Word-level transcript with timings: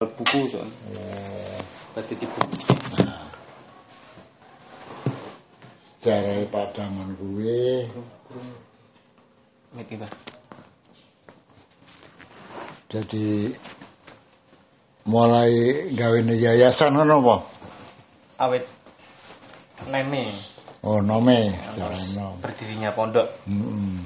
buku 0.00 0.48
soalnya 0.48 0.72
tadi 1.92 2.16
di 2.16 2.24
buku 2.24 2.60
Cara 6.00 6.40
padaman 6.48 7.12
kuwi. 7.20 7.84
Niki, 9.76 10.00
Pak. 10.00 10.08
jadi 12.88 13.52
mulai 15.04 15.92
gawe 15.92 16.18
yayasan 16.32 16.96
ngono 16.96 17.20
apa? 17.20 17.36
awet 18.40 18.64
neme. 19.92 20.32
Oh, 20.80 21.04
nome, 21.04 21.52
berdirinya 22.40 22.88
pondok. 22.96 23.28
Mm 23.44 24.00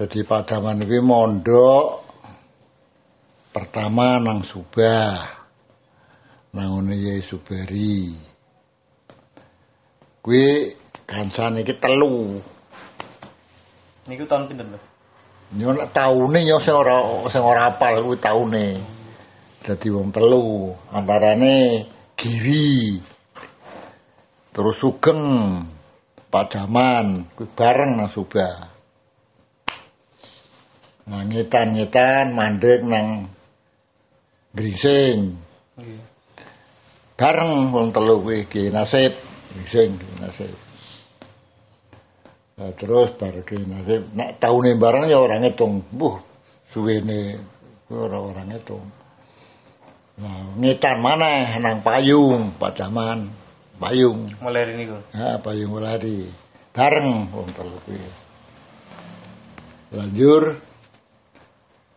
Jadi 0.00 0.24
padaman 0.24 0.80
kuwi 0.88 1.04
mondok 1.04 2.01
pertama 3.52 4.16
nang 4.16 4.40
Subah. 4.40 5.28
Nang 6.56 6.88
Yai 6.88 7.20
Subari. 7.20 8.16
Kuwi 10.24 10.72
kancane 11.04 11.60
iki 11.60 11.76
telu. 11.76 12.40
niku 14.02 14.26
tahun 14.26 14.50
pinten 14.50 14.74
lho 14.74 14.80
Yo 15.52 15.70
nek 15.70 15.94
taune 15.94 16.42
yo 16.42 16.58
sing 16.58 16.74
ora 16.74 16.96
sing 17.28 17.44
ora 17.44 17.68
apal 17.68 18.00
kuwi 18.00 18.16
taune. 18.16 18.66
Dadi 19.62 19.88
wong 19.92 20.08
telu, 20.10 20.72
antarane 20.90 21.86
Giri. 22.16 22.98
Terus 24.52 24.76
Sugeng, 24.80 25.22
Padaman, 26.32 27.36
kuwi 27.36 27.46
bareng 27.52 28.00
nang 28.00 28.08
Subah. 28.08 28.72
Nah, 31.02 31.22
ngetan-ngetan 31.26 32.30
mandek 32.30 32.80
nang 32.86 33.26
Gringsing. 34.52 35.20
nggih 35.80 36.00
Bareng 37.16 37.70
wong 37.70 37.94
telu 37.94 38.20
kuwi 38.20 38.44
Ki 38.50 38.68
Nasib, 38.68 39.16
Gringsing 39.52 39.96
Ki 39.96 40.08
Nasib. 40.20 40.56
Nah, 42.60 42.72
terus 42.76 43.16
bar 43.16 43.32
Nasib 43.40 44.02
nek 44.12 44.36
taune 44.36 44.76
bareng 44.76 45.08
ya 45.08 45.16
ora 45.16 45.40
ngitung. 45.40 45.80
Buh, 45.88 46.20
suwene 46.68 47.40
ora 47.88 48.18
ora 48.20 48.42
ngitung. 48.44 48.84
Nah, 50.20 50.52
ngetan 50.60 51.00
mana 51.00 51.56
nang 51.56 51.80
payung, 51.80 52.52
Padaman, 52.60 53.32
payung. 53.80 54.28
mulai 54.44 54.68
hari 54.68 54.72
niku 54.76 55.00
Ha, 55.16 55.40
payung 55.40 55.72
lari. 55.80 56.28
Bareng 56.76 57.32
wong 57.32 57.48
telu 57.56 57.76
kuwi. 57.88 58.00
Lanjur 59.92 60.71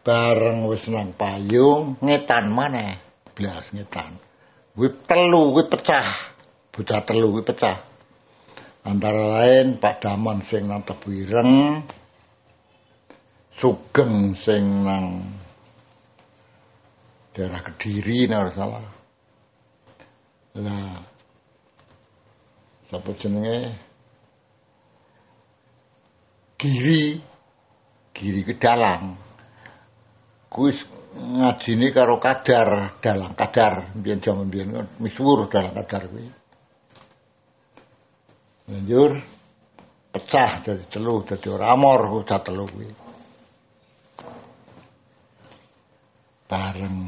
bareng 0.05 0.69
wis 0.69 0.85
nang 0.93 1.17
payung 1.17 1.97
ngetan 1.97 2.53
maneh. 2.53 3.01
Blas 3.33 3.73
ngetan. 3.73 4.21
Kuwi 4.77 4.93
telu 5.09 5.49
kuwi 5.57 5.65
pecah. 5.65 6.07
Bocah 6.69 7.01
telu 7.01 7.33
kuwi 7.33 7.43
pecah. 7.43 7.77
Antara 8.85 9.41
lain 9.41 9.81
Pak 9.81 10.05
Daman 10.05 10.45
sing 10.45 10.69
nang 10.69 10.85
Tebu 10.85 11.09
Ireng, 11.09 11.81
Sugeng 13.57 14.37
sing 14.37 14.85
nang 14.85 15.25
daerah 17.33 17.65
Kediri 17.65 18.29
nek 18.29 18.39
ora 18.45 18.51
salah. 18.53 18.85
Lah 20.55 20.95
sapa 22.87 23.11
jenenge 23.17 23.59
Giri 26.55 27.19
Giri 28.15 28.41
ke 28.45 28.55
kuwi 30.49 30.71
ngajine 31.15 31.91
karo 31.95 32.19
kadar 32.19 32.99
dalang 32.99 33.33
kadar. 33.33 33.91
Biyen 33.95 34.19
jaman 34.19 34.47
biyen 34.51 34.69
kan 34.75 34.87
misuwur 34.99 35.47
dalang 35.47 35.75
kadar 35.75 36.07
kuwi. 36.11 36.25
Lanjur 38.71 39.11
pecah 40.11 40.51
dadi 40.65 40.85
telu 40.89 41.21
dadi 41.21 41.47
ora 41.51 41.71
amor 41.71 41.99
bocah 42.11 42.39
telu 42.43 42.65
kuwi. 42.67 42.89
Bareng. 46.45 46.99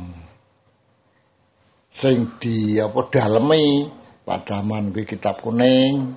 Sing 1.98 2.38
di 2.38 2.78
apa 2.78 3.00
dalemi 3.10 3.90
padaman 4.24 4.94
kuwi 4.94 5.04
kitab 5.06 5.42
kuning. 5.42 6.14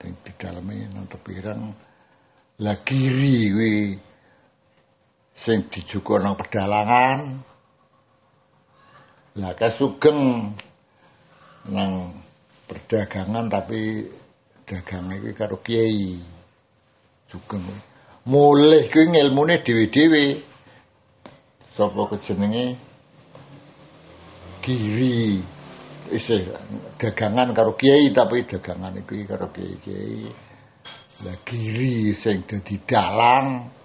Sing 0.00 0.12
di 0.24 0.32
dalemi 0.40 0.88
nang 0.88 1.04
tepireng 1.04 1.62
lah 2.60 2.76
kiri 2.84 3.52
kuwi 3.52 3.72
sing 5.40 5.72
dijuga 5.72 6.20
nang 6.20 6.36
pedalangan. 6.36 7.18
Lah 9.40 9.52
kasugeng 9.56 10.52
nang 11.72 11.92
perdagangan 12.68 13.48
tapi 13.48 14.04
dagange 14.68 15.16
kuwi 15.24 15.32
karo 15.32 15.56
kiai. 15.64 16.20
Sugeng. 17.32 17.64
Mulih 18.28 18.92
kuwi 18.92 19.16
ngilmune 19.16 19.64
dhewe-dhewe. 19.64 20.44
Sapa 21.72 22.02
kejenenge? 22.12 22.76
Giri. 24.60 25.40
Isih 26.10 26.52
dagangan 27.00 27.56
karo 27.56 27.80
kiai 27.80 28.12
tapi 28.12 28.44
dagangan 28.44 29.00
iki 29.00 29.24
karo 29.24 29.48
kiai-kiai. 29.48 30.28
Lah 31.24 31.36
giri 31.48 32.12
sing 32.12 32.44
dadi 32.44 32.76
dalang 32.84 33.79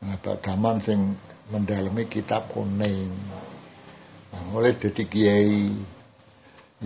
Pak 0.00 0.42
Daman 0.42 0.80
sing 0.80 1.14
mendalami 1.52 2.08
kitab 2.08 2.50
kuning. 2.50 3.12
Nah, 4.32 4.42
mulai 4.50 4.74
dadi 4.74 5.04
kiai. 5.06 5.70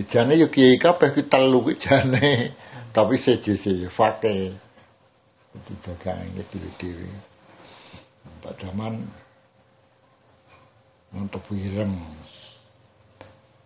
Jane 0.06 0.38
yo 0.38 0.46
kiai 0.52 0.76
kabeh 0.76 1.14
ki 1.14 1.22
telu 1.30 1.64
ki 1.64 1.74
jane. 1.78 2.28
Tapi 2.94 3.14
seje-seje 3.20 3.88
fake 3.88 4.36
dadi 5.54 5.72
dagangan 5.80 6.34
iki 6.34 6.56
dhewe-dhewe. 6.58 7.10
Pak 8.42 8.54
Daman 8.60 8.94
untuk 11.14 11.42
ireng. 11.56 11.96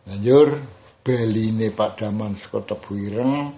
Lanjur 0.07 0.59
beline 1.03 1.71
Pak 1.71 1.99
Daman 1.99 2.39
saka 2.39 2.75
Tebu 2.75 2.99
Ireng 2.99 3.55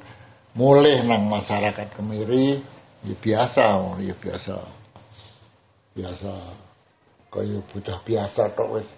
mulih 0.56 1.04
nang 1.04 1.28
masyarakat 1.28 1.92
Kemiri. 1.96 2.60
Ya 3.04 3.14
biasa 3.20 4.00
ya 4.00 4.16
biasa. 4.16 4.83
Biasa. 5.94 6.32
Kaya 7.30 7.58
bocah 7.70 7.98
biasa 8.06 8.42
tok 8.54 8.78
wis 8.78 8.88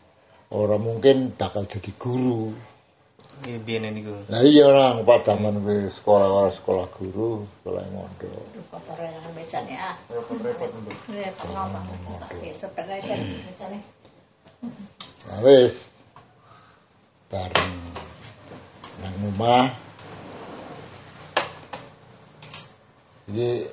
ora 0.53 0.77
mungkin 0.77 1.33
bakal 1.37 1.65
jadi 1.65 1.93
guru. 1.97 2.53
nggih 3.37 3.61
biyen 3.69 3.93
niku 3.93 4.17
Lah 4.33 4.41
iya 4.41 4.65
orang 4.65 5.05
Pak 5.05 5.29
Daman 5.29 5.61
kuwi 5.61 5.93
sekolah 5.93 6.49
sekolah 6.57 6.89
guru, 6.97 7.45
sekolah 7.61 7.85
mondok. 7.93 8.45
kotor 8.73 8.97
yang 8.97 9.29
becane 9.37 9.77
ah. 9.77 9.93
Repot-repot 10.09 10.73
mbak. 10.73 10.97
Repot 11.13 11.53
oke 11.53 12.49
sebenarnya 12.57 13.15
becane 13.45 13.79
Nah 15.29 15.39
wis 15.45 15.75
bareng 17.29 17.77
nang 19.05 19.15
omah. 19.21 19.69
Jadi 23.27 23.69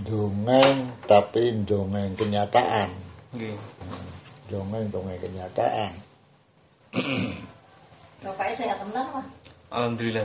dongeng 0.00 0.88
tapi 1.04 1.52
dongeng 1.68 2.16
kenyataan. 2.16 2.88
nggih 3.36 3.56
Dongeng 4.48 4.88
dongeng 4.88 5.20
kenyataan. 5.20 5.92
bapaknya 8.22 8.54
saya 8.54 8.74
temenan 8.80 9.06
mah 9.12 9.26
alhamdulillah. 9.72 10.24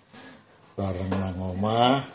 Bareng 0.78 1.12
nang 1.12 1.36
omah. 1.36 2.08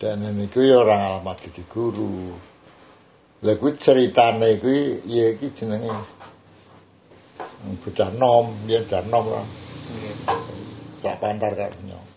Dan 0.00 0.24
ini 0.24 0.48
kuwi 0.48 0.72
orang 0.72 1.00
alamat 1.00 1.48
jadi 1.48 1.62
guru. 1.68 2.32
Lah 3.44 3.54
kuwi 3.60 3.76
ceritane 3.76 4.56
kuwi 4.60 5.04
ya 5.04 5.32
iki 5.36 5.52
jenenge 5.52 5.92
bocah 7.84 8.12
nom, 8.12 8.52
dia 8.68 8.84
bocah 8.84 9.04
nom 9.08 9.24
lah. 9.28 9.46
nggih 9.92 10.14
tak 11.04 11.20
pantar 11.20 11.52
kak 11.52 11.72
nyong. 11.84 12.13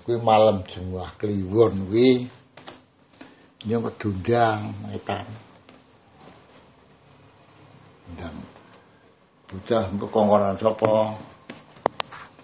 Kuwi 0.00 0.16
malam 0.24 0.64
Jumat 0.64 1.12
Kliwon 1.20 1.92
kuwi 1.92 2.24
nyong 3.68 3.84
kedundang 3.92 4.72
etan. 4.96 5.28
Dan 8.16 8.34
bocah 9.46 9.84
kongkonan 9.92 10.56
sapa? 10.56 11.16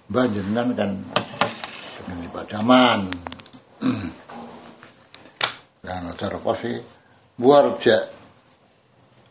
Mbah 0.08 0.24
jenengan 0.28 0.68
kan 0.76 0.90
dengan 2.04 2.28
Pak. 2.32 2.44
Dan 5.84 6.02
acara 6.12 6.36
apa 6.40 6.52
sih? 6.60 6.76
Buar 7.38 7.80
jak 7.80 8.12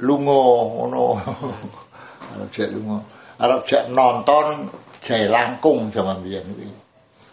lungo 0.01 0.41
ngono. 0.73 1.21
Arep 2.33 2.49
jak 2.53 2.69
lungo. 2.73 2.97
Arep 3.37 3.61
jak 3.69 3.83
nonton 3.93 4.69
Jai 5.05 5.29
Langkung 5.29 5.93
zaman 5.93 6.25
biyen 6.25 6.45
kuwi. 6.57 6.69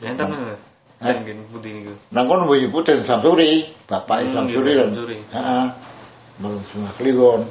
Mbak. 0.04 0.74
Dan 1.05 1.21
nggih 1.21 1.37
putih 1.53 1.71
niku 1.77 1.93
Nang 2.17 2.25
kono 2.25 2.49
Samsuri, 3.05 3.61
bapak 3.85 4.25
Hmm, 4.25 4.33
Samsuri 4.33 4.71
iya, 4.73 4.81
kan. 4.81 4.89
Samsuri. 4.89 5.19
Heeh. 5.37 5.67
Malam 6.35 6.62
Sungai 6.67 6.95
Kliwon, 6.99 7.47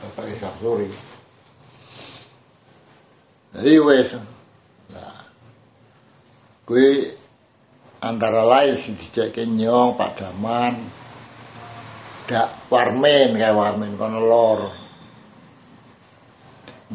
Bapak 0.00 0.24
Isa 0.32 0.48
Suri. 0.56 0.88
Jadi 3.52 3.72
wes, 3.84 4.10
nah, 4.88 5.28
kui 6.64 7.04
antara 8.00 8.48
lain 8.48 8.80
sing 8.80 8.96
dijake 8.96 9.44
nyong 9.44 10.00
Pak 10.00 10.16
Daman, 10.16 10.88
dak 12.24 12.64
warmen 12.72 13.36
kayak 13.36 13.52
warmen 13.52 13.92
kono 14.00 14.20
lor. 14.24 14.60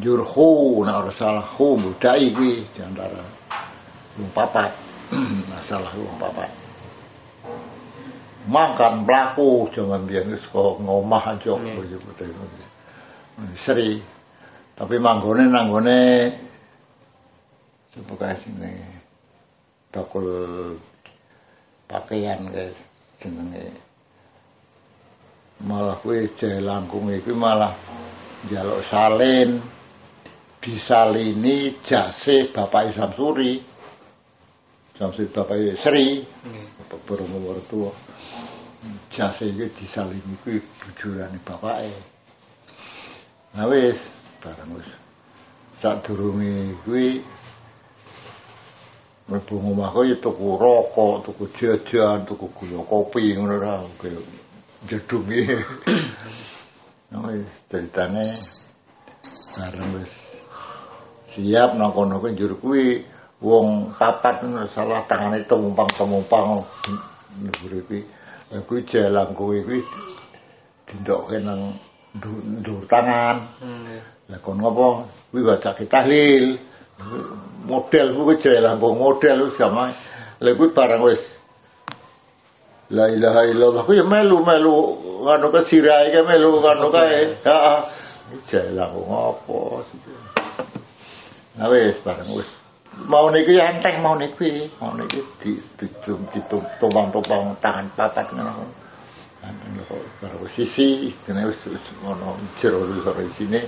Jurhu, 0.00 0.82
nah 0.82 1.06
salah 1.14 1.46
hu 1.46 1.78
budai 1.78 2.34
kuwi 2.34 2.66
di 2.74 2.80
antara 2.82 3.22
papat. 4.34 4.89
Masalah 5.50 5.92
papat. 6.18 6.50
Makan 8.50 9.04
pelaku 9.04 9.68
jangan 9.74 10.06
biar 10.08 10.24
kok 10.26 10.80
ngomah 10.80 11.36
aja 11.36 11.54
Iya. 11.60 11.98
Seri. 13.60 14.00
Tapi 14.76 14.96
manggone 14.96 15.44
nanggone 15.44 16.00
sebagai 17.90 18.38
sini 18.46 18.72
bakul 19.90 20.24
pakaian 21.90 22.38
guys 22.54 22.72
jenenge 23.18 23.66
malah 25.66 25.98
kuwi 25.98 26.30
langkung 26.62 27.10
iki 27.10 27.34
malah 27.34 27.74
njaluk 28.46 28.80
salin 28.86 29.58
disalini 30.62 31.76
jase 31.82 32.48
Bapak 32.54 32.94
Samsuri 32.94 32.94
Samsuri 32.94 33.52
Samsud 35.00 35.32
bapak 35.32 35.56
iki 35.56 35.80
Sri. 35.80 36.20
Nggih. 36.20 36.68
Purung 37.08 37.32
wertuwa. 37.40 37.88
Jase 39.08 39.48
iki 39.48 39.72
disalini 39.72 40.36
kuwi 40.44 40.60
bujurane 40.60 41.40
bapake. 41.40 41.88
Nah 43.56 43.64
wis, 43.64 43.96
bareng 44.44 44.76
wis. 44.76 44.84
Sak 45.80 46.04
durunge 46.04 46.76
kuwi 46.84 47.24
mlebu 49.28 49.56
omahku 49.72 50.04
ya 50.04 50.20
tuku 50.20 50.60
rokok, 50.60 51.24
tuku 51.24 51.48
jajan, 51.56 52.28
tuku 52.28 52.44
gula 52.52 52.84
kopi 52.84 53.32
ngono 53.32 53.56
ra 53.56 53.80
kaya 53.96 54.20
jedhung. 54.84 55.32
Nah 57.10 57.24
wis 57.24 57.48
ceritane 57.72 58.36
bareng 59.56 59.96
wis 59.96 60.12
siap 61.32 61.72
nang 61.80 61.88
kono 61.96 62.20
kuwi 62.60 63.00
wong 63.40 63.96
papat 63.96 64.44
salah 64.76 65.00
tangane 65.08 65.40
temumpang-temumpang 65.48 66.60
dhuwur. 67.40 67.72
Lah 68.50 68.60
kuwi 68.66 68.82
jalang 68.82 69.30
kuwi 69.32 69.62
kuwi 69.62 69.80
dindokke 70.84 71.38
nang 71.40 71.70
ndur 72.18 72.82
tangan. 72.90 73.38
Hmm. 73.62 74.02
Lah 74.28 74.38
kon 74.42 74.58
ngopo? 74.58 75.06
Kuwi 75.30 75.40
baca 75.46 75.70
tahlil. 75.72 76.58
Model 77.64 78.06
kuwi 78.12 78.34
jaya 78.42 78.60
langkung 78.60 78.98
model 78.98 79.48
wis 79.48 79.56
gampang. 79.56 79.94
Lah 80.42 80.52
kuwi 80.52 80.68
barang 80.74 81.02
wis 81.06 81.22
La 82.90 83.06
ilaha 83.06 83.46
illallah 83.46 83.86
kuwi 83.86 84.02
ya 84.02 84.04
melu-melu 84.04 84.76
ngono 85.22 85.46
ke 85.54 85.60
sirahe 85.70 86.10
ke 86.10 86.20
melu 86.26 86.58
ngono 86.58 86.90
kae. 86.90 87.38
Heeh. 87.46 87.78
Langkung 88.74 89.08
apa 89.14 89.58
sih? 89.86 90.00
Nah 91.54 91.70
wis 91.70 91.94
barang 92.02 92.30
wis 92.34 92.50
mau 93.06 93.30
niki 93.32 93.56
ya 93.56 93.72
enteng 93.72 94.02
mau 94.04 94.18
niki 94.18 94.68
mau 94.80 94.92
niki 94.92 95.20
di 95.40 95.52
di 95.78 95.86
ditumpang-tumpang 96.34 97.56
tangan 97.62 97.86
papat 97.96 98.26
ngono. 98.36 98.64
Anu 99.40 99.80
baru 100.20 100.44
sisi 100.52 101.08
kene 101.24 101.48
wis 101.48 101.60
ngono 102.04 102.36
jero 102.60 102.84
sore 103.00 103.24
sini. 103.36 103.60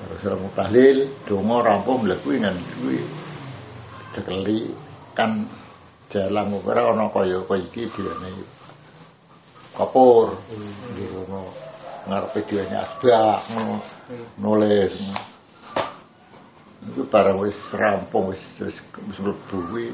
Baru 0.00 0.14
serang 0.24 0.48
tahlil 0.56 1.04
donga 1.28 1.60
rampung 1.60 2.08
kuwi 2.08 2.40
ngan 2.40 2.56
kuwi. 2.80 3.00
Cekeli 4.16 4.72
kan 5.12 5.44
jalan 6.08 6.56
ora 6.64 6.88
ana 6.96 7.12
kaya 7.12 7.44
kaya 7.44 7.60
iki 7.60 7.84
diene 7.92 8.30
kapur. 9.76 10.32
Di 10.96 11.04
ngono 11.12 11.52
ngarepe 12.08 12.40
diene 12.48 12.76
asbak 12.80 13.44
ngono 13.52 13.76
itu 16.88 17.04
barang 17.04 17.36
wis 17.44 17.58
rampung 17.76 18.32
wis 18.32 18.40
wis 18.56 18.76
mlebu 19.20 19.58
kuwi 19.68 19.92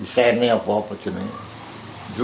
isene 0.00 0.48
apa-apa 0.48 0.96
jenenge 1.04 1.28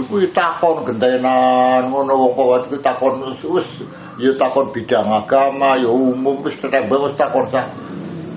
kuwi 0.09 0.25
takon 0.33 0.81
gentenan 0.87 1.93
ngono 1.93 2.13
wong 2.17 2.33
pawat 2.33 2.61
kuwi 2.69 2.81
takon 2.81 3.21
wis 3.37 3.69
ya 4.17 4.33
takon 4.37 4.73
bidang 4.73 5.05
agama 5.09 5.77
ya 5.77 5.89
umum 5.93 6.41
wis 6.41 6.57
tembang 6.57 7.05
wis 7.05 7.13
takon 7.13 7.45
sak 7.53 7.69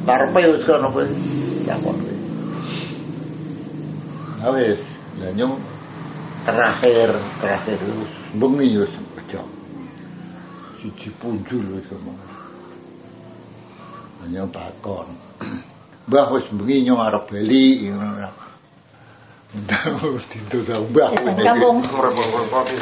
karepe 0.04 0.40
wis 0.44 0.62
kono 0.68 0.92
kuwi 0.92 1.08
takon 1.64 1.96
kuwi. 1.96 2.16
Nah 4.44 4.52
wis, 4.52 4.82
lah 5.24 5.32
nyung 5.32 5.56
terakhir 6.44 7.16
terakhir 7.40 7.80
wis 7.80 8.12
bengi 8.36 8.76
wis. 8.76 8.94
Siji 10.84 11.08
punjul 11.16 11.80
wis 11.80 11.88
ngomong. 11.88 12.33
Lah 14.24 14.32
nyung 14.32 14.48
takon. 14.56 15.04
Mbah 16.08 16.32
wis 16.32 16.48
bengi 16.56 16.88
nyung 16.88 16.96
arep 16.96 17.28
bali 17.28 17.92
ngono. 17.92 18.24
Ta 19.68 19.84
mbah. 20.80 21.12
Kampung. 21.44 21.84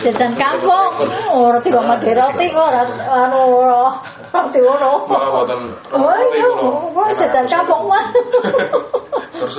Jajan 0.06 0.38
kampung. 0.38 0.90
Ora 1.34 1.58
tiba 1.58 1.82
maderoti 1.82 2.46
kok 2.46 2.62
ora 2.62 2.86
anu 3.26 3.58
ora 3.58 3.90
roti 4.30 4.58
boten. 4.62 5.60
Oh 5.90 6.14
iya, 6.30 6.46
kok 6.94 7.10
jajan 7.18 7.46
kampung 7.50 7.90
mah. 7.90 8.06
Terus. 9.42 9.58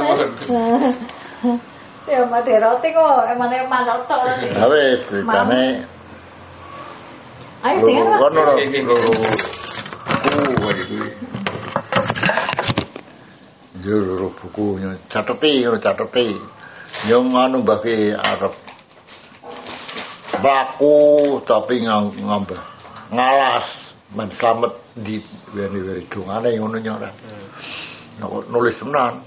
Ya 2.08 2.24
maderoti 2.32 2.88
kok 2.96 3.28
emane 3.28 3.68
manuk 3.68 4.08
tok 4.08 4.24
nanti. 4.24 4.48
Lah 4.56 4.72
wis 4.72 5.04
ceritane 5.12 5.84
Ayo 7.64 7.80
kono 7.84 8.32
loro 8.32 8.56
buku 14.38 14.82
cateti 15.10 15.64
yo 15.64 15.78
cateti. 15.78 16.38
Yo 17.10 17.26
anu 17.26 17.66
bagi 17.66 18.14
arep 18.14 18.54
baku 20.38 20.98
tapi 21.46 21.86
ngambah 21.86 22.62
ngalas 23.14 23.68
men 24.14 24.30
slamet 24.38 24.74
di 24.94 25.18
wene-wene 25.54 26.06
dongane 26.10 26.50
ngono 26.58 26.78
nyora. 26.78 27.10
Nek 28.22 28.50
nulis 28.50 28.78
tenan. 28.78 29.26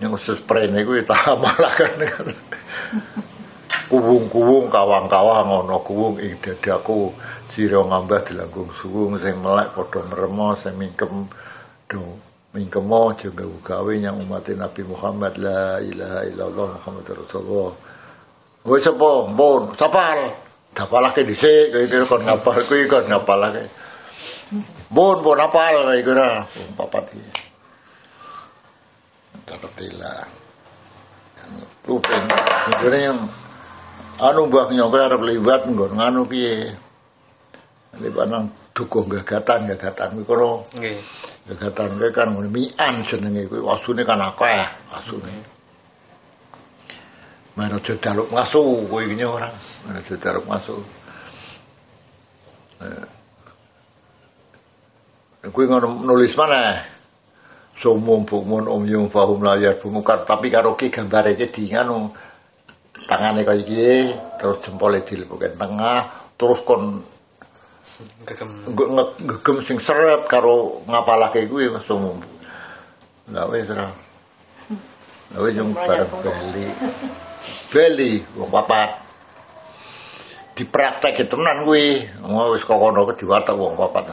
Yang 0.00 0.10
khusus 0.16 0.40
prene 0.48 0.82
kuwi 0.82 1.04
tak 1.04 1.38
malakan. 1.38 1.94
Kuwung-kuwung 3.90 4.70
kawang-kawang 4.70 5.50
ana 5.50 5.76
kuwung 5.82 6.22
ing 6.22 6.38
dadaku 6.38 7.10
sira 7.54 7.82
ngambah 7.82 8.22
dilangkung 8.22 8.70
suwung 8.78 9.18
sing 9.18 9.34
melek 9.42 9.74
padha 9.74 10.06
meremo 10.06 10.54
sing 10.62 10.78
mingkem 10.78 11.26
do 11.90 11.98
mingkemo 12.50 13.14
juga 13.14 13.46
gawe 13.46 13.92
yang 13.94 14.18
umat 14.26 14.50
Nabi 14.50 14.82
Muhammad 14.82 15.38
la 15.38 15.78
ilaha 15.78 16.20
illallah 16.26 16.68
Muhammad 16.82 17.06
Rasulullah. 17.06 17.72
Wis 18.66 18.84
apa 18.84 19.10
mbon 19.30 19.62
sapal 19.78 20.34
dapalake 20.74 21.22
dhisik 21.24 21.70
kowe 21.72 21.82
iki 21.86 21.98
kon 22.10 22.22
ngapal 22.26 22.58
kuwi 22.66 22.84
kon 22.90 23.06
ngapalake. 23.06 23.70
Mbon 24.90 25.16
mbon 25.22 25.38
apal 25.38 25.74
kowe 25.86 25.94
iki 25.94 26.10
ora 26.10 26.42
wong 26.42 26.70
papat 26.74 27.04
iki. 27.14 27.30
Tertila. 29.46 30.14
Rupeng, 31.80 32.28
sebenarnya 32.30 33.00
yang 33.10 33.20
anu 34.22 34.46
mbah 34.46 34.70
nyokre 34.70 35.00
arep 35.00 35.22
liwat 35.26 35.66
nggon 35.66 35.98
nganu 35.98 36.22
piye 36.28 36.70
liwat 37.98 38.26
nang 38.30 38.52
dukuh 38.76 39.08
gagatan 39.10 39.66
gagatan 39.74 40.22
Nggih. 40.22 40.98
Kuwi 41.56 42.10
kan 42.14 42.28
ngono 42.30 42.48
mian 42.50 42.94
jenenge 43.08 43.48
kuwi. 43.50 43.60
Wasune 43.64 44.02
kan 44.06 44.20
akeh 44.20 44.62
wasune. 44.92 45.34
Mana 47.58 47.76
daluk 47.82 48.30
masuk 48.30 48.86
kowe 48.88 49.02
iki 49.02 49.24
ora. 49.26 49.50
Mana 49.84 49.98
daluk 50.00 50.46
masuk 50.46 50.80
Eh, 52.80 53.04
kuwi 55.52 55.68
ngono 55.68 56.00
nulis 56.00 56.32
mana? 56.32 56.80
Sumum 57.76 58.24
bukmun 58.24 58.68
umyum 58.68 59.08
fahum 59.12 59.40
layar 59.44 59.76
bumukar 59.80 60.24
tapi 60.24 60.48
karo 60.52 60.76
ki 60.76 60.92
gambare 60.92 61.32
iki 61.32 61.48
di 61.48 61.64
nganu 61.72 62.12
tangane 63.08 63.44
kaya 63.44 63.60
iki 63.60 64.12
terus 64.36 64.60
jempole 64.64 65.00
dilepuke 65.04 65.48
tengah 65.56 66.12
terus 66.36 66.60
kon 66.64 67.00
Gegem. 68.26 68.50
ngegem 69.26 69.56
sing 69.66 69.78
seret 69.80 70.24
karo 70.28 70.80
ngapalake 70.88 71.48
kuwi 71.48 71.68
wis 71.68 71.88
umum 71.90 72.20
lah 73.32 73.46
wis 73.48 73.68
ra 73.68 73.88
lah 75.30 75.40
wis 75.40 75.54
yung 75.56 75.72
bareng 75.76 76.10
bali 76.24 76.66
bali 77.70 78.12
wong 78.36 78.50
papat 78.50 78.90
dipraktek 80.60 81.24
tenan 81.24 81.64
kuwi. 81.64 82.04
Oh 82.20 82.52
wis 82.52 82.60
kok 82.60 82.76
kono 82.76 83.08
diwatek 83.08 83.56
wong 83.56 83.80
papat. 83.80 84.04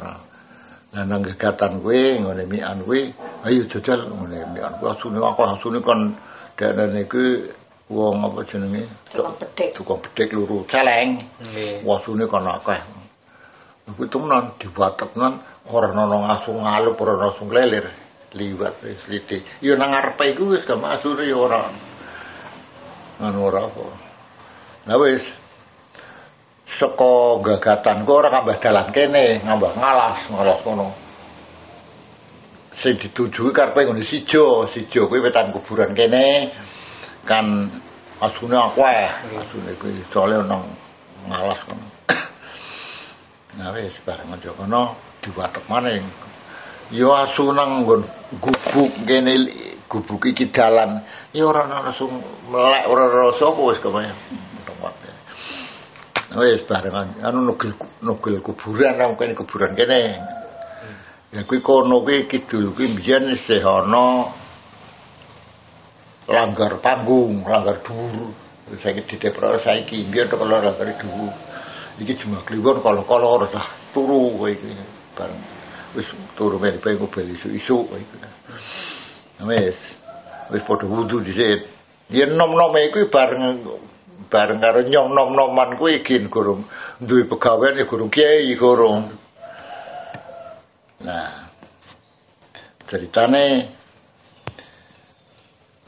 Lah 0.95 1.03
nang 1.03 1.19
gegatan 1.19 1.83
kuwi 1.83 2.23
ngene 2.23 2.47
mian 2.47 2.79
kuwi, 2.87 3.11
ayo 3.43 3.67
jajal 3.67 4.07
ngene 4.07 4.47
mian 4.55 4.71
kuwi 4.79 4.87
asune 4.87 5.19
aku 5.19 5.41
asune 5.43 5.79
kon 5.83 6.15
dekne 6.55 7.03
iki 7.03 7.51
wong 7.91 8.23
apa 8.23 8.39
jenenge? 8.47 8.87
Tukang 9.11 9.35
bedhek. 9.35 9.75
Tukang 9.75 9.99
bedhek 9.99 10.31
luru 10.31 10.63
celeng. 10.71 11.23
Nggih. 11.51 11.83
Wasune 11.83 12.23
kon 12.31 12.47
akeh. 12.47 12.79
Kuwi 13.87 14.11
tenan 14.11 14.51
diwatek 14.59 15.15
tenan 15.15 15.39
ora 15.71 15.87
ana 15.95 16.03
ngasung 16.27 16.59
ngalup 16.59 16.99
ora 16.99 17.11
ana 17.15 17.31
ngasung 17.31 17.49
lelir. 17.55 17.87
Liwat 18.35 18.83
wis 18.83 19.07
liti. 19.07 19.39
Ya 19.63 19.79
nang 19.79 19.95
ngarepe 19.95 20.35
iku 20.35 20.51
wis 20.51 20.67
gak 20.67 20.83
masuk 20.83 21.23
ya 21.23 21.31
ora. 21.39 21.71
Anu 23.23 23.47
ora 23.47 23.63
apa. 23.71 23.83
Nah 24.83 24.99
wis 24.99 25.23
saka 26.75 27.39
gagatanku 27.39 28.11
ora 28.11 28.27
kambah 28.27 28.59
dalan 28.59 28.91
kene, 28.91 29.41
ngambah 29.47 29.71
ngalas, 29.79 30.19
ngalas 30.27 30.59
kono. 30.59 30.91
Sing 32.83 32.99
dituju 32.99 33.55
karepe 33.55 33.87
ngene 33.87 34.03
sijo, 34.03 34.67
sijo 34.69 35.07
kuwi 35.07 35.23
wetan 35.23 35.49
kuburan 35.55 35.95
kene 35.95 36.51
kan 37.23 37.71
asune 38.19 38.59
akeh, 38.59 39.07
asune 39.39 39.71
kuwi 39.79 40.03
soalé 40.11 40.43
nang 40.43 40.67
ngalas 41.31 41.63
kono. 41.63 41.85
Nah 43.57 43.73
wis 43.73 43.97
bareng 44.05 44.37
aja 44.37 44.53
kono 44.53 44.93
diwatek 45.25 45.65
maning. 45.65 46.05
Ya 46.93 47.09
asu 47.25 47.49
nang 47.49 47.81
nggon 47.81 48.05
gubuk 48.37 48.93
kene 49.01 49.33
gubuk 49.89 50.29
iki 50.29 50.53
dalan. 50.53 51.01
Ya 51.33 51.49
ora 51.49 51.65
ana 51.65 51.89
langsung 51.89 52.21
melek 52.53 52.85
ora 52.85 53.09
rasa 53.09 53.49
apa 53.49 53.61
wis. 53.65 53.81
Tempat. 53.81 54.93
Nah, 56.29 56.37
Wis 56.37 56.61
bareng 56.69 57.17
anu 57.25 57.49
nugel 57.49 57.73
nugel 58.05 58.45
kuburan 58.45 58.93
nang 58.93 59.17
kene 59.17 59.33
kuburan 59.33 59.73
kene. 59.73 60.21
Ya 61.33 61.41
kuwi 61.41 61.57
kono 61.65 62.05
kuwi 62.05 62.29
kidul 62.29 62.77
kuwi 62.77 62.93
mbiyen 62.93 63.33
isih 63.33 63.65
ana 63.65 64.29
langgar 66.29 66.77
panggung, 66.77 67.41
langgar 67.41 67.81
dhuwur. 67.81 68.37
Saiki 68.85 69.01
didepro 69.01 69.57
saiki 69.57 70.05
mbiyen 70.05 70.29
tok 70.29 70.45
langgar 70.45 70.77
dhuwur. 70.77 71.46
Iki 71.97 72.13
cuma 72.21 72.45
kliwon 72.45 72.85
kalau-kalau 72.85 73.41
ora 73.41 73.47
sah 73.49 73.65
turu 73.89 74.37
kowe 74.37 74.49
iki 74.53 74.69
bareng. 75.17 75.41
Wis 75.97 76.05
turu 76.37 76.61
men 76.61 76.77
pengen 76.77 77.01
ngobel 77.01 77.33
isu-isu 77.33 77.89
kowe 77.89 77.97
iki. 77.97 78.17
Wis 79.41 79.77
wis 80.53 80.61
padha 80.61 80.85
wudu 80.85 81.25
dhisik. 81.25 81.65
Yen 82.13 82.37
nom-nome 82.37 82.85
iku 82.93 83.09
bareng 83.09 83.65
bareng 84.29 84.61
karo 84.61 84.85
nyong 84.85 85.09
nom-noman 85.09 85.73
kuwi 85.81 86.05
iki 86.05 86.21
gurung 86.29 86.69
duwe 87.01 87.25
pegawean 87.25 87.81
ya 87.81 87.89
gurung 87.89 88.13
kiai 88.13 88.53
gurung. 88.53 89.09
Nah, 91.01 91.49
ceritane 92.85 93.73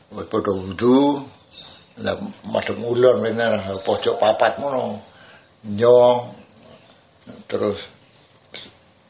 wis 0.09 0.25
padha 0.25 0.57
wudu 0.57 1.21
lah 2.01 2.17
madhep 2.49 2.81
ulun 2.81 3.21
bener 3.21 3.77
pojok 3.85 4.17
papat 4.17 4.57
ngono. 4.57 5.08
Nyong 5.67 6.19
terus 7.51 7.83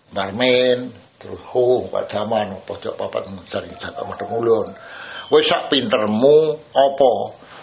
Barmen 0.09 0.89
terus 1.21 1.41
ho 1.53 1.85
Pak 1.85 2.09
Daman 2.09 2.65
pojok 2.65 2.97
papat 2.97 3.29
cari 3.53 3.69
cakap 3.77 4.01
madhep 4.09 4.25
ulun. 4.33 4.73
Wis 5.29 5.45
sak 5.45 5.69
pintermu 5.69 6.57
apa? 6.73 7.11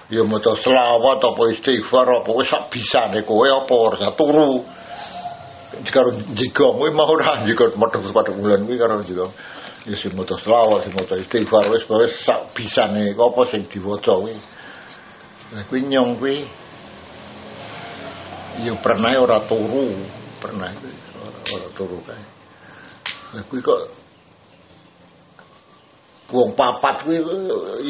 Ya 0.06 0.22
maca 0.22 0.54
selawat 0.54 1.18
apa 1.18 1.42
istighfar 1.50 2.22
apa 2.22 2.30
wis 2.30 2.46
sak 2.46 2.70
bisane 2.70 3.26
kowe 3.26 3.42
apa 3.42 3.74
ora 3.74 4.14
turu. 4.14 4.62
Karo 5.90 6.14
jigong 6.38 6.78
kuwi 6.78 6.94
mau 6.94 7.10
ora 7.10 7.42
jika 7.42 7.74
madhep 7.74 8.06
madhep 8.14 8.38
ulun 8.38 8.70
kuwi 8.70 8.78
karo 8.78 9.02
jigong. 9.02 9.34
Ya 9.90 9.98
sing 9.98 10.14
maca 10.14 10.38
selawat 10.38 10.86
sing 10.86 10.94
maca 10.94 11.18
istighfar 11.18 11.66
wis 11.74 11.82
wis 11.90 12.22
sak 12.22 12.54
bisane 12.54 13.10
apa 13.18 13.40
sing 13.50 13.66
diwaca 13.66 14.14
kuwi. 14.14 14.38
Lah 15.58 15.62
kuwi 15.66 15.90
nyong 15.90 16.22
kuwi 16.22 16.46
ya 18.64 18.72
pernah 18.80 19.12
ora 19.18 19.42
turu, 19.44 19.92
pernah 20.40 20.70
ora, 20.72 21.40
ora 21.52 21.68
turu 21.76 21.98
kae. 22.06 22.24
Lah 23.36 23.42
kuwi 23.44 23.60
kok 23.60 23.80
wong 26.32 26.56
papat 26.56 27.04
kuwi 27.04 27.18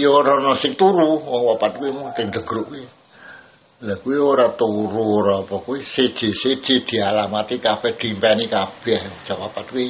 ya 0.00 0.08
ora 0.10 0.42
ana 0.42 0.58
sing 0.58 0.74
turu, 0.74 1.22
wong 1.22 1.42
papat 1.54 1.70
kuwi 1.78 1.90
mung 1.94 2.10
sing 2.16 2.32
degruk 2.32 2.66
kuwi. 2.72 2.82
Lah 3.86 3.96
kuwi 4.00 4.16
ora 4.18 4.50
turu 4.56 5.22
ora 5.22 5.44
apa 5.44 5.60
kuwi 5.60 5.84
siji-siji 5.84 6.82
dialamati 6.82 7.60
kabeh 7.60 7.94
dimpeni 7.94 8.48
kabeh 8.48 9.28
jam 9.28 9.38
papat 9.38 9.66
kuwi. 9.70 9.88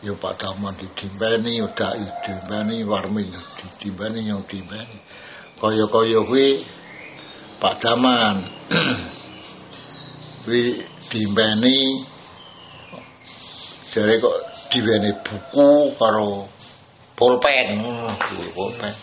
Ya 0.00 0.16
Pak 0.16 0.40
Daman 0.40 0.72
didimpeni, 0.80 1.60
udah 1.60 1.92
didimpeni, 1.92 2.88
Warmin 2.88 3.28
didimpeni, 3.36 4.32
yang 4.32 4.40
didimpeni. 4.48 4.96
Kaya-kaya 5.60 6.24
kuwi 6.24 6.64
Pak 7.60 7.84
Daman 7.84 8.48
kuwi 10.44 10.80
dimpeni 11.10 11.76
jare 13.90 14.14
kok 14.22 14.36
diwene 14.70 15.10
buku 15.26 15.98
karo 15.98 16.46
pulpen. 17.18 17.66
Ngono 17.82 18.14
pulpen. 18.54 18.94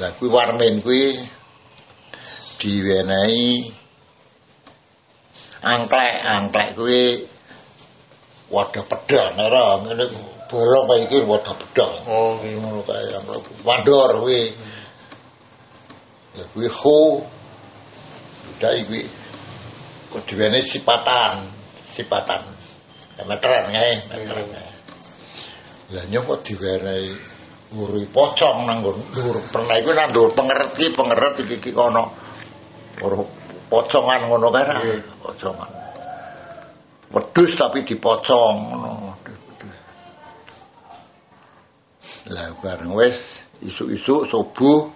Lah 0.00 0.10
kuwi 0.16 0.28
warmen 0.32 0.80
kuwi 0.80 1.20
diwenehi 2.58 3.68
angklek. 5.62 6.14
Angklek 6.24 6.68
kuwi 6.74 7.02
wadah 8.52 8.84
pedang 8.84 9.32
ora 9.36 9.80
ngene 9.84 10.04
bolong 10.48 10.84
kaya 10.84 11.08
iki 11.08 11.24
wadah 11.24 11.54
pedang 11.56 11.94
Oh, 12.08 12.36
nggih. 12.40 12.56
ngono 12.60 12.80
angklek 12.88 13.44
mandor 13.62 14.10
kuwi. 14.24 14.42
Lah 16.40 16.46
kuwi 16.56 16.68
ho. 16.72 17.00
Dai 18.56 18.82
kuwi 18.88 19.21
kok 20.12 20.24
diwenehi 20.28 20.64
sipatan 20.68 21.48
sipatan. 21.92 22.40
Ya, 23.16 23.22
meteran 23.28 23.72
kae 23.72 23.92
meteran 24.12 24.46
kae 24.52 24.70
lah 25.92 26.04
nyok 26.08 26.22
kok 26.24 26.40
diwenehi 26.48 27.12
nguri 27.72 28.04
pocong 28.12 28.68
nang 28.68 28.84
dhuwur 28.84 29.40
pernah 29.48 29.76
iku 29.80 29.96
nang 29.96 30.12
dhuwur 30.12 30.32
pengeret 30.36 30.76
iki 30.76 30.92
pengeret 30.92 31.34
iki 31.40 31.56
iki 31.60 31.70
kono. 31.72 32.12
Ora 33.00 33.24
pocongan 33.72 34.28
ngono 34.28 34.52
kae 34.52 34.64
ra? 34.68 34.74
Nggih. 34.76 35.00
pocongan. 35.24 35.70
Wedhus 37.12 37.52
tapi 37.56 37.84
dipocong 37.84 38.56
ngono. 38.68 38.92
Lah 42.32 42.54
bareng 42.60 42.92
wis 42.94 43.18
isuk-isuk 43.60 44.28
subuh 44.28 44.88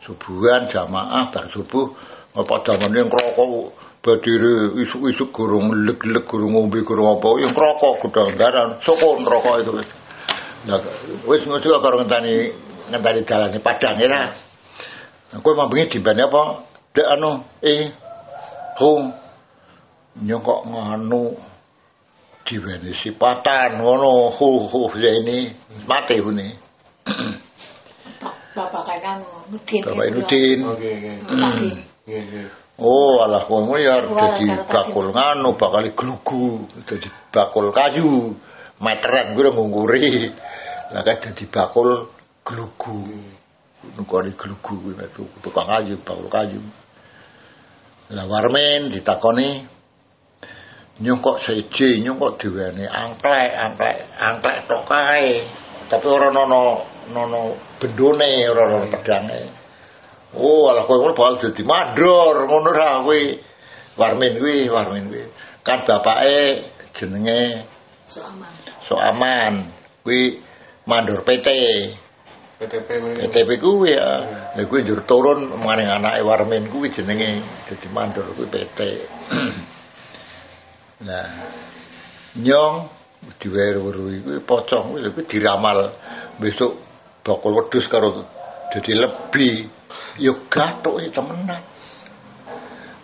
subuhan 0.00 0.66
jamaah 0.72 1.28
bar 1.28 1.46
subuh 1.52 1.86
apa 2.34 2.54
damane 2.62 3.04
ngrokok 3.04 3.79
badire 4.00 4.80
isuk-isuk 4.80 5.28
gurung 5.28 5.72
leg-leg 5.84 6.24
gurung 6.24 6.56
ngombe 6.56 6.80
gurung 6.80 7.20
apa 7.20 7.28
yang 7.44 7.52
ngrokok 7.52 8.08
gedang 8.08 8.32
daran 8.40 8.68
soko 8.80 9.20
ngrokok 9.20 9.56
itu 9.60 9.72
wis 9.76 9.88
Nah, 10.60 10.76
wis 11.24 11.48
ngono 11.48 11.80
karo 11.80 12.04
ngenteni 12.04 12.52
ngenteni 12.92 13.24
dalane 13.24 13.58
padang 13.64 13.96
ya. 13.96 14.12
Nah, 14.12 14.28
kowe 15.40 15.56
mambengi 15.56 15.96
dimbane 15.96 16.20
apa? 16.28 16.42
Dek 16.92 17.08
anu 17.16 17.40
eh 17.64 17.88
hum 18.76 19.08
nyokok 20.20 20.60
nganu 20.68 21.32
diweni 22.44 22.92
sipatan 22.92 23.80
ngono 23.80 24.28
hu 24.36 24.68
hu 24.68 24.80
ini 25.00 25.48
mati 25.88 26.20
hune. 26.20 26.48
Bapak 28.52 29.00
anu, 29.00 29.24
Nudin. 29.48 29.80
Bapak 29.80 30.12
Nudin. 30.12 30.58
Oke, 30.68 30.92
oke. 31.24 31.70
Nggih, 32.04 32.20
nggih. 32.20 32.48
Oh, 32.80 33.20
alah 33.20 33.44
kowe 33.44 33.76
ya 33.76 34.00
dadi 34.08 34.48
bakul 34.64 35.12
nganu, 35.12 35.52
bakal 35.52 35.84
glugu, 35.92 36.64
dadi 36.88 37.12
bakul 37.28 37.68
kayu. 37.76 38.32
Meteran 38.80 39.36
kuwi 39.36 39.52
ngungkuri. 39.52 40.32
Lah 40.96 41.04
kan 41.04 41.20
dadi 41.20 41.44
bakul 41.44 42.08
glugu. 42.40 43.04
Nukoni 44.00 44.32
glugu 44.32 44.80
kuwi 44.80 44.96
metu 44.96 45.28
tukang 45.44 45.68
kayu, 45.68 46.00
bakul 46.00 46.32
kayu. 46.32 46.60
Lah 48.16 48.24
warmen 48.24 48.88
ditakoni 48.88 49.60
nyokok 51.04 51.36
seje, 51.36 52.00
nyokok 52.00 52.40
diwene 52.40 52.88
angklek, 52.88 53.60
angklek, 53.60 54.08
angklek 54.16 54.58
tok 54.64 54.88
kae. 54.88 55.44
Tapi 55.84 56.06
ora 56.08 56.32
nono 56.32 56.80
nono 57.12 57.60
bendone, 57.76 58.48
ora 58.48 58.72
ono 58.72 58.88
pedange. 58.88 59.59
Oh, 60.34 60.70
alah 60.70 60.86
kowe 60.86 60.98
ngono 60.98 61.14
bakal 61.14 61.42
dadi 61.42 61.62
mandor 61.66 62.46
ngono 62.46 62.70
ra 62.70 63.02
kowe. 63.02 63.20
Warmin 63.98 64.38
kuwi, 64.38 64.70
Warmin 64.70 65.10
kuwi. 65.10 65.22
Kan 65.66 65.82
bapake 65.82 66.62
jenenge 66.94 67.66
So 68.10 68.26
aman. 68.26 68.50
Soaman. 68.90 69.54
Kuwi 70.02 70.42
mandor 70.90 71.22
PT. 71.22 71.46
PTP. 72.58 72.88
KTP 73.22 73.50
kuwi 73.62 73.94
ya. 73.94 74.08
Lha 74.58 74.66
kuwi 74.66 74.82
njur 74.82 75.06
turun 75.06 75.46
maring 75.62 75.86
anake 75.86 76.26
Warmin 76.26 76.66
kuwi 76.74 76.90
jenenge 76.90 77.42
dadi 77.70 77.88
mandor 77.94 78.26
kuwi 78.34 78.50
PT. 78.50 78.80
nah, 81.06 81.30
nyong 82.34 82.90
diweru-weru 83.38 84.04
iku 84.18 84.30
pocong 84.42 84.90
kuwi 84.90 85.06
kuwi 85.14 85.24
diramal 85.30 85.94
besok 86.42 86.74
bakal 87.22 87.54
wedhus 87.62 87.86
karo 87.86 88.26
dadi 88.70 88.92
lebih. 88.94 89.54
Ya 90.22 90.32
gathuk 90.46 91.02
temenan. 91.10 91.62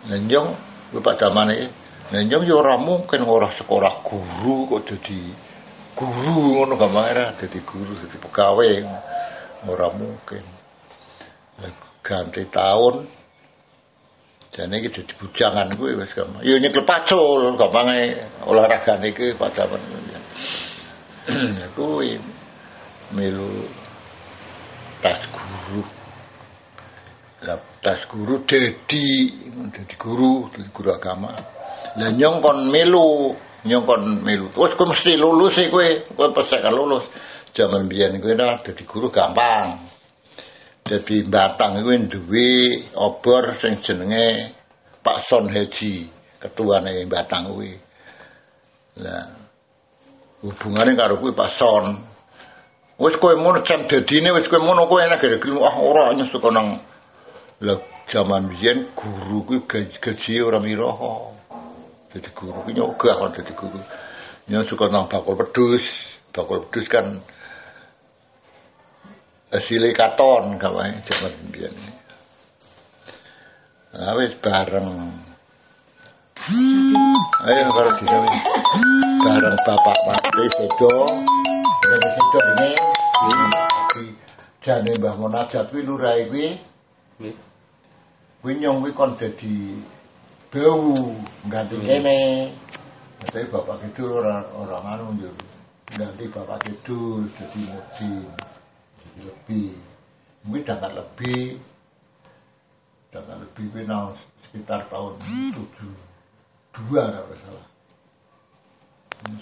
Lah 0.07 0.19
nyong 0.23 0.49
kuwi 0.91 1.03
Pak 1.03 1.15
Damane 1.19 1.67
Lah 2.15 2.23
nyong 2.23 2.47
ya 2.47 2.55
ora 2.55 2.79
mungkin 2.79 3.27
ora 3.27 3.51
sekolah 3.51 3.99
guru 3.99 4.71
kok 4.71 4.87
dadi 4.87 5.19
guru 5.91 6.55
ngono 6.55 6.79
gampang 6.79 7.35
dadi 7.35 7.59
guru 7.67 7.91
dadi 7.99 8.17
pegawai. 8.17 8.73
Ora 9.67 9.87
mungkin. 9.91 10.43
Ganti 11.99 12.47
tahun. 12.47 12.95
Dan 14.47 14.71
ini 14.71 14.87
dadi 14.87 15.13
bujangan 15.19 15.75
kuwi 15.75 15.99
wis 15.99 16.15
gampang. 16.15 16.39
Ya 16.47 16.55
nyekel 16.55 16.87
pacul 16.87 17.59
gampange 17.59 18.31
olahragane 18.47 19.11
iki 19.11 19.35
padaman 19.35 19.83
ya 21.59 21.67
kuwi. 21.75 22.15
Melu 23.11 23.67
guru. 25.67 25.83
Lah 27.43 27.59
tas 27.83 28.07
guru 28.07 28.47
dedi 28.47 29.27
dadi 29.67 29.95
guru 29.99 30.47
dadi 30.47 30.69
guru 30.71 30.89
agama. 30.95 31.35
Lah 31.99 32.09
nyong 32.15 32.39
kon 32.39 32.71
melu 32.71 33.35
nyong 33.67 33.83
kon 33.83 34.03
melu. 34.23 34.47
Terus 34.55 34.73
kowe 34.79 34.87
mesti 34.87 35.19
lulus 35.19 35.51
sih 35.59 35.67
kowe 35.67 35.87
kowe 36.15 36.31
kan 36.31 36.71
lulus. 36.71 37.05
Zaman 37.51 37.91
biyen 37.91 38.23
kowe 38.23 38.31
nah 38.31 38.63
dadi 38.63 38.87
guru 38.87 39.11
gampang. 39.11 39.83
Dadi 40.87 41.27
batang 41.27 41.83
kowe 41.83 41.95
duwe 42.07 42.79
obor 42.95 43.59
sing 43.59 43.83
jenenge 43.83 44.55
Pak 45.03 45.19
Son 45.23 45.51
Haji 45.51 46.17
ketuane 46.37 47.05
batang 47.09 47.49
kuwi 47.49 47.73
lah 49.01 49.25
hubungane 50.45 50.93
karo 50.93 51.17
kuwi 51.17 51.33
Pak 51.33 51.51
Son 51.57 51.85
wis 52.97 53.15
kowe 53.21 53.33
ngono 53.37 53.61
jam 53.61 53.85
dadine 53.87 54.31
wis 54.33 54.47
kowe 54.47 54.59
ngono 54.61 54.89
kowe 54.89 55.01
enak 55.03 55.21
gara 55.21 55.37
ah 55.67 55.75
ora 55.77 56.13
nyesuk 56.13 56.45
nang 56.49 56.81
lah 57.61 57.79
zaman 58.07 58.53
biyen 58.53 58.93
guru 58.95 59.43
kuwi 59.43 59.59
gaji, 59.99 60.41
ora 60.41 60.59
miraha 60.61 61.37
jadi 62.13 62.29
guru 62.31 62.63
kuwi 62.63 62.73
nyogah 62.73 63.15
kan 63.19 63.29
jadi 63.35 63.53
guru. 63.53 63.79
Nyo 64.47 64.63
suka 64.63 64.87
nang 64.87 65.11
bakul 65.11 65.35
pedus. 65.35 65.83
Bakul 66.31 66.65
pedus 66.65 66.87
kan 66.87 67.19
hasilnya 69.51 69.91
katon 69.91 70.55
kawae 70.55 70.97
zaman 71.03 71.33
biyen. 71.51 71.75
Nah, 73.91 74.15
wis 74.15 74.33
bareng. 74.39 74.87
Ayo 77.43 77.69
karo 77.75 77.89
dina 77.99 78.17
bareng 79.19 79.57
bapak 79.67 79.97
Patri 80.07 80.47
Sedo 80.55 80.93
Dari 81.87 82.09
Sedo 82.19 82.39
ini 82.51 82.71
di 83.95 84.03
jane 84.59 84.91
Mbah 84.99 85.15
Munajat 85.15 85.71
kuwi 85.71 85.87
lurahe 85.87 86.27
kuwi. 86.27 86.47
Nggih. 87.15 87.35
kuwi 88.43 88.51
nyong 88.59 88.83
kuwi 88.83 88.91
kon 88.91 89.15
dadi 89.15 89.79
bau 90.51 90.91
ganti 91.47 91.79
kene. 91.79 92.51
Tapi 93.23 93.47
bapak 93.47 93.87
kidul 93.87 94.19
ora 94.19 94.43
ora 94.51 94.83
nganu 94.83 95.15
yo 95.15 95.31
ganti 95.95 96.27
bapak 96.27 96.67
kidul 96.67 97.23
dadi 97.31 97.61
mudin 97.71 98.27
jadi 98.99 99.19
lebih 99.31 99.71
mungkin 100.43 100.67
dapat 100.67 100.91
lebih 100.91 101.55
dapat 103.15 103.35
lebih 103.47 103.87
nang 103.87 104.11
sekitar 104.43 104.83
tahun 104.91 105.15
tujuh 105.23 105.95
dua 106.75 107.03
kalau 107.15 107.35
salah 107.39 107.67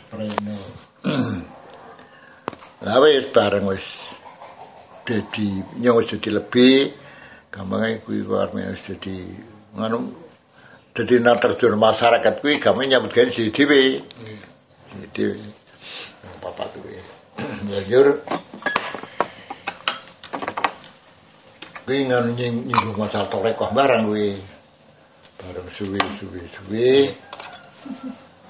sprene 0.05 0.59
lah 2.83 2.99
wis 2.99 3.31
bareng 3.31 3.63
wis 3.71 3.85
dadi 5.07 5.63
nyong 5.79 6.03
wis 6.03 6.11
dadi 6.11 6.29
lebih 6.33 6.91
gampangnya 7.47 8.03
kuwi 8.03 8.19
warme 8.27 8.67
wis 8.75 8.83
dadi 8.83 9.15
nganu 9.79 10.11
dadi 10.95 11.15
nang 11.23 11.39
terjun 11.39 11.79
masyarakat 11.79 12.43
kuwi 12.43 12.59
gampang 12.59 12.87
nyambut 12.87 13.11
gawe 13.11 13.27
dhewe. 13.31 13.99
Dhewe. 15.11 15.39
Bapak 16.43 16.71
kuwi 16.75 16.99
ya 17.71 17.79
jur. 17.83 18.23
Kuwi 21.83 22.11
nganu 22.11 22.31
nying 22.35 22.71
nyinggung 22.71 22.95
masalah 22.95 23.27
torekoh 23.27 23.71
barang 23.75 24.07
kuwi. 24.07 24.39
Bareng 25.39 25.67
suwi 25.75 25.99
suwi. 26.19 27.11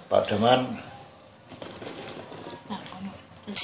Pak 0.06 0.30
Daman 0.30 0.78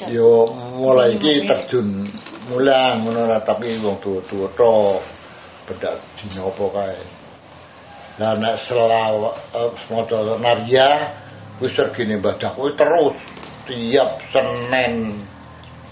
yo 0.05 0.45
mulai 0.77 1.17
iki 1.17 1.49
terjun 1.49 2.05
mulang 2.53 3.01
ngono 3.01 3.33
tapi 3.41 3.81
wong 3.81 3.97
tuwa-tuwa 3.97 4.47
tok 4.53 5.01
bedak 5.65 5.97
dina 6.21 6.45
apa 6.45 6.65
kae. 6.69 7.01
Lah 8.21 8.37
nek 8.37 8.55
selaw 8.61 9.33
maca 9.89 10.17
narya 10.37 10.87
wis 11.57 11.73
regine 11.81 12.21
badak 12.21 12.53
kuwi 12.53 12.77
terus 12.77 13.17
tiap 13.65 14.21
Senin 14.29 15.17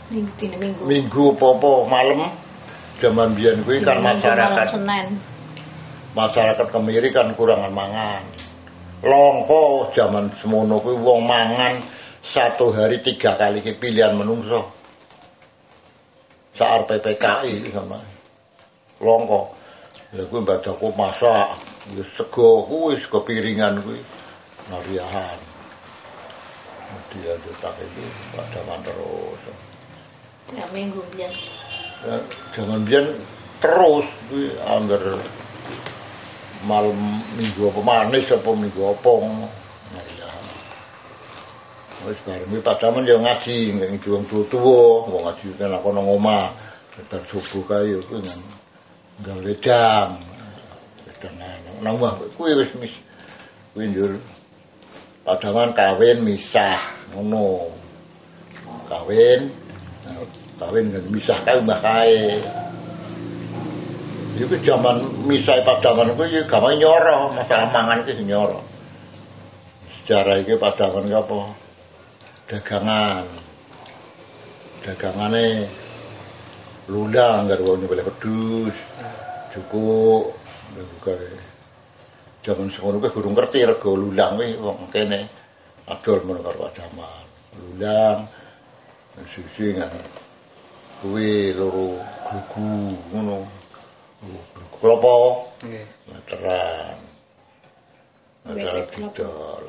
Minggu. 0.10 0.86
minggu. 0.86 1.26
Apa-apa 1.38 1.86
malam 1.86 2.34
zaman 3.02 3.34
biyen 3.34 3.66
kuwi 3.66 3.82
kan 3.82 4.06
masyarakat 4.06 4.70
masyarakat 6.14 6.68
kemiri 6.70 7.10
kan 7.10 7.34
kurangan 7.34 7.74
mangan. 7.74 8.22
Longko 9.02 9.94
zaman 9.98 10.30
semono 10.38 10.78
kuwi 10.78 10.94
wong 10.94 11.26
mangan 11.26 11.82
satu 12.24 12.76
hari 12.76 13.00
tiga 13.00 13.36
kali 13.40 13.64
ki 13.64 13.80
pilihan 13.80 14.16
menungso. 14.16 14.70
Saat 16.56 16.88
PPKI 16.92 17.72
sama. 17.72 18.00
Longko. 19.00 19.56
Lha 20.16 20.24
kuwi 20.28 20.42
badaku 20.44 20.92
masak. 20.98 21.56
Wis 21.96 22.10
sego 22.20 22.68
kuwi 22.68 23.00
sego 23.00 23.24
piringan 23.24 23.80
kuwi. 23.80 24.00
Nariahan 24.70 25.40
dilanjutake 27.10 27.84
iki 27.86 28.06
padaman 28.34 28.82
terus. 28.86 29.42
Ya 30.54 30.66
minggu 30.74 31.02
biyen. 31.14 31.34
Ya, 32.06 32.18
jangan 32.58 32.82
biyen 32.86 33.06
terus 33.62 34.08
kuwi 34.30 34.54
angger 34.66 35.22
malam 36.66 37.24
minggu 37.38 37.72
apa 37.72 37.82
manis 37.82 38.28
apa 38.34 38.50
minggu 38.52 38.82
apa. 38.84 39.12
ya. 39.22 39.48
Wis 42.00 42.16
bareng 42.24 42.48
kuwi 42.48 42.64
padaman 42.64 43.04
yo 43.04 43.20
ngaji, 43.20 43.76
nggak 43.76 43.90
ngaji 43.92 44.08
wong 44.08 44.24
tuwa-tuwa, 44.32 45.12
wong 45.12 45.24
ngaji 45.28 45.48
kan 45.60 45.76
aku 45.76 45.92
nang 45.92 46.08
omah. 46.08 46.56
Bar 47.12 47.24
subuh 47.28 47.64
kae 47.68 47.92
yo 47.92 48.00
kuwi 48.08 48.24
nang 48.24 48.40
nggawe 49.20 49.42
wedang. 49.44 50.24
Wedang 51.04 51.36
nang 51.84 51.96
omah 52.00 52.24
kuwi 52.40 52.56
wis 52.56 52.72
mis 52.80 52.96
kuwi 53.76 53.92
njur 53.92 54.16
padaman 55.28 55.76
kawin 55.76 56.24
misah 56.24 57.04
ngono. 57.12 57.68
Kawin 58.88 59.52
kawin 60.56 60.96
kan 60.96 61.04
misah 61.12 61.38
kae 61.44 61.60
mbah 61.60 61.80
kae. 61.84 62.40
Iku 64.40 64.56
zaman 64.64 65.28
misah 65.28 65.68
padaman 65.68 66.16
kuwi 66.16 66.32
ya 66.32 66.48
gampang 66.48 66.80
nyoro, 66.80 67.36
masalah 67.36 67.68
mangan 67.76 68.08
iki 68.08 68.24
nyoro. 68.24 68.56
Sejarah 70.00 70.40
iki 70.40 70.56
padaman 70.56 71.12
apa? 71.12 71.68
Dagangan. 72.50 73.26
Dagangane 74.82 75.70
lulang 76.90 77.46
karo 77.46 77.62
wong 77.62 77.86
nyebelih 77.86 78.06
pedus. 78.10 78.76
Cukup 79.54 80.34
kae. 81.06 81.30
Zaman 82.42 82.74
sekono 82.74 82.98
kuwi 82.98 83.14
gurung 83.14 83.36
ngerti 83.38 83.70
rego 83.70 83.94
lulang 83.94 84.42
kuwi 84.42 84.58
wong 84.58 84.90
kene 84.90 85.30
adol 85.86 86.26
men 86.26 86.42
karo 86.42 86.58
padaman. 86.66 87.26
Lulang 87.54 88.26
sisi 89.30 89.78
kan 89.78 89.94
kuwi 91.06 91.54
loro 91.54 92.02
glugu 92.26 92.98
ngono 93.14 93.48
klopo 94.80 95.48
Nggih. 95.64 95.86
meteran 96.08 96.98
meteran 98.48 98.84
didol 98.92 99.64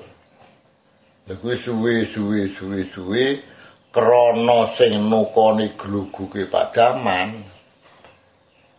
kuwi 1.28 1.56
suwe 1.64 2.06
suwe 2.14 2.48
suwe 2.58 2.78
suwe 2.94 3.42
krana 3.92 4.74
sing 4.76 4.98
nukoni 5.10 5.68
gluguke 5.76 6.46
padaman. 6.46 7.44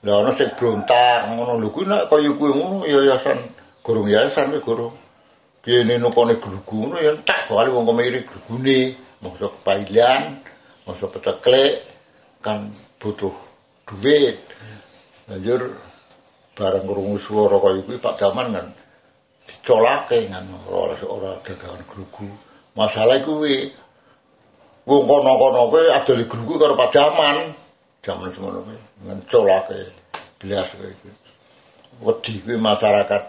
Lha 0.04 0.13
ana 0.19 0.38
sing 0.38 0.49
brontak 0.58 1.30
ngono 1.32 1.60
lho 1.62 1.69
kuwi 1.69 1.86
nek 1.86 2.10
kaya 2.10 2.32
kuwi 2.34 2.51
ngono 2.58 2.86
yayasan 2.88 3.39
gurung 3.86 4.10
yayasan 4.10 4.49
kuwi 4.51 4.65
gurung 4.65 4.95
kene 5.62 5.97
nukoni 5.97 6.36
glugu 6.41 6.75
ngono 6.75 6.97
ya 6.97 7.13
tak 7.21 7.47
soalé 7.47 7.69
wong 7.69 7.86
kemiri 7.86 8.25
glugune 8.25 8.97
masa 9.21 9.47
kepailan 9.54 10.41
masa 10.89 11.06
peceklek 11.08 11.86
kan 12.41 12.73
butuh 12.97 13.36
duit. 13.86 14.41
Banjur 15.30 15.77
bareng 16.58 16.86
krungu 16.89 17.21
swara 17.21 17.62
kaya 17.62 17.80
kuwi 17.86 18.01
Pak 18.01 18.17
Daman 18.19 18.47
kan 18.51 18.67
dicolake 19.52 20.32
kan 20.32 20.48
ora 20.72 20.96
ora 21.04 21.32
dagangan 21.44 21.84
grugu. 21.84 22.32
Masalah 22.72 23.20
kuwi 23.28 23.68
wong 24.88 25.04
kono-kono 25.04 25.68
kuwi 25.68 25.92
adol 25.92 26.24
grugu 26.32 26.56
karo 26.56 26.80
Pak 26.80 26.92
Daman. 26.96 27.38
Jaman 28.02 28.32
semono 28.32 28.64
kuwi 28.64 28.80
ngan 29.04 29.20
colake 29.28 29.92
blas 30.40 30.72
kuwi. 30.72 31.12
Wedi 32.00 32.34
kuwi 32.40 32.56
masyarakat 32.56 33.24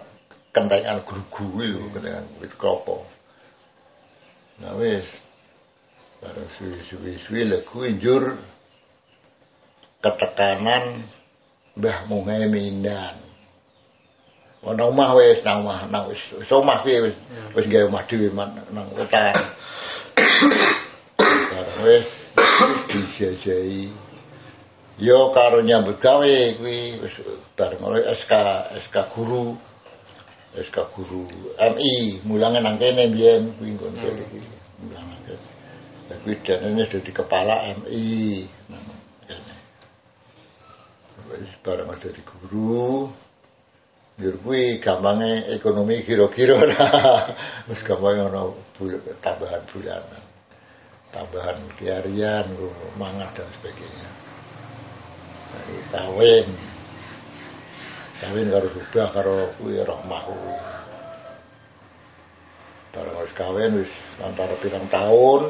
kentengan 0.54 1.02
grugu 1.02 1.26
kuwi 1.34 1.66
lho, 1.66 1.90
kentengan 1.90 2.26
wit 2.38 2.54
klopo. 2.54 3.02
Nah 4.62 4.78
wis 4.78 5.10
bareng 6.22 6.50
suwi-suwi 6.54 7.42
lek 7.50 7.66
kuwi 7.66 7.98
njur 7.98 8.38
ketekanan 9.98 11.10
Mbah 11.72 12.04
Muhaimindan. 12.04 13.31
Ana 14.62 14.86
omah 14.86 15.18
wis 15.18 15.42
nang 15.42 15.66
omah 15.66 15.90
nang 15.90 16.06
wis 16.06 16.22
omah 16.46 16.86
kuwi 16.86 17.10
wis 17.10 17.16
wis 17.50 17.66
gawe 17.66 17.90
omah 17.90 18.06
dhewe 18.06 18.30
nang. 18.30 18.86
Bareng 21.18 21.82
wis 21.82 22.06
dijajahi. 22.86 23.90
Yo 25.02 25.34
karo 25.34 25.66
nyambut 25.66 25.98
gawe 25.98 26.30
kuwi 26.62 26.94
wis 27.02 27.14
bareng 27.58 27.82
oleh 27.82 28.06
SK 28.14 28.32
SK 28.86 28.96
guru 29.10 29.58
SK 30.54 30.76
guru 30.94 31.26
MI 31.58 32.22
mulange 32.22 32.62
nang 32.62 32.78
kene 32.78 33.10
biyen 33.10 33.50
kuwi 33.58 33.74
nggon 33.74 33.98
kene 33.98 34.22
kuwi 34.30 34.46
mulang 34.78 35.10
nang 35.10 35.22
kene. 35.26 35.46
Lah 36.06 36.16
kuwi 36.22 36.38
dene 36.38 36.86
dadi 36.86 37.10
kepala 37.10 37.66
MI 37.82 38.46
nang 38.70 38.84
kene. 39.26 39.54
Wis 41.34 41.50
bareng 41.66 41.90
dadi 41.98 42.22
guru 42.22 43.10
Biar 44.12 44.36
kuwi 44.44 44.76
gampange 44.76 45.48
ekonomi 45.56 46.04
kira-kira 46.04 46.60
wis 47.68 47.80
gampang 47.80 48.28
ono 48.28 48.52
bul- 48.76 49.00
tambahan 49.24 49.64
bulanan. 49.72 50.24
Tambahan 51.12 51.56
kiarian, 51.76 52.48
mangan 52.96 53.28
dan 53.32 53.48
sebagainya. 53.60 54.10
Nah, 55.52 55.64
kawin. 55.92 56.48
Kawin 58.20 58.48
karo 58.48 58.68
subah 58.72 59.08
karo 59.12 59.38
kuwi 59.60 59.80
rahmah 59.80 60.22
kuwi. 60.28 60.56
Bareng 62.92 63.16
wis 63.24 63.32
kawin 63.32 63.70
wis 63.80 63.92
antara 64.20 64.56
pirang 64.60 64.88
tahun. 64.92 65.42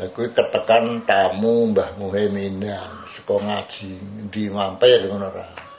Lah 0.00 0.08
kuwi 0.16 0.32
ketekan 0.32 1.04
tamu 1.04 1.68
Mbah 1.68 2.00
Muhaiminan 2.00 3.04
saka 3.12 3.36
ngaji 3.36 3.92
di 4.32 4.48
mampir 4.48 5.04
ngono 5.04 5.28
ra. 5.28 5.69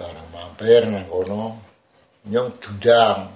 Bareng 0.00 0.32
mampir 0.32 0.88
nang 0.88 1.04
kono. 1.12 1.60
Nyong 2.24 2.56
dundang. 2.56 3.28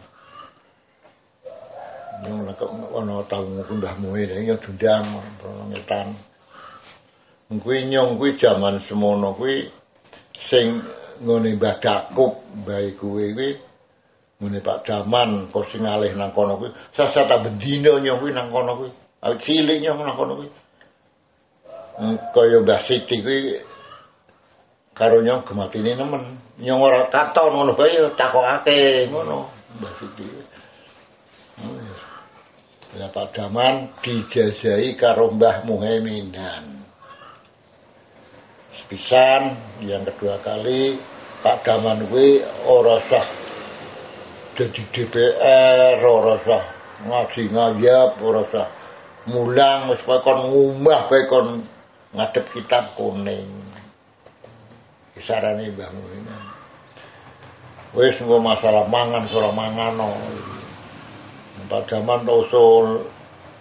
Nyong 2.25 2.41
nek 2.49 3.29
tamu 3.29 3.61
ku 3.69 3.77
Mbah 3.77 4.01
Muhaiminan 4.01 4.49
nyong 4.49 4.61
dundang. 4.65 5.05
Ono 5.45 5.69
ngetan. 5.69 6.09
Kuwi 7.61 7.85
nyong 7.93 8.17
kuwi 8.17 8.41
jaman 8.41 8.81
semono 8.89 9.37
kuwi 9.37 9.69
sing 10.49 10.81
ngene 11.21 11.53
Mbah 11.61 11.77
Dakup 11.85 12.33
bae 12.65 12.97
kuwi 12.97 13.37
kuwi. 13.37 13.51
Ngene 14.41 14.59
Pak 14.65 14.89
Daman 14.89 15.53
kok 15.53 15.69
sing 15.69 15.85
alih 15.85 16.17
nang 16.17 16.33
kono 16.33 16.57
kuwi. 16.57 16.73
Sasata 16.97 17.45
bendina 17.45 18.01
nyong 18.01 18.25
kuwi 18.25 18.33
nang 18.33 18.49
kono 18.49 18.73
kuwi. 18.81 18.91
Cilik 19.45 19.85
nyong 19.85 20.01
nang 20.01 20.17
kono 20.17 20.33
kuwi. 20.41 20.49
Hmm, 22.01 22.17
kaya 22.33 22.65
Mbah 22.65 22.81
Siti 22.89 23.21
kuwi 23.21 23.53
karo 24.95 25.21
nyong 25.21 25.43
gematine 25.43 25.99
nemen. 25.99 26.25
Nyong 26.63 26.81
ora 26.81 27.11
katon 27.11 27.51
ngono 27.53 27.75
bae 27.75 27.93
ya 27.93 28.09
takokake 28.15 29.11
ngono. 29.11 29.51
Mbah 29.75 29.93
Siti. 29.99 30.27
Lah 32.95 33.11
Pak 33.11 33.35
Daman 33.35 33.91
dijajahi 34.07 34.95
karo 34.95 35.35
Mbah 35.35 35.67
Muhaiminan 35.67 36.87
Sepisan 38.71 39.59
yang 39.83 40.07
kedua 40.07 40.39
kali 40.39 40.95
Pak 41.43 41.67
Daman 41.67 42.07
kuwi 42.07 42.39
ora 42.63 43.03
sah 43.11 43.27
jadi 44.55 44.83
DPR 44.95 45.99
ora 46.07 46.39
sah 46.47 46.65
ngaji 47.03 47.51
ngayap 47.51 48.23
ora 48.23 48.47
sah 48.55 48.71
mulang 49.27 49.91
wis 49.91 50.03
kon 50.07 50.55
ngumah 50.55 51.11
bae 51.11 51.27
kon 51.27 51.67
ngadep 52.15 52.47
kitab 52.55 52.95
kuning 52.95 53.74
Mbah 55.15 55.91
Muhammad 55.95 56.55
wis 57.95 58.19
engko 58.19 58.43
masalah 58.43 58.91
mangan 58.91 59.31
ora 59.31 59.51
mangano 59.55 60.19
Pak 61.71 61.87
Daman 61.89 62.27
usul. 62.27 63.07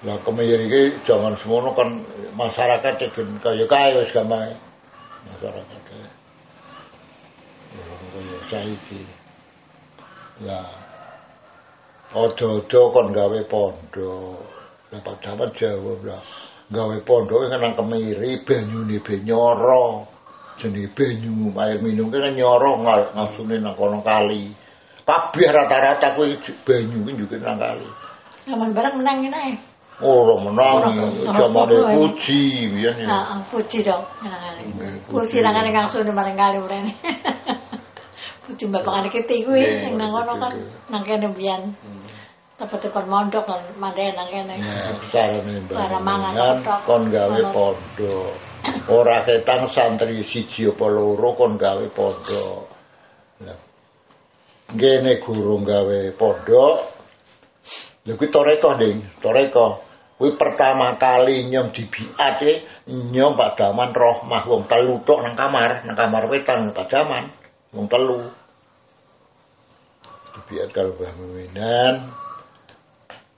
Lah 0.03 0.19
kemiri 0.19 0.67
iki 0.67 0.99
jangan 1.07 1.31
semono 1.39 1.71
kan 1.71 2.03
masyarakat 2.35 3.07
iki 3.07 3.21
kaya 3.39 3.63
kaya 3.69 4.03
wis 4.03 4.11
gampang. 4.11 4.51
Masyarakat 5.29 5.79
kaya 5.87 6.09
saiki. 8.49 9.05
Lah 10.43 10.67
ojo-ojo 12.17 12.81
kon 12.91 13.13
gawe 13.13 13.39
pondok. 13.47 14.41
Lah 14.91 14.99
Pak 15.05 15.17
Daman 15.21 15.53
jawab 15.55 16.01
lah 16.03 16.19
gawe 16.73 16.97
pondok 17.05 17.47
kan 17.47 17.61
nang 17.61 17.77
kemiri 17.77 18.41
banyune 18.41 18.97
be 18.99 19.21
nyoro 19.21 20.09
jenenge 20.59 20.89
banyu 20.95 21.51
air 21.59 21.77
minum 21.81 22.07
kan 22.11 22.29
nyoro 22.33 22.71
ngal- 22.83 23.11
ngasune 23.15 23.55
nang 23.61 23.75
kono 23.75 23.99
kali 24.01 24.51
kabeh 25.03 25.49
rata-rata 25.51 26.15
kuwi 26.15 26.37
banyu 26.65 27.03
kuwi 27.03 27.13
juga 27.19 27.35
nang 27.43 27.59
kali 27.59 27.87
Zaman 28.43 28.75
bareng 28.75 28.99
menang 28.99 29.23
ae. 29.31 29.55
ora 30.03 30.35
menang 30.43 30.91
jamane 31.31 31.75
puji 31.95 32.67
biyen 32.75 32.95
ya 32.99 33.07
Heeh, 33.07 33.39
puji 33.47 33.79
dong. 33.87 34.03
Hmm, 34.19 34.99
Puji 35.07 35.39
nangane 35.39 35.71
kang 35.71 35.87
sune 35.87 36.11
bareng 36.11 36.35
kali 36.35 36.57
urene. 36.59 36.91
Puji 38.43 38.67
bapakane 38.67 39.07
keti 39.07 39.47
kuwi 39.47 39.63
Nggih, 39.63 39.79
sing 39.87 39.93
nang 39.95 40.11
kono 40.11 40.33
kan 40.35 40.51
nang 40.91 41.03
kene 41.07 41.31
biyen. 41.31 41.71
Tepat-tepat 42.53 43.05
mondok 43.09 43.49
lan 43.49 43.65
mandhe 43.81 44.13
nang 44.13 44.29
kene. 44.29 44.61
Ya, 44.61 44.93
Cara 45.73 45.97
mangan 45.97 46.61
pondok. 46.61 46.79
kon 46.85 47.03
gawe 47.09 47.41
pondok. 47.49 48.33
Ora 48.93 49.25
ketang 49.25 49.65
santri 49.65 50.21
siji 50.21 50.69
apa 50.69 50.85
loro 50.85 51.33
kon 51.33 51.57
gawe 51.57 51.85
pondok. 51.89 52.61
Lah 53.41 53.57
ngene 54.69 55.17
guru 55.17 55.65
gawe 55.65 55.99
pondok. 56.13 56.75
Lha 58.03 58.13
kuwi 58.19 58.27
toreko, 58.29 58.69
Ding, 58.77 58.99
toreko. 59.17 59.67
Kuwi 60.19 60.37
pertama 60.37 60.93
kali 61.01 61.49
nyong 61.49 61.73
dibiate 61.73 62.85
nyong 62.87 63.33
Pak 63.33 63.51
Daman 63.57 63.91
Rohmah 63.95 64.45
wong 64.45 64.69
telu 64.69 65.01
tok 65.01 65.25
nang 65.25 65.33
kamar, 65.33 65.83
nang 65.89 65.97
kamar 65.97 66.29
wetan 66.29 66.69
Pak 66.69 66.85
Daman, 66.85 67.33
wong 67.73 67.89
telu. 67.89 68.21
Dibiat 70.37 70.69
karo 70.69 70.93
Mbah 70.93 72.22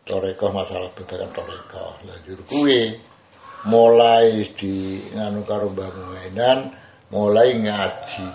toreko 0.05 0.53
masalah 0.53 0.93
bebaran 0.93 1.33
toreko 1.33 1.97
lanjut 2.05 2.39
kuwi 2.45 2.93
mulai 3.65 4.45
di 4.53 5.01
nganu 5.09 5.41
karo 5.43 5.73
Mbah 5.73 5.89
Muenan 5.89 6.59
mulai 7.09 7.57
ngaji. 7.57 8.27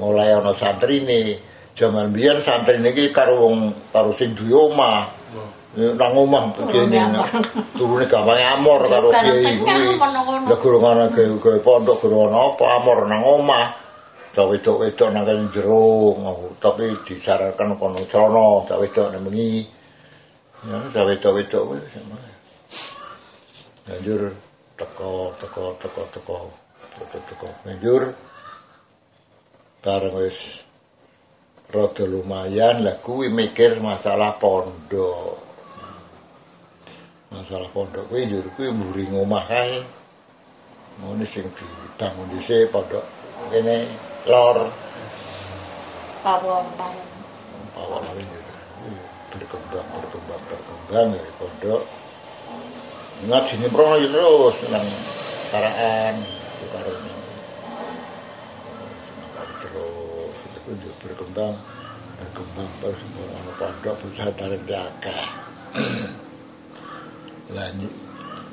Mulai 0.00 0.32
ana 0.32 0.56
santri 0.56 1.04
nih 1.04 1.36
jaman 1.76 2.12
biyen 2.12 2.40
santri 2.40 2.80
niki 2.80 3.12
karo 3.12 3.48
wong 3.48 3.56
karo 3.92 4.16
sing 4.16 4.32
duwe 4.32 4.72
omah. 4.72 5.20
Nang 5.70 6.12
omah 6.18 6.50
begini 6.56 6.98
turune 7.78 8.10
gampang 8.10 8.42
amor 8.58 8.90
karo 8.90 9.08
kiai 9.12 9.54
kuwi. 9.60 9.94
lha 10.00 10.56
guru 10.58 10.78
ana 10.82 11.12
gawe 11.14 11.58
pondok 11.62 12.00
guru 12.02 12.26
ana 12.26 12.56
apa 12.56 12.64
amor 12.80 12.98
nang 13.06 13.22
omah. 13.22 13.66
Cak 14.30 14.46
wedok-wedok 14.46 15.10
nang 15.10 15.26
kene 15.26 15.50
jero 15.50 16.14
ngono. 16.14 16.54
tapi 16.62 16.94
disarankan 17.02 17.74
kono 17.74 17.98
celana 18.06 18.62
cak 18.62 18.78
wedok 18.78 19.10
nang 19.10 19.26
bengi 19.26 19.66
Ya, 20.60 20.76
wedok-wedok 20.92 21.62
kuwi 21.72 21.80
sama. 21.88 22.20
Banjur 23.88 24.36
teko 24.76 25.32
teko 25.40 25.72
teko 25.80 26.02
teko 26.12 26.36
teko 27.00 27.18
teko 27.32 27.46
banjur 27.64 28.02
bareng 29.80 30.16
wis 30.20 30.36
rada 31.72 32.04
lumayan 32.04 32.84
lah 32.84 33.00
kuwi 33.00 33.32
mikir 33.32 33.80
masalah 33.80 34.36
pondok. 34.36 35.40
Masalah 37.32 37.72
pondok 37.72 38.12
kuwi 38.12 38.28
njur 38.28 38.52
kuwi 38.52 38.68
mburi 38.68 39.08
ngomah 39.08 39.44
kae. 39.48 39.80
Ngono 41.00 41.24
sing 41.24 41.48
dibangun 41.56 42.36
dhisik 42.36 42.68
pondok 42.68 43.08
kene 43.48 43.88
lor 44.28 44.68
Pawon, 46.20 46.68
pawon. 46.76 48.12
ini 48.20 48.49
berkembang 49.30 49.86
berkembang 49.94 50.42
berkembang 50.50 51.08
ya 51.14 51.22
pondok 51.38 51.82
ngaji 53.30 53.54
ya 53.62 54.08
terus 54.10 54.56
nang 54.72 54.86
karaan 55.50 56.14
nyong. 56.72 57.22
terus 59.60 60.36
itu 60.70 60.90
berkembang. 61.04 61.54
Berkembang 62.18 62.70
terus 62.82 63.00
ono 63.18 63.52
pondok 63.58 63.94
pesantren 64.02 64.62
di 64.66 64.74
akeh 64.74 65.24
lah 67.50 67.68
ny- 67.74 67.96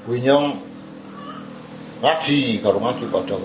kuwi 0.06 0.26
nyong 0.26 0.58
ngaji 2.02 2.62
karo 2.62 2.78
ngaji 2.82 3.04
padha 3.14 3.36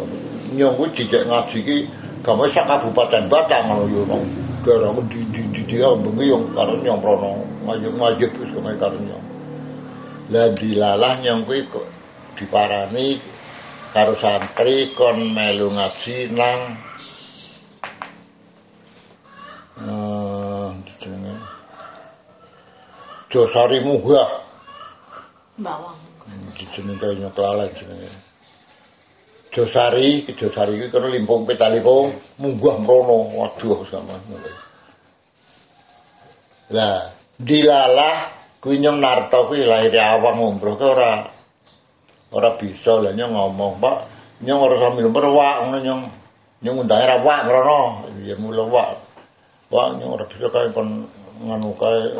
nyong 0.52 0.74
kuwi 0.76 0.88
dijek 0.96 1.28
ngaji 1.28 1.58
ki 1.64 1.78
gawe 2.22 2.46
sak 2.54 2.66
kabupaten 2.70 3.26
Batang 3.26 3.66
ngono 3.66 3.84
yo 3.90 4.02
nang 4.06 4.22
daerah 4.62 4.94
di 5.10 5.26
di 5.34 5.42
di 5.50 5.62
di 5.66 5.76
bengi 5.82 6.30
yo 6.30 6.38
karo 6.54 6.78
nyong 6.78 7.00
prono 7.02 7.42
ngajib 7.66 7.92
ngajib 7.98 8.30
kene 8.38 8.72
karo 8.78 8.96
nyong 9.02 9.26
lah 10.30 10.54
dilalah 10.54 11.18
nyong 11.18 11.42
kuwi 11.42 11.66
kok 11.66 11.86
diparani 12.38 13.18
karo 13.90 14.14
santri 14.22 14.94
kon 14.94 15.34
melu 15.34 15.74
ngaji 15.74 16.30
nang 16.30 16.60
eh 19.82 20.68
jenenge? 21.02 21.34
Josari 23.34 23.82
Bawang. 25.58 25.98
jenenge 26.54 26.94
kaya 27.02 27.14
nyoklalen 27.18 27.70
jenenge 27.74 28.31
Josari, 29.52 30.24
ke 30.24 30.32
Josari 30.32 30.80
iki 30.80 30.88
kono 30.88 31.12
limpung 31.12 31.44
petalimpung 31.44 32.16
munggah 32.40 32.76
mrono. 32.80 33.36
Waduh 33.36 33.84
sama. 33.84 34.16
Lah, 36.72 37.12
dilalah 37.36 38.16
kuwi 38.64 38.80
nyong 38.80 38.96
narto 38.96 39.52
kuwi 39.52 39.68
lahir 39.68 39.92
awang 40.00 40.56
umroh 40.56 40.80
ke 40.80 40.86
ora 40.88 41.28
ora 42.32 42.50
bisa 42.56 42.96
lah 42.96 43.12
nyong 43.12 43.32
ngomong, 43.36 43.76
Pak. 43.76 43.96
Nyong 44.40 44.60
ora 44.64 44.76
sambil 44.88 45.06
merwak 45.12 45.56
ngono 45.68 45.78
nyong. 45.84 46.02
Nyong 46.64 46.76
undange 46.88 47.04
ra 47.04 47.16
wak 47.20 47.40
mrono. 47.44 47.80
Ya 48.24 48.34
mula 48.40 48.64
wak. 48.72 48.90
Wak 49.68 50.00
nyong 50.00 50.16
ora 50.16 50.24
bisa 50.32 50.48
kae 50.48 50.72
kon 50.72 51.04
nganu 51.44 51.76
kae. 51.76 52.16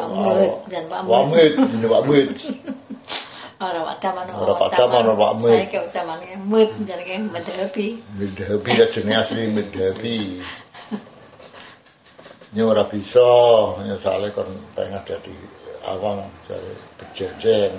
Muhid, 1.08 1.56
dan 1.56 2.76
Ora 3.62 3.78
wataman 3.86 4.26
Ora 4.34 4.58
wataman, 4.58 5.06
ora 5.06 5.14
Pak 5.14 5.32
Muhid. 5.38 5.54
Saiki 5.54 5.78
utamane 5.78 6.34
mut 6.42 6.70
jenenge 6.82 7.30
medhepi. 7.30 8.02
Midhabi 8.18 8.70
ya 8.74 8.86
jenenge 8.90 9.16
asli 9.22 9.46
Midhabi. 9.46 10.42
Ini 12.52 12.60
ora 12.66 12.82
bisa, 12.90 13.30
ya 13.86 13.94
soalnya 14.02 14.34
kon 14.34 14.50
pengen 14.74 14.98
dadi 15.06 15.32
awang 15.86 16.26
jare 16.50 16.74
bejejeng. 16.98 17.78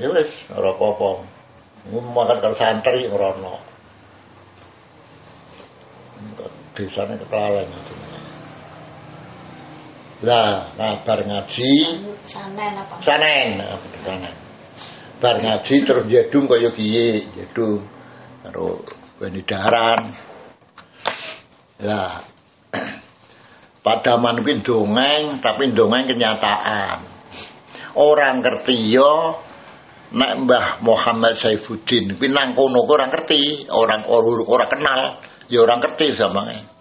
Ya 0.00 0.08
wis, 0.08 0.32
ora 0.48 0.72
apa-apa. 0.72 1.28
Makan 1.92 2.38
karo 2.40 2.54
santri 2.56 3.06
ora 3.12 3.36
ono. 3.36 3.60
Desane 6.72 7.20
keklalen 7.20 7.68
jenenge. 7.68 8.11
Lah, 10.22 10.70
kabar 10.78 11.26
ngaji. 11.26 11.98
Sanen 12.22 12.78
apa? 12.78 13.02
sanen 13.02 13.58
apa 13.58 13.86
sanen. 14.06 14.34
Bar 15.18 15.36
ngaji 15.42 15.74
terus 15.82 16.06
jedung 16.06 16.46
kaya 16.46 16.70
kiye 16.70 17.26
jedung 17.34 17.82
karo 18.46 18.86
wenidaran 19.18 20.14
lah 21.82 22.22
padaman 23.86 24.46
kuwi 24.46 24.62
dongeng 24.62 25.42
tapi 25.42 25.74
dongeng 25.74 26.06
kenyataan. 26.06 27.02
Orang 27.98 28.46
ngerti 28.46 28.94
yo 28.94 29.42
nek 30.14 30.32
Mbah 30.46 30.66
Muhammad 30.86 31.34
Saifuddin 31.34 32.14
kuwi 32.14 32.30
nang 32.30 32.54
kono 32.54 32.86
kuwi 32.86 32.94
ora 32.94 33.06
ngerti 33.10 33.42
orang 33.74 34.06
ora 34.06 34.66
kenal 34.70 35.18
ya 35.50 35.66
orang 35.66 35.82
ngerti 35.82 36.14
samane 36.14 36.71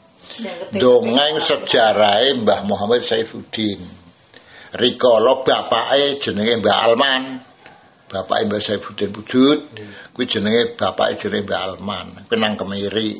dongeng 0.75 1.35
sejarah 1.43 2.23
Mbah 2.41 2.63
Muhammad 2.63 3.03
Saifuddin. 3.03 3.79
Rikala 4.71 5.43
bapake 5.43 6.21
jenenge 6.23 6.63
Mbah 6.63 6.77
Alman. 6.87 7.23
Bapake 8.07 8.43
Mbah 8.47 8.61
Saifuddin 8.63 9.11
Wujud. 9.11 9.59
Kuwi 10.15 10.25
jenenge 10.27 10.75
bapake 10.79 11.19
jenenge 11.19 11.47
Mbah 11.47 11.61
Alman. 11.67 12.07
Kuwi 12.27 12.37
nang 12.39 12.55
Kemiri. 12.55 13.11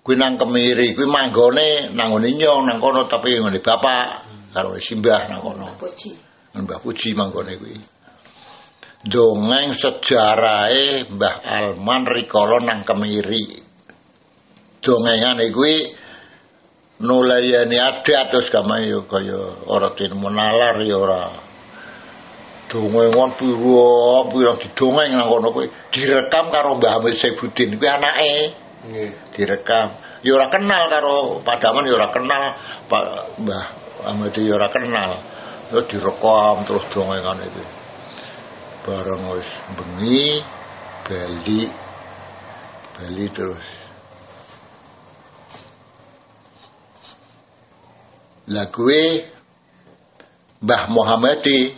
Kuwi 0.00 0.14
nang 0.16 0.40
Kemiri 0.40 0.96
kuwi 0.96 1.06
manggone 1.06 1.92
nang 1.92 2.16
ngene 2.16 2.28
nyong 2.36 2.64
nang 2.66 2.78
kono 2.80 3.04
tapi 3.04 3.36
ngene 3.36 3.60
bapak. 3.60 4.06
Karo 4.50 4.74
simbah 4.80 5.28
nang 5.28 5.40
kono. 5.44 5.76
Mbah 6.56 6.78
Puji. 6.82 7.14
Manggone 7.14 7.52
kuwi. 7.60 7.76
Dongeng 9.00 9.76
sejarahe 9.76 11.08
Mbah 11.08 11.36
Alman 11.44 12.04
rikala 12.08 12.60
nang 12.64 12.84
Kemiri 12.84 13.69
dongengane 14.80 15.52
kuwi 15.52 15.92
nulayani 17.00 17.76
adat 17.80 18.32
terus 18.32 18.48
kama 18.52 18.80
yo 18.84 19.04
kaya 19.08 19.64
ora 19.68 19.92
tin 19.96 20.12
menalar 20.16 20.80
ya 20.84 20.96
ora. 20.96 21.22
Dongengan 22.70 23.34
piro 23.34 24.30
piro 24.30 24.54
didongeng 24.54 25.16
nang 25.16 25.26
kono 25.26 25.50
kuwi 25.50 25.66
direkam 25.90 26.54
karo 26.54 26.78
Mbah 26.78 27.00
Hamid 27.00 27.16
Saifuddin 27.18 27.76
kuwi 27.76 27.88
anake. 27.88 28.32
Nggih. 28.80 29.12
direkam. 29.36 29.92
Ya 30.24 30.32
ora 30.36 30.48
kenal 30.48 30.88
karo 30.88 31.44
Padaman 31.44 31.84
ya 31.84 32.00
ora 32.00 32.08
kenal 32.08 32.56
Pak 32.88 33.36
Mbah 33.42 33.64
Ahmad 34.08 34.32
ya 34.32 34.54
ora 34.56 34.68
kenal. 34.72 35.20
Ya 35.72 35.80
direkam 35.84 36.64
terus 36.64 36.84
dongengane 36.94 37.44
iki. 37.48 37.64
Bareng 38.86 39.28
wis 39.36 39.50
bengi 39.76 40.40
bali 41.04 41.68
bali 42.96 43.26
terus 43.28 43.79
lah 48.50 48.66
kuwe 48.68 49.02
Mbah 50.60 50.92
Muhammadi. 50.92 51.72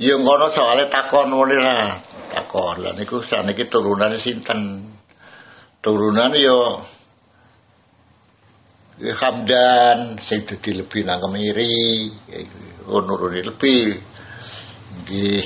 Yang 0.00 0.20
kono 0.24 0.46
soalnya 0.52 0.88
takon 0.88 1.28
mulai 1.32 1.60
lah. 1.60 2.00
Takon. 2.32 2.84
Lah 2.84 2.92
niku 2.96 3.20
saniki 3.20 3.68
turunane 3.68 4.16
sinten? 4.20 4.92
Turunan 5.80 6.32
yo 6.34 6.82
ya 8.96 9.12
Hamdan 9.12 10.18
sing 10.24 10.48
dadi 10.48 10.72
lebih 10.72 11.04
nang 11.04 11.20
kemiri. 11.20 12.08
Oh 12.88 13.04
nuruni 13.04 13.44
lebih. 13.44 13.92
Nggih. 15.04 15.44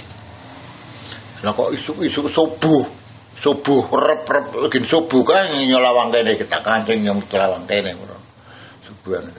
Lah 1.43 1.51
kok 1.51 1.75
isuk-isuk 1.75 2.31
subuh? 2.31 2.85
Subuh 3.41 3.91
rep 3.91 4.23
rep 4.29 4.47
lagi 4.55 4.85
subuh 4.85 5.25
kan 5.25 5.51
nyolawang 5.51 6.13
kene 6.13 6.37
kita 6.37 6.61
kancing 6.61 7.01
nyolawang 7.03 7.65
kene 7.65 7.97
ngono 7.97 8.30
subuhan 9.01 9.33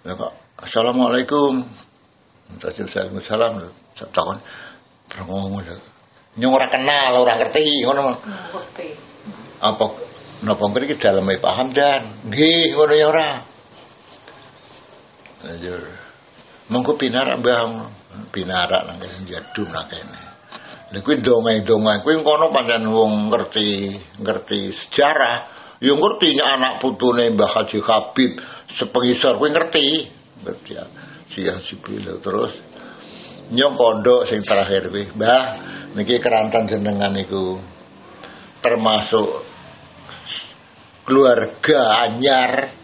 lah 0.00 0.16
kok 0.16 0.32
assalamualaikum. 0.64 1.60
Waalaikumsalam 2.56 3.20
salam. 3.20 3.68
Takon 3.92 4.40
ngomong 5.28 5.60
nyong 6.40 6.52
ora 6.56 6.72
kenal 6.72 7.20
ora 7.20 7.36
ngerti. 7.36 7.84
Ngono 7.84 8.16
Ngerti. 8.16 8.88
apa 9.60 9.84
napa 10.40 10.64
ngriki 10.72 10.96
daleme 10.96 11.36
Pak 11.36 11.52
Hamdan? 11.52 12.02
Nggih 12.32 12.72
ngono 12.72 12.94
ya 12.96 13.06
ora? 13.12 13.28
Lanjur 15.44 15.84
monggo 16.72 16.96
pinarak 16.96 17.44
Mbah 17.44 17.60
pinarak 18.32 18.88
nang 18.88 18.96
kene 19.04 19.28
jadum 19.28 19.68
nang 19.68 19.84
kene. 19.84 20.22
Lha 20.96 20.98
kuwi 21.04 21.20
dongeng-dongeng 21.20 22.00
kuwi 22.00 22.24
kono 22.24 22.48
pancen 22.48 22.88
wong 22.88 23.28
ngerti 23.28 24.00
ngerti 24.16 24.72
sejarah 24.72 25.59
ya 25.80 25.96
ngerti 25.96 26.36
nek 26.36 26.48
anak 26.60 26.72
putune 26.78 27.32
Mbah 27.32 27.50
Haji 27.56 27.80
Habib 27.80 28.36
sepengisor 28.68 29.40
kuwi 29.40 29.50
ngerti? 29.50 29.86
Ngerti 30.44 30.70
ya. 30.76 30.84
Siang 31.30 31.60
sipil 31.64 32.04
terus. 32.20 32.52
Nyong 33.50 33.74
kondok 33.74 34.28
sing 34.28 34.44
terakhir 34.44 34.92
kuwi 34.92 35.08
Mbah 35.16 35.42
niki 35.96 36.20
kerantan 36.20 36.68
jenengan 36.68 37.16
niku. 37.16 37.56
Termasuk 38.60 39.28
keluarga 41.08 42.04
anyar. 42.04 42.76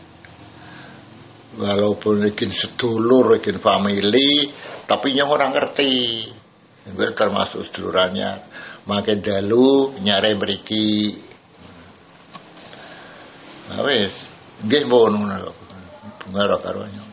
Walaupun 1.57 2.21
ikin 2.29 2.53
sedulur 2.53 3.41
ikin 3.41 3.57
family 3.57 4.53
tapi 4.89 5.13
nyong 5.13 5.31
orang 5.31 5.53
ngerti. 5.53 5.95
Termasuk 6.97 7.67
sedulurannya 7.67 8.41
makin 8.87 9.19
dalu 9.19 9.99
nyare 10.01 10.39
beriki 10.39 11.26
nah 13.67 13.83
wis 13.83 14.15
nggih 14.63 14.85
pun 14.87 15.15
bunga 15.17 16.57
karo 16.63 16.83
nyong 16.87 17.13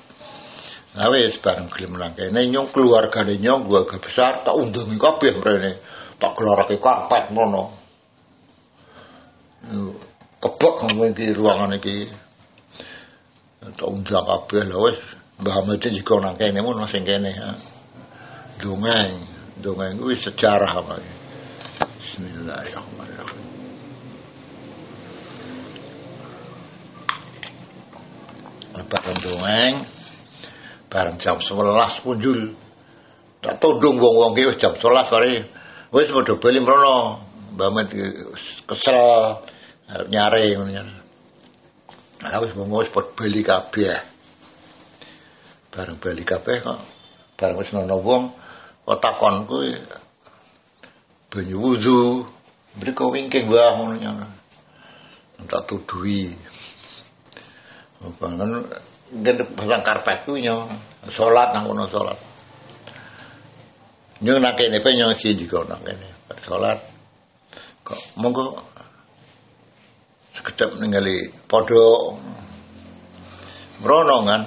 nah 0.94 1.08
wis 1.10 1.34
bareng 1.42 1.70
gelem 1.74 1.98
nang 1.98 2.14
kene 2.14 2.46
nyong 2.50 2.70
keluargane 2.70 3.42
nyong 3.42 3.66
gua 3.66 3.86
besar 3.86 4.46
tak 4.46 4.54
undangi 4.54 4.98
kabeh 4.98 5.34
mrene 5.38 5.72
tak 6.22 6.32
gelarake 6.38 6.78
karpet 6.78 7.34
ngono 7.34 7.64
kebek 10.44 10.76
ngomong 10.86 11.10
iki 11.16 11.34
ruangan 11.34 11.74
iki 11.80 12.06
tak 13.74 13.88
undang 13.90 14.26
kabeh 14.28 14.62
lho 14.68 14.80
wis 14.92 15.00
Mbah 15.34 15.66
Hamid 15.66 15.82
juga 15.82 16.30
nang 16.30 16.38
kene 16.38 16.62
mono 16.62 16.86
sing 16.86 17.02
kene 17.02 17.34
dongeng 18.62 19.18
dongeng 19.58 19.98
kuwi 19.98 20.14
sejarah 20.14 20.72
apa 20.78 21.02
Bismillahirrahmanirrahim 22.06 23.23
bareng 28.74 29.18
dongeng 29.22 29.74
bareng 30.90 31.18
jam 31.22 31.38
11 31.38 32.06
punjul 32.06 32.54
tak 33.44 33.60
tundung 33.62 33.98
wong-wong 34.02 34.34
ki 34.34 34.58
jam 34.58 34.74
11 34.78 35.12
kare 35.14 35.34
wis 35.94 36.10
padha 36.10 36.34
bali 36.42 36.60
mrono. 36.62 36.98
Mbak 37.54 37.70
Met 37.70 37.90
kesel 38.66 38.98
arep 39.86 40.08
nyare 40.10 40.58
ngono 40.58 40.72
nyare 40.74 40.96
Lah 42.24 42.40
wis 42.42 42.54
mung 42.58 42.74
wis 42.74 42.90
padha 42.90 43.14
bali 43.14 43.42
kabeh. 43.46 44.00
Bareng 45.70 45.98
bali 46.02 46.24
kabeh 46.26 46.58
kok. 46.66 46.80
Bareng 47.38 47.58
wis 47.62 47.74
ana 47.78 47.94
wong. 47.94 48.34
Kok 48.84 49.00
takon 49.00 49.46
kuwi 49.46 49.78
banyu 51.34 51.58
wudu 51.58 52.30
mriko 52.78 53.10
wingking 53.10 53.50
wae 53.50 53.70
ngono 53.74 53.96
nyare 53.98 54.28
tak 55.50 55.66
tuduhi 55.68 56.32
Bangun 58.04 58.68
gede 59.24 59.48
pasang 59.56 59.80
karpet 59.80 60.28
ku 60.28 60.36
nyo 60.36 60.68
salat 61.08 61.56
nang 61.56 61.72
kono 61.72 61.88
salat. 61.88 62.20
Nak 64.24 64.54
kene 64.60 64.84
pe 64.84 64.90
nyo 64.92 65.16
si 65.16 65.32
di 65.36 65.48
kono 65.48 65.80
kene. 65.80 66.28
Salat 66.44 66.80
kok 67.84 68.20
monggo 68.20 68.60
sekedap 70.36 70.76
ningali 70.76 71.32
padha 71.48 71.88
mrono 73.80 74.18
kan. 74.28 74.44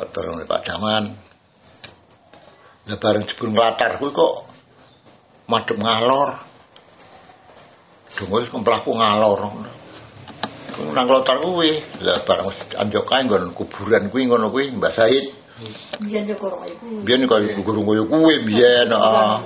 Pak 0.00 0.62
Daman. 0.64 1.04
Lah 2.88 2.98
bareng 2.98 3.28
jebul 3.28 3.52
nglatar 3.52 4.00
kuwi 4.00 4.10
kok 4.10 4.34
madhep 5.46 5.78
ngalor. 5.78 6.40
Dungo 8.16 8.40
wis 8.40 8.50
kemplaku 8.50 8.96
ngalor. 8.96 9.52
Nang 10.94 11.06
klotar 11.06 11.36
kuwi. 11.44 11.80
Lah 12.00 12.18
barang 12.24 12.46
wis 12.48 12.58
anjuk 12.76 13.04
kae 13.04 13.22
nggon 13.24 13.52
kuburan 13.52 14.08
kuwi 14.08 14.28
ngono 14.28 14.48
kuwi 14.48 14.72
Mbah 14.72 14.92
Said. 14.92 15.26
Biyen 16.00 16.24
yo 16.24 16.36
kurang 16.40 16.64
iku. 16.64 17.04
biyen 17.04 17.28
kok 17.28 17.36
guru 17.60 17.84
koyo 17.84 18.02
kuwi 18.08 18.40
biyen 18.48 18.88
heeh 18.88 19.36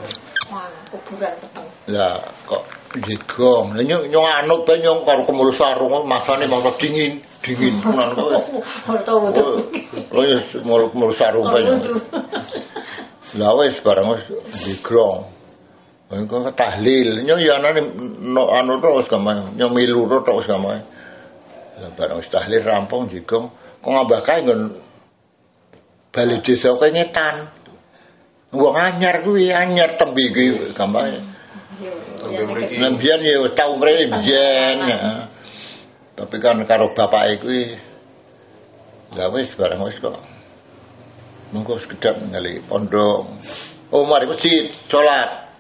Wah, 0.52 0.68
kuburan 0.94 1.34
keteng. 1.42 1.66
lah 1.90 2.22
kok 2.46 2.62
jegong 3.02 3.74
lah 3.74 3.82
nyong 3.82 4.06
nyong 4.12 4.22
anut 4.22 4.62
bae 4.62 4.78
nyong 4.78 5.02
karo 5.02 5.26
kemul 5.26 5.50
sarung 5.50 6.06
masane 6.06 6.46
mangsa 6.46 6.70
dingin 6.78 7.18
dingin 7.42 7.74
punan 7.82 8.14
kowe. 8.14 8.30
Ora 8.94 9.02
tau 9.02 9.26
wudu. 9.26 9.42
Oh 10.14 10.22
ya 10.22 10.38
kemul 10.46 11.10
sarung 11.18 11.50
bae 11.50 11.66
lah 13.34 13.50
wis 13.58 13.74
barang 13.82 14.06
wis 14.14 14.22
jegong 14.62 15.34
Engko 16.14 16.46
tahlil, 16.54 17.26
nyo 17.26 17.40
ya 17.42 17.58
anane 17.58 17.80
no 18.22 18.46
anu 18.52 18.78
terus 18.78 19.08
kamae, 19.10 19.56
nyo 19.58 19.66
milu 19.74 20.06
terus 20.06 20.46
kamae. 20.46 20.78
Lah 20.78 20.84
barang 21.94 22.22
wis 22.22 22.30
tahlil 22.30 22.62
rampung 22.62 23.10
jigong, 23.10 23.50
kok 23.82 23.90
ngambah 23.90 24.20
kae 24.22 24.40
nggon 24.46 24.60
bali 26.14 26.36
desa 26.42 26.74
kowe 26.74 26.88
ngetan. 26.88 27.50
Wong 28.54 28.76
anyar 28.78 29.26
kuwi, 29.26 29.50
anyar 29.50 29.98
tembe 29.98 30.30
kuwi 30.30 30.70
mriki. 32.22 32.80
Lah 32.80 32.92
biyen 32.96 33.20
ya 33.20 33.36
tau 33.52 33.76
mrene 33.76 34.04
biyen. 34.22 34.76
ya. 34.88 35.00
Tapi 36.14 36.36
kan 36.38 36.62
karo 36.64 36.94
bapake 36.94 37.34
kuwi 37.42 37.62
lah 39.14 39.30
wis 39.30 39.50
barang 39.54 39.80
wis 39.82 39.98
kok. 39.98 40.16
Monggo 41.54 41.78
sekedap 41.78 42.18
ngali 42.18 42.62
pondok. 42.66 43.30
Oh 43.94 44.02
mari 44.06 44.26
masjid 44.26 44.70
salat. 44.90 45.50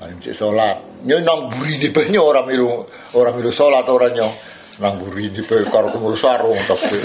Mari 0.00 0.12
masjid 0.20 0.36
salat. 0.36 0.84
Nyo 1.04 1.16
nang 1.24 1.48
burine 1.48 1.88
bae 1.92 2.08
nyo 2.12 2.28
ora 2.28 2.44
milu 2.44 2.84
ora 3.16 3.30
milu 3.32 3.52
salat 3.52 3.88
ora 3.88 4.12
nyo. 4.12 4.32
Nang 4.80 4.96
burine 4.96 5.44
bae 5.44 5.68
karo 5.68 5.92
kumul 5.92 6.16
sarung 6.16 6.56
tapi 6.64 6.96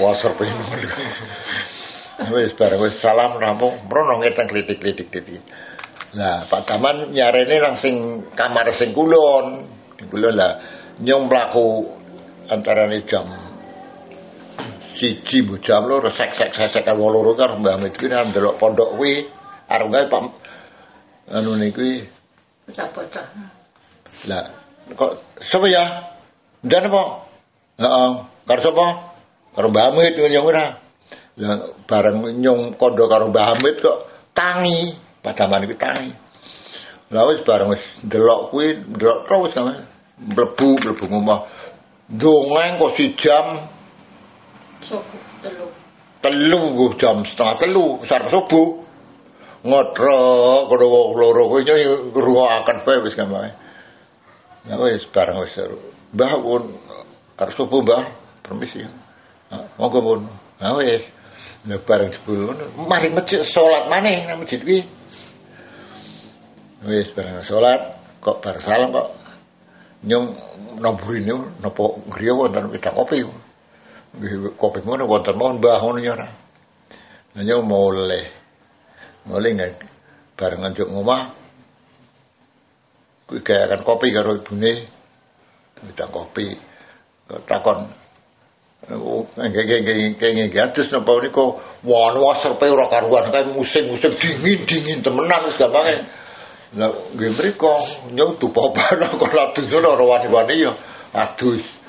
wasar 0.00 0.32
pengen. 0.40 0.56
Wis 2.32 2.52
barang 2.56 2.80
wis 2.80 2.96
salam 2.96 3.36
rampung, 3.36 3.76
mrono 3.88 4.20
ngeteng 4.24 4.48
kritik-kritik 4.48 5.12
kritik. 5.12 5.44
Lah 6.16 6.48
Pak 6.48 6.64
Taman 6.64 7.12
nyarene 7.12 7.56
nang 7.60 7.76
sing 7.76 8.24
kamar 8.32 8.72
sing 8.72 8.96
kulon. 8.96 9.68
Kulon 10.08 10.32
lah 10.32 10.52
nyong 11.04 11.28
mlaku 11.28 11.84
antarane 12.48 13.04
jam 13.04 13.24
siji 14.96 15.40
bu 15.40 15.56
jam 15.60 15.88
loro 15.88 16.12
sek 16.12 16.36
sek 16.36 16.52
sek 16.52 16.68
sek 16.68 16.84
karo 16.84 17.08
loro 17.08 17.32
karo 17.32 17.56
Mbah 17.56 17.80
Hamid 17.80 17.96
kuwi 17.96 18.12
nang 18.12 18.32
pondok 18.32 19.00
kuwi 19.00 19.24
arep 19.70 19.88
gawe 19.88 20.04
Pak 20.12 20.24
anu 21.36 21.56
kuwi 21.72 22.04
bocah-bocah. 22.68 23.26
lah 24.28 24.44
kok 24.92 25.12
sapa 25.40 25.66
ya? 25.70 25.84
Ndan 26.60 26.88
apa? 26.92 27.02
Heeh, 27.80 28.10
karo 28.44 28.60
sapa? 28.60 28.86
Karo 29.56 29.66
Mbah 29.72 29.84
Hamid 29.88 30.14
nyong 30.20 30.46
ora. 30.46 30.66
Lah 31.40 31.56
bareng 31.88 32.36
nyong 32.36 32.76
kondo 32.76 33.08
karo 33.08 33.32
Mbah 33.32 33.56
Hamid 33.56 33.80
kok 33.80 33.98
tangi, 34.36 34.92
padaman 35.24 35.64
iki 35.64 35.76
tangi. 35.80 36.12
Lah 37.10 37.24
wis 37.32 37.40
bareng 37.42 37.72
wis 37.72 37.84
ndelok 38.04 38.52
kuwi, 38.52 38.76
ndelok 38.76 39.18
terus 39.24 39.52
kan. 39.56 39.88
Mlebu, 40.20 40.68
mlebu 40.84 41.04
ngomah. 41.08 41.40
Dongeng 42.12 42.76
kok 42.76 42.92
si 42.98 43.16
jam 43.16 43.64
telu. 45.40 45.66
telu 46.20 46.92
jam 47.00 47.24
setengah 47.24 47.56
telu 47.56 47.86
sar 48.04 48.28
subuh 48.28 48.84
ngotrok 49.64 50.68
kono 50.68 50.86
wong 50.88 51.08
loro 51.16 51.42
kuwi 51.48 51.64
ngrungokaken 52.12 52.76
bae 52.84 52.98
wis 53.04 53.16
kamae 53.16 53.50
ya 54.68 54.76
wis 54.76 55.04
bareng 55.08 55.40
wis 55.40 55.52
seru 55.52 55.80
mbah 56.14 56.32
pun 56.42 56.62
arep 57.38 57.52
subuh 57.54 57.80
mbah? 57.82 58.02
Permisi. 58.42 58.82
Monggo 59.78 60.00
pun. 60.02 60.20
Ya 60.58 60.74
wis. 60.76 61.04
Lah 61.68 61.76
bareng 61.76 62.08
jebul 62.08 62.56
mari 62.88 63.12
masjid 63.12 63.44
salat 63.44 63.84
maneh 63.86 64.24
nang 64.24 64.40
masjid 64.42 64.60
kuwi. 64.60 64.80
Wis 66.88 67.08
bareng 67.12 67.44
salat. 67.44 68.00
Kok 68.20 68.36
bar 68.44 68.60
salam 68.60 68.92
kok? 68.92 69.08
Nyong 70.04 70.26
nomburine 70.80 71.60
napa 71.60 71.84
griya 72.08 72.32
wonten 72.36 72.68
wedang 72.68 72.96
kopi. 72.96 73.24
Kopi 74.56 74.78
ngono 74.84 75.04
wonten 75.08 75.36
mawon 75.36 75.60
mbah 75.60 75.78
ngono 75.80 75.98
ya 76.00 76.12
ora. 76.16 76.28
Lah 77.36 77.42
nyong 77.44 77.64
mulai. 77.64 78.24
Mulai 79.28 79.50
nggak 79.56 79.72
bareng 80.36 80.60
nganjuk 80.64 80.88
ngomah. 80.88 81.22
Kuwi 83.28 83.40
gayakan 83.44 83.80
kopi 83.84 84.10
karo 84.10 84.40
ibune. 84.40 84.99
Wedang 85.86 86.10
kopi. 86.12 86.52
Takon 87.46 87.88
nggih 88.90 90.56
adus 90.56 90.88
napa 90.90 91.12
niku 91.20 91.60
wan 91.84 92.16
wasrepe 92.16 92.66
ora 92.66 92.88
karuan 92.88 93.28
kae 93.28 93.52
musim-musim 93.52 94.12
dingin-dingin 94.16 95.04
temenan 95.04 95.44
wis 95.46 95.60
gampange. 95.60 96.00
Lah 96.80 96.90
nggih 97.14 97.30
mriku 97.36 97.70
nyong 98.12 98.40
tupopan 98.40 99.04
kok 99.20 99.30
adus 99.30 99.68
ora 99.72 100.00
wani-wani 100.00 100.64
ya 100.64 100.72
adus. 101.14 101.80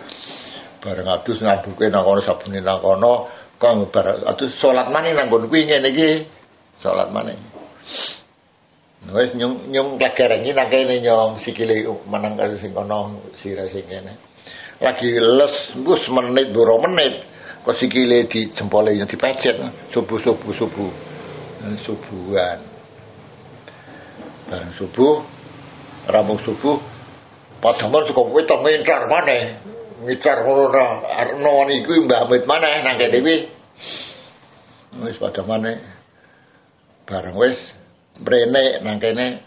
bareng 0.82 1.06
adus 1.06 1.38
ngaduke 1.46 1.86
nang 1.94 2.02
kono 2.02 2.22
sabune 2.26 2.58
nang 2.58 2.82
kono 2.82 3.30
kang 3.62 3.86
bareng 3.94 4.26
adus 4.26 4.58
salat 4.58 4.90
maneh 4.90 5.14
nang 5.14 5.30
kono 5.30 5.46
kuwi 5.46 5.70
ngene 5.70 5.94
iki 5.94 6.10
salat 6.82 7.14
maneh 7.14 7.38
wis 9.10 9.34
nyung 9.34 9.74
nyung 9.74 9.98
lagerengi 9.98 10.54
nang 10.54 10.70
kene 10.70 11.02
nyong 11.02 11.42
sikile 11.42 11.82
menang 12.06 12.38
karo 12.38 12.54
sing 12.62 12.70
kono 12.70 13.18
sira 13.34 13.66
sing 13.66 13.82
kene 13.90 14.14
lagi 14.78 15.18
les 15.18 15.56
bus 15.82 16.06
menit 16.14 16.54
boro 16.54 16.78
menit 16.86 17.26
kok 17.66 17.74
sikile 17.74 18.30
di 18.30 18.54
jempole 18.54 18.94
yang 18.94 19.10
dipecet 19.10 19.58
subuh 19.90 20.18
subuh 20.22 20.92
Dan 21.62 21.78
subuhan 21.86 22.58
bareng 24.50 24.74
subuh 24.74 25.22
rampung 26.10 26.42
subuh 26.42 26.78
Padahal 27.62 28.02
suka 28.10 28.22
kowe 28.26 28.42
tok 28.42 28.66
ngincar 28.66 29.06
maneh. 29.06 29.54
Ngincar 30.02 30.42
ngono 30.42 30.66
ra 30.74 30.86
arno 31.14 31.62
niku 31.70 31.94
Mbah 32.10 32.26
Hamid 32.26 32.50
maneh 32.50 32.82
nang 32.82 32.98
kene 32.98 33.22
kuwi. 33.22 33.38
Wis 35.06 35.18
padha 35.22 35.46
maneh. 35.46 35.78
Bareng 37.06 37.38
wis 37.38 37.62
mrene 38.22 38.80
nang 38.86 38.98
kene 39.02 39.42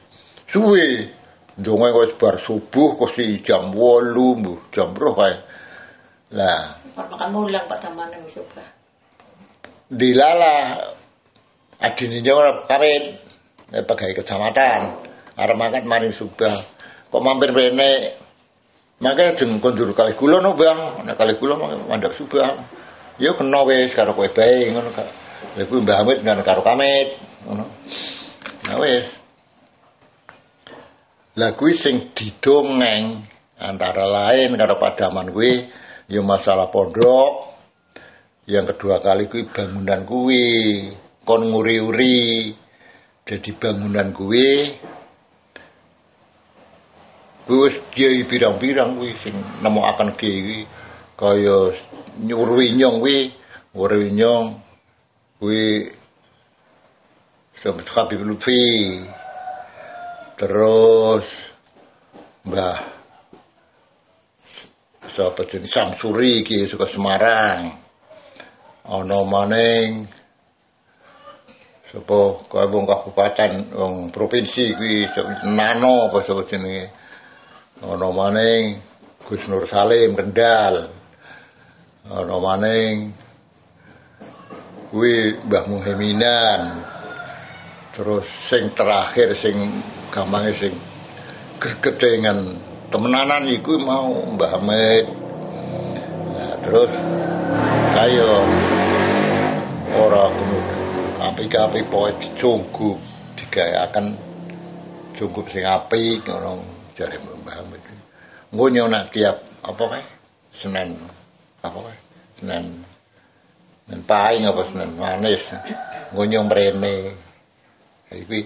suwe. 0.51 1.11
Ndonga 1.55 1.95
wis 2.03 2.18
bar 2.18 2.43
subuh 2.43 2.99
kok 2.99 3.14
si 3.14 3.39
jam 3.47 3.70
8 3.70 4.43
mbuh 4.43 4.75
jam 4.75 4.91
2 4.91 5.18
kae. 5.18 5.35
Lah, 6.35 6.83
makan 6.99 7.31
mulang 7.31 7.70
Pak 7.70 7.79
Damane 7.79 8.18
wis 8.27 8.43
obah. 8.43 8.75
dilala 9.95 10.81
adine 11.79 12.25
ora 12.33 12.64
kawin 12.66 13.14
eh, 13.70 13.85
pegawai 13.85 14.16
kecamatan 14.16 14.83
arep 15.37 15.57
makan 15.61 15.85
maring 15.85 16.14
subah 16.16 16.57
kok 17.12 17.22
mampir 17.22 17.53
rene 17.53 18.18
makanya 18.99 19.39
jeng 19.39 19.61
kondur 19.61 19.93
kali 19.93 20.16
kula 20.16 20.41
no 20.41 20.57
bang 20.57 21.05
nek 21.05 21.14
kali 21.14 21.37
kula 21.37 21.61
mandap 21.61 22.16
subah 22.16 22.64
ya 23.20 23.37
kena 23.37 23.61
wis 23.68 23.93
karo 23.95 24.16
kowe 24.16 24.27
bae 24.33 24.72
ngono 24.72 24.91
kak 24.91 25.09
Lha 25.55 25.70
kuwi 25.70 25.87
Mbah 25.87 26.03
Hamid 26.03 26.18
karo 26.25 26.66
Kamit 26.66 27.14
ngono. 27.47 27.64
Nah 28.65 28.81
wis. 28.81 29.09
Lah 31.37 31.53
sing 31.77 32.15
didongeng 32.15 33.27
antara 33.61 34.07
lain 34.07 34.55
karo 34.55 34.79
padaman 34.81 35.35
kuwi 35.35 35.69
ya 36.09 36.21
masalah 36.25 36.73
pondok. 36.73 37.53
Yang 38.49 38.77
kedua 38.77 39.05
kali 39.05 39.29
kuwi 39.29 39.45
bangunan 39.51 40.01
kuwi 40.09 40.47
kon 41.27 41.43
nguri-uri. 41.53 42.55
Jadi 43.25 43.51
bangunan 43.57 44.12
kuwi 44.17 44.73
kuwi 47.45 47.59
wis 47.69 47.77
kiai 47.93 48.25
pirang-pirang 48.25 48.97
kuwi 48.97 49.12
sing 49.21 49.37
nemokaken 49.61 50.17
kiai 50.17 50.65
kaya 51.15 51.77
nyuruhi 52.21 52.75
nyong 52.75 52.97
kuwi, 53.05 53.19
nguri 53.75 54.11
nyong 54.17 54.59
kuwi 55.39 55.93
Habib 57.65 58.21
Lutfi 58.21 59.01
terus 60.37 61.25
Mbah. 62.45 62.93
Sapa 65.09 65.49
jeneng 65.49 65.73
Samsuri 65.73 66.45
iki? 66.45 66.69
Suka 66.69 66.85
Semarang. 66.85 67.73
Ana 68.85 69.19
maning. 69.25 70.05
Sapa 71.89 72.45
kaya 72.53 72.69
wong 72.69 72.85
kabupaten 72.85 73.73
wong 73.73 73.95
provinsi 74.12 74.77
kuwi 74.77 75.09
Nano 75.49 76.12
apa 76.12 76.21
sapa 76.21 76.45
jenenge? 76.45 76.93
Ana 77.81 78.12
maning. 78.12 78.77
Gus 79.25 79.41
Nur 79.49 79.65
Salim 79.65 80.12
Kendal. 80.12 80.93
Ana 82.12 82.37
maning. 82.37 83.17
Kuwi 84.93 85.41
Mbah 85.49 85.65
Muheminan 85.65 86.93
terus 87.95 88.27
sing 88.51 88.75
terakhir 88.75 89.39
sing 89.39 89.55
gampange 90.11 90.51
sing 90.59 90.75
gregetengan 91.63 92.59
temenanan 92.91 93.47
iku 93.47 93.79
mau 93.79 94.35
Mbah 94.35 94.59
Hamid 94.59 95.07
nah 96.35 96.55
terus 96.67 96.91
kaya 97.95 98.31
ora 99.95 100.27
kuno 100.35 100.59
apik-apik 101.23 101.87
poe 101.87 102.11
dicunggup 102.19 102.99
digayaken 103.39 104.19
junggup 105.15 105.47
sing 105.55 105.63
apik 105.63 106.27
ngono 106.27 106.67
jare 106.99 107.15
Mbah 107.23 107.63
Hamid 107.63 107.83
engko 108.51 108.67
nak 108.91 109.15
tiap 109.15 109.39
apa 109.63 109.83
kae 109.87 110.05
Senin 110.59 110.99
apa 111.63 111.79
kae 111.79 111.99
Senin 112.43 112.83
Senin 113.87 114.01
paing 114.03 114.43
apa 114.49 114.63
Senin 114.71 114.91
manis. 114.97 115.45
Engko 116.15 116.41
mrene 116.47 117.24
iki 118.23 118.41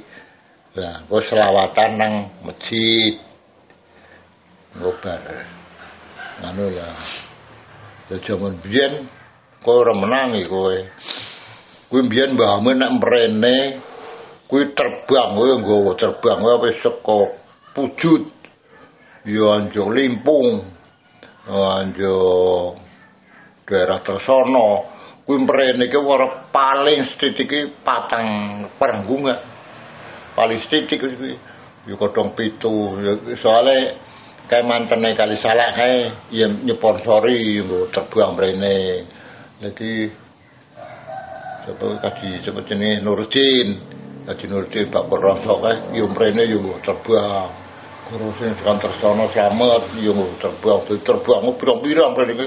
lah 0.78 1.02
engko 1.04 1.18
selawatan 1.24 1.90
nang 1.98 2.12
masjid. 2.46 3.18
Ngobar 4.78 5.20
anu 6.44 6.70
lah. 6.70 6.94
Ya 8.08 8.16
jaman 8.22 8.56
biyen 8.62 9.10
kowe 9.60 9.82
ora 9.82 9.92
menangi 9.96 10.46
kowe. 10.46 10.78
Kuwi 11.88 12.04
biyen 12.06 12.36
Mbah 12.36 12.60
Amin 12.60 12.78
nek 12.78 12.92
mrene 13.00 13.56
kuwi 14.46 14.76
terbang 14.76 15.34
kowe 15.34 15.52
nggawa 15.58 15.92
terbang 15.98 16.38
kowe 16.40 16.56
wis 16.62 16.78
saka 16.78 17.18
pujut. 17.74 18.28
Ya 19.26 19.44
anjo 19.58 19.90
limpung. 19.90 20.62
Anjo 21.48 22.16
daerah 23.64 24.00
tersono 24.04 24.68
kuwi 25.24 25.44
mrene 25.44 25.88
iki 25.88 25.96
ora 25.96 26.48
paling 26.52 27.04
sithik 27.08 27.48
iki 27.48 27.60
patang 27.84 28.28
perenggungan 28.80 29.57
paling 30.38 30.62
sithik 30.62 31.02
kuwi 31.02 31.34
ya 31.90 31.94
kodong 31.98 32.38
pitu. 32.38 32.94
Ya 33.02 33.18
soalnya 33.34 33.98
kayak 34.46 34.66
mantene 34.70 35.18
kali 35.18 35.34
salah 35.34 35.74
kae 35.74 36.14
ya 36.30 36.46
nyponsori 36.46 37.58
nggo 37.58 37.90
terbang 37.90 38.38
mrene. 38.38 39.02
Jadi 39.58 40.06
sapa 41.66 41.86
kaji 41.98 42.38
sapa 42.38 42.62
jenenge? 42.62 43.02
Nurdin. 43.02 43.68
Kaji 44.30 44.44
Nurdin 44.46 44.86
Pak 44.86 45.04
Peroso 45.10 45.58
kae 45.58 45.98
yo 45.98 46.06
mrene 46.06 46.46
yo 46.46 46.62
nggo 46.62 46.78
terbang 46.86 47.50
Kurusin 48.08 48.56
sekan 48.56 48.80
tersono 48.80 49.28
selamat 49.34 49.92
nggo 49.98 50.38
terbang 50.38 50.80
terbang 51.02 51.42
pirang-pirang 51.58 52.14
mrene 52.14 52.32
iki 52.38 52.46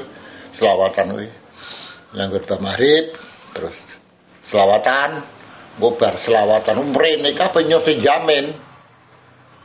selawatan 0.58 1.06
kuwi 1.12 1.28
langgar 2.18 2.44
maghrib 2.60 3.14
terus 3.54 3.76
selawatan 4.50 5.41
ngobar 5.80 6.20
selawatan. 6.20 6.92
Mrene 6.92 7.32
kabeh 7.38 7.64
nyose 7.70 8.02
jamin. 8.02 8.52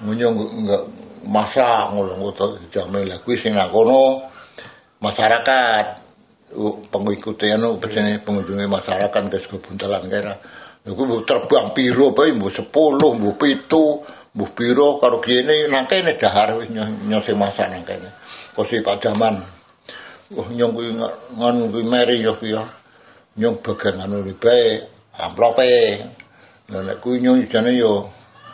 Munyo 0.05 0.29
enggak 0.31 0.83
masa 1.27 1.91
ngono 1.91 2.31
jamin 2.71 3.09
lah. 3.09 3.19
Kuwi 3.25 3.41
sing 3.41 3.57
nang 3.57 3.73
masyarakat. 5.03 6.07
Pengikutnya 6.95 7.59
anu 7.59 7.83
besene 7.83 8.23
pengunjungi 8.23 8.71
masyarakat 8.71 9.23
ke 9.35 9.39
kebuntalan 9.51 10.07
kira 10.07 10.39
Iku 10.87 11.27
terbang 11.27 11.75
piro 11.75 12.15
bae? 12.15 12.31
Mbok 12.31 12.71
10 12.71 13.19
mbok 13.19 13.35
7 13.43 14.39
mbok 14.39 14.51
piro 14.55 15.03
karo 15.03 15.19
kene. 15.19 15.67
Nang 15.67 15.91
kene 15.91 16.15
dahar 16.15 16.55
wis 16.63 16.71
nyose 16.71 17.35
masa 17.35 17.67
nang 17.67 17.83
kene. 17.83 18.15
Kosi 18.55 18.79
Pak 18.87 19.03
Jaman. 19.03 19.43
Wah 20.39 20.49
nyong 20.55 20.73
kuwi 20.75 20.91
kuwi 21.75 21.83
meri 21.83 22.23
yo 22.23 22.39
kuwi 22.39 22.55
nyong 23.37 23.59
anu 23.99 24.23
bae 24.39 24.96
amplope. 25.19 26.05
Nek 26.67 26.99
kuwi 27.01 27.23
nyong 27.23 27.47
jane 27.47 27.79
yo 27.79 28.11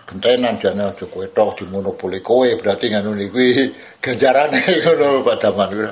gentenan 0.06 0.60
jane 0.60 0.82
aja 0.84 1.06
kowe 1.08 1.26
tok 1.32 1.56
dimonopoli 1.58 2.20
kowe 2.20 2.44
berarti 2.60 2.92
ngono 2.92 3.16
kuwi 3.32 3.72
ganjarane 4.02 4.60
ngono 4.60 5.24
padaman 5.24 5.68
kuwi. 5.72 5.88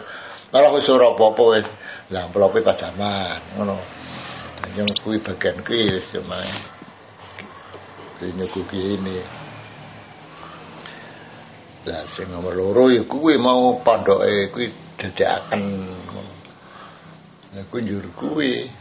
Malah 0.52 0.70
wis 0.74 0.88
ora 0.88 1.14
apa-apa 1.14 1.42
wis. 1.56 1.68
Lah 2.10 2.28
amplope 2.28 2.60
padaman 2.60 3.40
ngono. 3.56 3.76
Yang 4.76 5.00
kuwi 5.02 5.16
bagian 5.18 5.64
kuwi 5.64 5.96
wis 5.96 6.04
cuma 6.12 6.38
ini 8.20 8.44
kuwi 8.52 9.00
ini. 9.00 9.16
Lah 11.88 12.04
sing 12.12 12.28
nomor 12.28 12.52
loro 12.52 12.92
ya 12.92 13.00
kuwi 13.08 13.40
mau 13.40 13.80
pondoke 13.80 14.52
kuwi 14.52 14.68
dadekaken 15.00 15.62
ngono. 15.88 16.32
Kuwi 17.72 17.80
njur 17.82 18.04
kuwi 18.12 18.79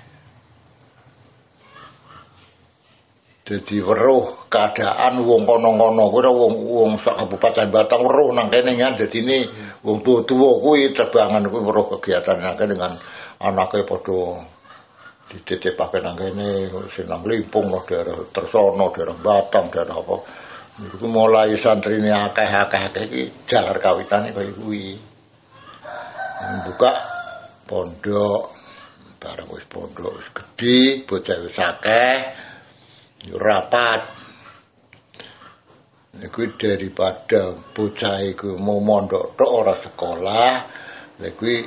Jadi 3.50 3.82
weruh 3.82 4.46
keadaan 4.46 5.26
wong 5.26 5.42
kono-kono 5.42 6.14
kuwi 6.14 6.30
wong 6.30 6.54
wong 6.70 6.92
sak 7.02 7.18
Kabupaten 7.18 7.74
Batang 7.74 8.06
weruh 8.06 8.30
nang 8.30 8.46
kene 8.54 8.78
kan 8.78 8.94
dadine 8.94 9.50
wong 9.82 10.06
tuwa-tuwa 10.06 10.62
kuwi 10.62 10.94
terbangan 10.94 11.50
kuwi 11.50 11.66
weruh 11.66 11.98
kegiatan 11.98 12.38
nang 12.38 12.54
kene 12.54 12.78
dengan 12.78 12.94
anake 13.42 13.82
padha 13.90 14.46
dititipake 15.34 15.98
nang 15.98 16.14
kene 16.14 16.70
sing 16.94 17.10
nang 17.10 17.26
Limpung 17.26 17.74
no 17.74 17.82
daerah 17.90 18.22
Tersono, 18.30 18.94
daerah 18.94 19.18
Batang, 19.18 19.74
daerah 19.74 19.98
apa. 19.98 20.16
Iku 20.86 21.10
mulai 21.10 21.58
santrine 21.58 22.14
akeh-akeh 22.14 23.02
iki 23.10 23.50
jalar 23.50 23.82
kawitane 23.82 24.30
kaya 24.30 24.54
kuwi. 24.54 24.94
Buka 26.70 26.92
pondok 27.66 28.54
barang 29.18 29.50
wis 29.58 29.66
pondok 29.66 30.22
wis 30.22 30.30
gedhe, 30.38 31.02
bocah 31.10 31.38
wis 31.42 31.58
akeh. 31.58 32.16
Rapat. 33.28 34.02
Iku 36.20 36.52
daripada 36.60 37.56
bocah 37.72 38.20
iku 38.28 38.60
mau 38.60 38.84
mondok 38.84 39.40
tok 39.40 39.52
ora 39.52 39.76
sekolah 39.80 40.52
lha 41.20 41.30
kuwi 41.32 41.64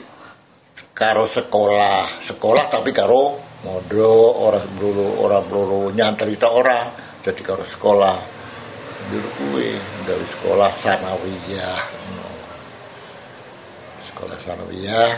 karo 0.93 1.25
sekolah. 1.29 2.25
Sekolah 2.29 2.65
tapi 2.69 2.93
karo 2.93 3.41
mondok 3.65 4.33
ora 4.45 4.61
mlulu 4.61 5.09
ora 5.25 5.41
mlulu 5.41 5.93
nyantri 5.97 6.37
tok 6.37 6.53
ora 6.53 6.79
jadi 7.25 7.41
karo 7.41 7.65
sekolah. 7.65 8.17
Dulu 9.09 9.29
kuwi 9.41 9.69
dari 10.05 10.27
sekolah 10.37 10.71
sanawiyah. 10.85 11.81
Sekolah 14.13 14.39
sanawiyah. 14.45 15.13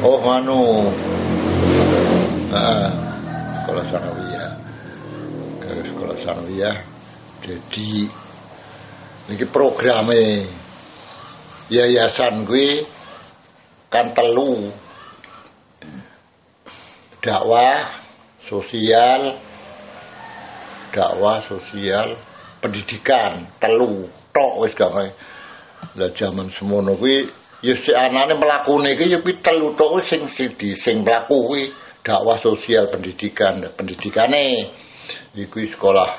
Oh 0.00 0.18
manu. 0.24 0.88
Ah 2.50 3.09
sekolah 3.70 3.86
sanawiyah 3.86 4.50
ke 5.62 5.70
sekolah 5.94 6.18
jadi 7.38 7.90
ini 9.30 9.46
programnya 9.46 10.42
yayasan 11.70 12.42
gue 12.42 12.82
kan 13.86 14.10
telu. 14.10 14.74
Dakwah 17.22 17.86
sosial 18.42 19.38
dakwah 20.90 21.38
sosial 21.46 22.18
pendidikan 22.58 23.46
telu. 23.62 24.10
Tok 24.34 24.66
wis 24.66 24.74
gak 24.74 25.14
lah 25.94 26.10
zaman 26.18 26.50
semono 26.50 26.98
kuwi 26.98 27.22
ya 27.62 27.74
si 27.78 27.94
anane 27.94 28.34
mlakune 28.34 28.98
iki 28.98 29.14
ya 29.14 29.18
telu 29.22 29.78
tok 29.78 30.02
sing 30.02 30.26
sing 30.26 30.58
sing 30.74 31.06
mlaku 31.06 31.38
kuwi 31.46 31.70
dakwah 32.00 32.38
sosial 32.40 32.88
pendidikan. 32.88 33.64
Pendidikane 33.76 34.68
iku 35.36 35.62
sekolah 35.64 36.10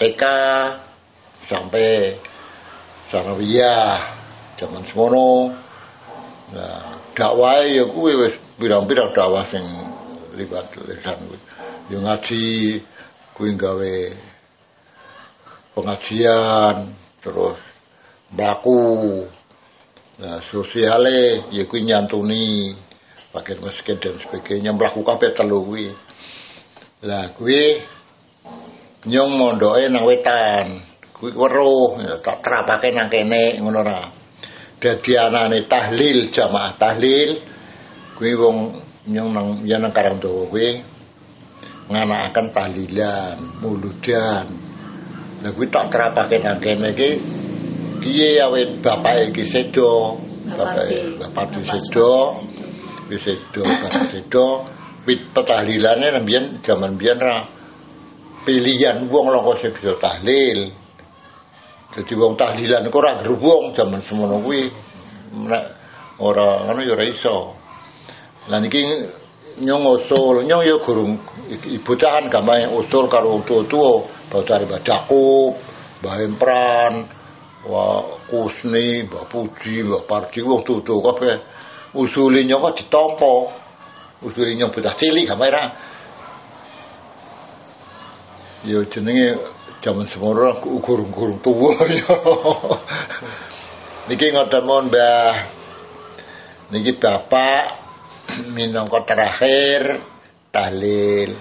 TK 0.00 0.22
sampai 1.46 2.16
sanawiyah 3.10 3.98
zaman 4.56 4.82
semono. 4.86 5.52
Nah 6.50 6.98
dakwah 7.14 7.62
ya 7.66 7.86
kuwi 7.86 8.12
wis 8.16 8.34
pirang-pirang 8.58 9.12
dakwah 9.14 9.44
sing 9.46 9.64
libat 10.34 10.72
lesan 10.86 11.18
kuwi. 11.26 11.38
Ya 11.90 11.98
ngaji 11.98 12.46
kuwi 13.34 13.50
gawe 13.58 13.96
pengajian 15.74 16.90
terus 17.22 17.58
mlaku. 18.34 19.26
Nah 20.20 20.38
sosiale 20.48 21.44
ya 21.50 21.64
kuwi 21.66 21.86
nyantuni 21.86 22.72
pakai 23.30 23.62
miskin 23.62 23.96
dan 24.02 24.18
sebagainya 24.18 24.74
mlaku 24.74 25.06
kabeh 25.06 25.30
telu 25.30 25.62
kuwi. 25.62 25.88
Lah 27.06 27.30
kuwi 27.30 27.78
nyong 29.06 29.30
mondoke 29.38 29.86
nang 29.86 30.04
wetan. 30.04 30.82
Kuwi 31.14 31.30
weruh 31.36 32.00
ya, 32.02 32.14
tak 32.18 32.42
terapake 32.42 32.90
nang 32.90 33.06
kene 33.06 33.62
ngono 33.62 33.80
ra. 33.86 34.02
Dadi 34.80 35.12
anane 35.14 35.68
tahlil 35.70 36.32
jamaah 36.34 36.74
tahlil 36.74 37.30
kuwi 38.18 38.32
wong 38.34 38.56
nyong 39.08 39.30
nang 39.30 39.48
ya 39.62 39.78
nang 39.78 39.94
karang 39.94 40.18
dawa 40.18 40.50
kuwi 40.50 40.82
nganakaken 41.86 42.46
tahlilan 42.50 43.36
muludan. 43.62 44.46
Lah 45.40 45.50
kuwi 45.54 45.70
tak 45.70 45.86
terapake 45.94 46.42
nang 46.42 46.58
kene 46.58 46.98
iki 46.98 47.10
piye 48.02 48.42
awet 48.42 48.82
bapake 48.82 49.30
iki 49.30 49.44
sedo? 49.46 50.18
Bapake 50.50 51.14
bapak 51.14 51.62
sedo 51.62 52.42
wis 53.10 53.26
sedo 53.26 53.66
sedo 54.14 54.46
pit 55.02 55.34
petahlilane 55.34 56.22
mbiyen 56.22 56.62
jaman 56.62 56.94
mbiyen 56.94 57.18
ra 57.18 57.42
pilihan 58.46 59.10
wong 59.10 59.26
loko 59.28 59.58
sing 59.58 59.74
bisa 59.74 59.98
tahlil. 60.00 60.72
Jadi 61.90 62.12
wong 62.14 62.38
tahlilan 62.38 62.86
kok 62.86 63.02
ora 63.02 63.18
gerubung 63.18 63.74
jaman 63.74 63.98
semono 63.98 64.38
kuwi. 64.38 64.70
Ora 66.22 66.64
ngono 66.70 66.80
ya 66.86 66.94
ora 66.94 67.04
iso. 67.04 67.58
Lah 68.46 68.62
niki 68.62 68.86
nyong 69.60 69.84
usul 69.98 70.46
nyong 70.46 70.62
ya 70.62 70.76
gurung 70.80 71.18
ibu 71.50 71.92
cahan 71.98 72.30
gampang 72.30 72.70
usul 72.72 73.10
karo 73.10 73.42
tuwa-tuwa 73.42 74.06
bau 74.30 74.42
cari 74.46 74.64
badaku 74.64 75.52
Mbah 76.00 76.16
Empran 76.24 76.94
Wah 77.68 78.24
Kusni 78.24 79.04
Mbah 79.04 79.28
Puji 79.28 79.84
Mbah 79.84 80.08
Parji 80.08 80.40
wong 80.40 80.64
tuwa-tuwa 80.64 81.12
kabeh 81.12 81.36
usule 81.94 82.44
nyong 82.46 82.62
kok 82.62 82.76
ditampa 82.78 83.34
usule 84.22 84.52
nyong 84.54 84.70
bocah 84.70 84.94
cilik 84.94 85.26
gampang 85.26 85.50
ra 85.50 85.64
ya 88.66 88.84
jenenge 88.86 89.40
jaman 89.80 90.04
semono 90.04 90.60
ukur-ukur 90.60 91.40
tuwa 91.40 91.72
ya. 91.88 92.12
Niki 94.08 94.32
ngoten 94.34 94.62
mon 94.66 94.90
Mbah. 94.92 95.34
Niki 96.74 96.98
Bapak 97.00 97.64
minangka 98.52 99.06
terakhir 99.08 100.02
tahlil. 100.52 101.38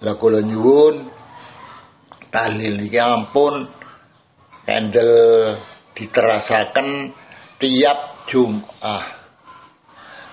Lah 0.00 0.14
kula 0.16 0.44
nyuwun 0.44 1.08
tahlil 2.28 2.82
niki 2.82 3.00
ampun 3.00 3.68
kendel 4.68 5.12
diterasaken 5.96 7.14
tiap 7.56 8.28
Jumat. 8.28 9.19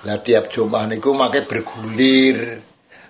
Lah 0.05 0.21
tiap 0.21 0.53
Jumat 0.53 0.91
niku 0.93 1.17
make 1.17 1.47
bergulir 1.49 2.61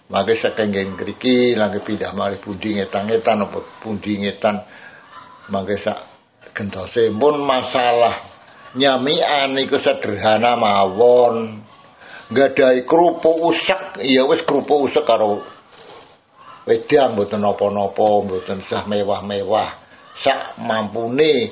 Maka 0.07 0.39
saking 0.39 0.95
ngriki 0.95 1.51
lagi 1.59 1.83
pindah 1.83 2.15
malih 2.15 2.39
pundi 2.39 2.79
ngetan-ngetan 2.79 3.43
apa 3.43 3.59
pundi 3.83 4.23
ngetan. 4.23 4.55
Mangke 5.51 5.75
sak 5.75 5.99
gentose 6.55 7.11
pun 7.11 7.43
masalah. 7.43 8.23
Nyamian 8.79 9.59
iku 9.59 9.75
sederhana 9.75 10.55
mawon. 10.55 11.59
Nggadahi 12.31 12.87
kerupuk 12.87 13.51
usek 13.51 13.99
ya 14.03 14.23
wis 14.27 14.47
kerupuk 14.47 14.87
usek 14.91 15.03
karo 15.03 15.43
wedang 16.67 17.15
mboten 17.15 17.39
napa-napa 17.43 18.07
mboten 18.23 18.63
sah 18.63 18.87
mewah-mewah. 18.87 19.75
Sak 20.23 20.55
mampune 20.63 21.51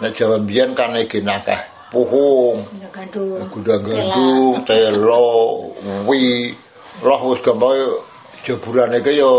nek 0.00 0.12
jaman 0.12 0.44
biyen 0.44 0.76
kan 0.76 0.92
nakah 0.92 1.73
puhung 1.94 2.66
Gandum. 2.90 3.46
gudang 3.54 3.80
gandum 3.86 4.58
telo 4.66 5.70
wi 6.10 6.50
loh 7.02 7.20
wis 7.30 7.40
gampang 7.42 7.74
jaburane 8.44 9.02
ke 9.02 9.18
ya 9.18 9.30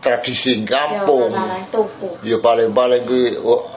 tradisi 0.00 0.64
kampung. 0.64 1.30
Ya, 1.30 1.66
ya 2.24 2.36
paling-paling 2.40 3.04
kuwi 3.04 3.36
oh, 3.42 3.68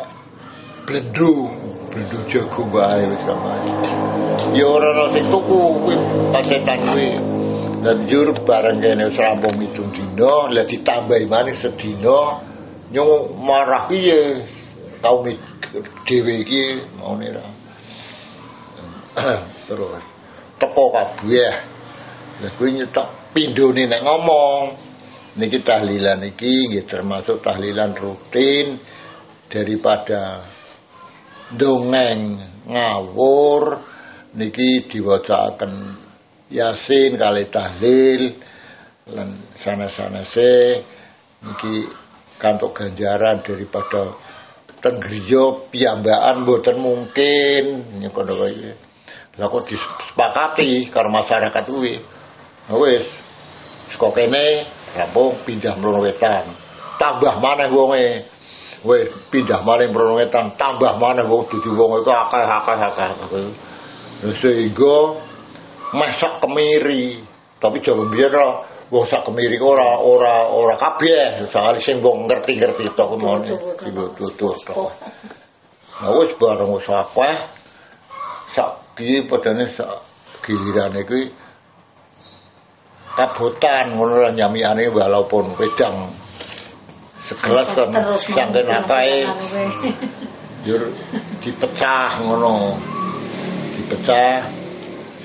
blendu. 0.87 1.51
Blendu 1.91 2.17
jagung 2.31 2.71
wae 2.71 3.03
wis 3.03 3.21
gampang 3.27 3.63
ya 4.55 4.65
ora 4.67 4.87
ana 4.95 5.05
sing 5.11 5.25
tuku 5.27 5.59
kuwi 5.83 5.95
pasetan 6.31 6.79
kuwi. 6.79 7.09
Dan 7.83 8.07
jur 8.09 8.33
bareng 8.33 8.79
kene 8.79 9.11
wis 9.11 9.19
rampung 9.19 9.55
pitung 9.59 9.91
dina 9.91 10.47
lah 10.47 10.63
ditambahi 10.63 11.25
maneh 11.27 11.55
sedina 11.59 12.39
nyong 12.93 13.35
marah 13.43 13.85
piye? 13.91 14.47
Kaum 15.03 15.27
dhewe 16.07 16.33
iki 16.41 16.81
maune 16.97 17.29
ra 17.29 17.45
terus. 19.67 20.03
Teko 20.55 20.85
kabeh 20.91 21.53
lah 22.35 22.51
kuwi 22.59 22.75
nyetok 22.75 23.31
pindhone 23.31 23.87
nek 23.87 24.03
ngomong. 24.03 24.63
Niki 25.35 25.59
tahlilan 25.63 26.23
iki 26.23 26.71
nggih 26.71 26.87
termasuk 26.87 27.43
tahlilan 27.43 27.91
rutin 27.95 28.79
daripada 29.51 30.43
dongeng 31.51 32.39
ngawur. 32.67 33.79
Niki 34.35 34.87
diwacaaken 34.87 35.73
Yasin 36.51 37.15
kali 37.15 37.47
tahlil. 37.51 38.23
Lan 39.15 39.37
sanes-sanese 39.59 40.81
niki 41.43 41.87
kantuk 42.35 42.75
ganjaran 42.75 43.43
daripada 43.43 44.11
tenggriya 44.83 45.71
piyambakan 45.71 46.43
mboten 46.43 46.77
mungkin. 46.79 47.63
Nyekono 47.99 48.33
kaya 48.39 48.84
lah 49.35 49.51
kok 49.51 49.67
disepakati 49.67 50.87
karo 50.87 51.11
masyarakat 51.11 51.63
kuwi? 51.67 51.99
Nah, 52.71 52.75
wis. 52.79 53.03
Saka 53.91 54.07
kene 54.15 54.63
rampung 54.95 55.35
pindah 55.43 55.75
mrono 55.75 55.99
wetan. 56.07 56.47
Tambah 56.95 57.43
maneh 57.43 57.67
wonge. 57.67 58.23
Wis 58.87 59.11
pindah 59.27 59.59
maneh 59.67 59.91
mrono 59.91 60.23
wetan 60.23 60.55
tambah 60.55 60.95
maneh 60.95 61.27
wong 61.27 61.51
dadi 61.51 61.67
wong 61.67 61.99
itu 61.99 62.11
akeh-akeh 62.11 62.77
akeh 62.79 63.09
Nah, 64.15 64.31
sehingga 64.39 65.19
masak 65.91 66.39
kemiri. 66.39 67.19
Tapi 67.59 67.83
jaman 67.83 68.07
biyen 68.07 68.31
ora 68.31 68.63
wong 68.87 69.03
sak 69.03 69.27
kemiri 69.27 69.59
ora 69.59 69.99
ora 69.99 70.47
ora 70.47 70.79
kabeh. 70.79 71.43
Soal 71.51 71.75
sing 71.83 71.99
wong 71.99 72.23
ngerti-ngerti 72.31 72.87
tok 72.95 73.19
ngono. 73.19 73.43
Iki 73.83 73.91
tutur 74.15 74.55
tok. 74.63 74.95
Nah 75.99 76.11
wis 76.15 76.31
bareng 76.39 76.71
wis 76.71 76.87
akeh 76.87 77.54
sak 78.53 78.93
piye 78.93 79.25
padane 79.25 79.65
sak 79.73 79.89
gilirane 80.45 81.01
kuwi? 81.07 81.25
Kabotan 83.15 83.95
ngono 83.95 84.27
lah 84.27 84.33
nyamiane 84.35 84.91
walaupun 84.91 85.55
wedang 85.55 86.11
segelas 87.23 87.71
kan 87.71 87.89
sangken 88.19 88.67
akae 88.67 89.23
jur 90.67 90.91
dipecah 91.39 92.19
ngono. 92.27 92.75
Dipecah. 93.79 94.43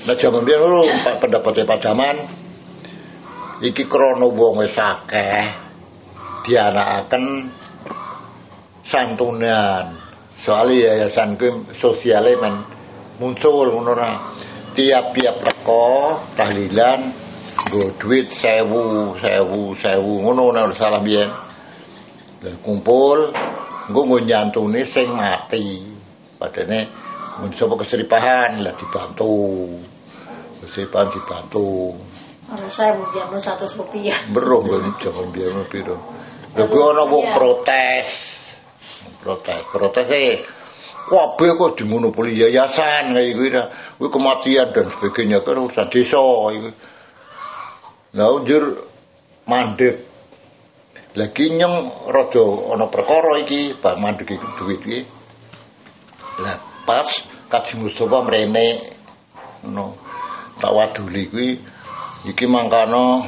Nah 0.01 0.17
jaman 0.17 0.47
biyen 0.47 0.63
lho 0.65 0.87
pendapatnya 1.21 1.69
Pak 1.69 1.79
Jaman 1.83 2.17
iki 3.61 3.85
krana 3.85 4.25
wong 4.25 4.65
wis 4.65 4.79
akeh 4.79 5.51
dianakaken 6.47 7.51
santunan. 8.87 9.99
Soalnya 10.41 10.95
yayasan 10.95 11.37
kuwi 11.37 11.75
sosiale 11.77 12.39
men 12.39 12.70
muncul 13.21 13.69
ngono 13.69 13.93
tiap-tiap 14.73 15.45
teko 15.45 16.25
tahlilan 16.41 17.13
nggo 17.69 18.01
duit 18.01 18.33
sewu 18.33 19.13
sewu 19.21 19.77
sewu. 19.77 20.13
Ngono 20.25 20.57
nek 20.57 20.73
salah 20.73 21.05
biyen. 21.05 21.29
Kumpul 22.65 23.29
engko 23.93 24.01
nggo 24.09 24.19
nyantuni 24.25 24.83
sing 24.89 25.13
mati. 25.13 25.85
Padane 26.41 26.89
mun 27.45 27.53
sapa 27.53 27.77
keseripahan 27.77 28.65
lah 28.65 28.73
dibantu. 28.73 29.69
Keseripahan 30.65 31.13
dibantu. 31.13 31.93
Ora 32.51 32.67
saya 32.67 32.99
jamu 33.15 33.39
satu 33.39 33.69
rupiah. 33.79 34.17
beruh 34.33 34.65
kan 34.65 34.91
jaman 34.99 35.29
biyen 35.31 35.61
piro. 35.69 36.01
Lha 36.57 36.65
kuwi 36.67 36.83
ana 36.83 37.05
wong 37.07 37.27
protes. 37.37 38.09
Protes 39.21 39.61
protes 39.69 40.09
e 40.09 40.27
kabeh 41.09 41.51
kok 41.57 41.73
dimonopoli 41.81 42.37
yayasan 42.37 43.17
kayak 43.17 43.33
gitu 43.39 43.63
kuwi 43.97 44.09
kematian 44.13 44.69
dan 44.75 44.87
sebagainya 44.93 45.39
kan 45.41 45.57
urusan 45.57 45.89
desa 45.89 46.21
iki 46.53 46.71
Lah 48.11 48.43
njur 48.43 48.91
mandek. 49.47 50.03
Lagi 51.15 51.47
nyong 51.55 52.11
rada 52.11 52.43
ana 52.75 52.87
perkara 52.91 53.39
iki, 53.39 53.75
bar 53.79 54.03
mandek 54.03 54.35
iki 54.35 54.49
duit 54.59 54.83
iki. 54.83 55.01
Lah 56.43 56.59
pas 56.83 57.07
Kaji 57.51 57.83
Mustafa 57.83 58.23
mrene 58.27 58.67
ngono. 59.63 59.95
Tak 60.59 60.75
waduli 60.75 61.31
kuwi 61.31 61.49
iki 62.27 62.47
mangkana 62.51 63.23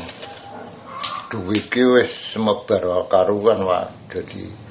duit 1.31 1.70
ki 1.70 1.83
wis 1.83 2.35
semebar 2.35 3.07
karuan. 3.07 3.62
Dadi 4.11 4.61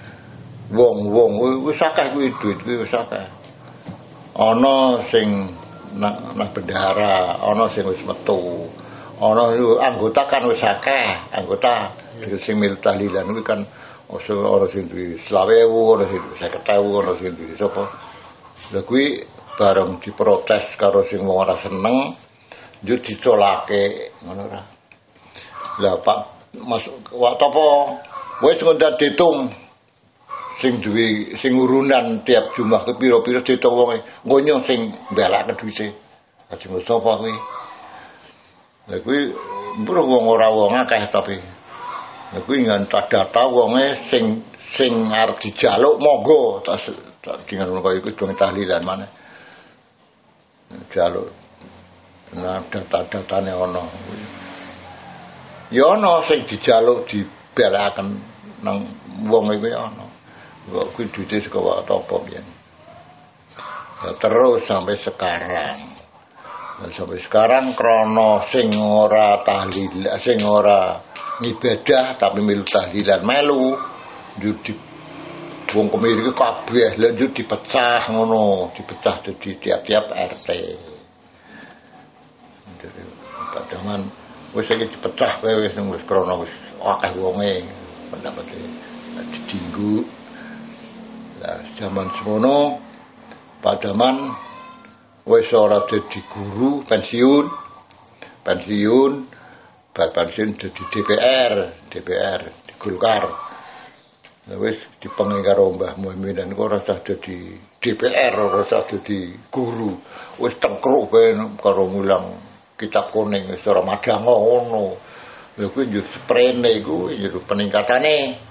wong-wong 0.71 1.63
wis 1.67 1.79
akeh 1.83 2.15
kuwi 2.15 2.31
duit 2.39 2.59
kuwi 2.63 2.87
wis 2.87 2.93
akeh. 2.95 3.27
Ana 4.31 5.03
sing 5.11 5.51
nang 5.99 6.15
nang 6.39 6.49
bendahara, 6.55 7.35
ana 7.43 7.67
sing 7.75 7.83
wis 7.83 7.99
metu. 8.07 8.65
Ana 9.19 9.51
anggota 9.83 10.23
kan 10.31 10.47
wis 10.47 10.63
akeh, 10.63 11.35
anggota 11.35 11.91
sing 12.39 12.55
milu 12.57 12.79
tahlilan 12.79 13.35
kuwi 13.35 13.43
kan 13.43 13.61
ana 14.11 14.65
sing 14.71 14.87
duwe 14.87 15.19
20.000, 15.19 15.67
ana 15.95 16.05
sing 16.07 16.19
duwe 16.23 16.35
50.000, 16.39 16.99
ana 17.03 17.11
sing 17.19 17.31
duwe 17.35 17.53
sapa. 17.59 17.83
Lah 18.71 18.83
kuwi 18.87 19.05
bareng 19.59 19.99
diprotes 19.99 20.79
karo 20.79 21.03
sing 21.03 21.21
wong 21.27 21.37
ora 21.43 21.55
seneng, 21.59 22.15
yo 22.87 22.95
dicolake 22.95 24.15
ngono 24.23 24.41
ora. 24.47 24.61
Lah 25.83 25.95
Pak 25.99 26.19
Mas 26.51 26.83
wak 27.15 27.39
apa 27.39 27.65
wis 28.43 28.59
ngondat 28.59 28.99
ditung 28.99 29.47
sing 30.59 30.83
duwe 30.83 31.37
sing 31.39 31.55
urunan 31.55 32.27
tiap 32.27 32.51
Jumat 32.51 32.83
ke 32.83 32.93
pira-pira 32.99 33.39
ditung 33.39 33.77
wonge 33.77 34.03
ngonyo 34.27 34.65
sing 34.67 34.91
mbelake 35.15 35.55
duwite. 35.55 35.87
Haji 36.51 36.67
Mustofa 36.67 37.15
kuwi. 37.15 37.31
Lah 38.91 38.99
kuwi 38.99 39.31
mbro 39.79 40.03
wong 40.03 40.25
ora 40.27 40.51
wong 40.51 40.75
akeh 40.83 41.07
tapi. 41.07 41.39
Lah 42.35 42.41
kuwi 42.43 42.67
ngantah 42.67 43.07
data 43.07 43.47
wonge 43.47 44.03
sing 44.11 44.43
sing 44.75 45.07
arep 45.07 45.39
dijaluk 45.39 45.95
monggo 46.03 46.59
tak 46.63 47.47
tinggal 47.47 47.71
ngono 47.71 47.83
kaya 47.85 48.03
iku 48.03 48.09
dong 48.11 48.35
tahlilan 48.35 48.83
maneh. 48.83 49.09
Jaluk. 50.91 51.31
Nah 52.35 52.59
data-datane 52.67 53.55
ana 53.55 53.79
kuwi. 53.79 54.23
Ya 55.71 55.87
ana 55.95 56.19
sing 56.27 56.43
dijaluk 56.43 57.07
dibelaken 57.07 58.19
nang 58.59 58.91
wong 59.31 59.55
iku 59.55 59.71
ana. 59.71 60.10
Kok 60.69 60.87
kuwi 60.93 61.09
duite 61.09 61.41
saka 61.41 61.57
wak 61.57 61.89
apa 61.89 62.15
pian. 62.21 62.45
Ya, 64.01 64.09
terus 64.17 64.65
sampai 64.69 64.97
sekarang. 64.97 65.77
Nah, 66.81 66.89
sampai 66.89 67.21
sekarang 67.21 67.77
krono 67.77 68.41
sing 68.49 68.73
ora 68.77 69.41
tahlil, 69.45 70.05
sing 70.21 70.41
ora 70.41 70.97
tapi 71.41 72.37
milu 72.41 72.61
tahlilan 72.61 73.25
melu 73.25 73.73
njur 74.37 74.55
di 74.61 74.73
wong 75.73 75.89
kemiri 75.89 76.29
ki 76.29 76.33
kabeh 76.37 76.91
lha 77.01 77.09
njur 77.17 77.33
dipecah 77.33 78.13
ngono, 78.13 78.69
dipecah 78.77 79.25
dadi 79.25 79.57
tiap-tiap 79.57 80.13
RT. 80.13 80.49
Padangan 83.53 84.01
wis 84.53 84.69
iki 84.69 84.85
dipecah 84.85 85.41
kowe 85.41 85.53
wis 85.65 85.73
wis 85.73 86.03
krono 86.05 86.45
wis 86.45 86.53
akeh 86.77 87.17
wonge 87.17 87.65
pendapate 88.13 88.57
didinggu. 89.33 90.20
Lah 91.41 91.57
zaman 91.73 92.13
semono 92.21 92.77
padaman 93.65 94.29
wis 95.25 95.49
ora 95.57 95.81
dadi 95.89 96.21
guru 96.29 96.85
pensiun. 96.85 97.45
Pensiun 98.45 99.11
bar 99.89 100.09
pensiun 100.13 100.53
dadi 100.53 100.83
DPR 100.85 101.53
DPR 101.89 102.41
di 102.69 102.73
Golkar. 102.77 103.25
Lah 104.53 104.57
wis 104.61 104.77
dipengen 105.01 105.41
karo 105.41 105.73
Mbah 105.73 105.97
Muhammad 105.97 106.45
kok 106.45 106.61
ora 106.61 106.77
usah 106.77 107.01
dadi 107.01 107.57
DPR 107.81 108.37
ora 108.37 108.61
usah 108.61 108.85
dadi 108.85 109.33
guru. 109.49 109.97
Wis 110.37 110.53
tengkruk 110.61 111.09
bae 111.09 111.33
karo 111.57 111.89
mulang 111.89 112.37
kitab 112.77 113.09
kuning 113.09 113.49
wis 113.49 113.65
ora 113.65 113.81
madang 113.81 114.21
ngono. 114.21 114.93
Lha 115.57 115.67
kuwi 115.73 115.89
njur 115.89 116.05
sprene 116.05 116.69
iku 116.77 117.09
njur 117.09 117.41
peningkatane 117.49 118.50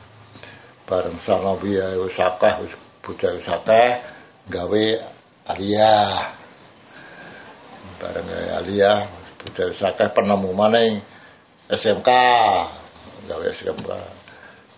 bareng 0.90 1.22
sanawi 1.22 1.78
ae 1.78 1.94
wis 2.02 2.18
akeh 2.18 2.66
wis 2.66 2.74
bocah 2.98 3.30
wis 3.38 3.46
akeh 3.46 3.88
gawe 4.50 4.84
aliyah. 5.54 6.34
Bareng 8.02 8.26
aliyah 8.58 9.06
bocah 9.38 9.64
wis 9.70 9.82
akeh 9.86 10.10
penemu 10.10 10.50
maning 10.50 10.98
SMK 11.70 12.10
gawe 13.30 13.46
SMK 13.54 13.90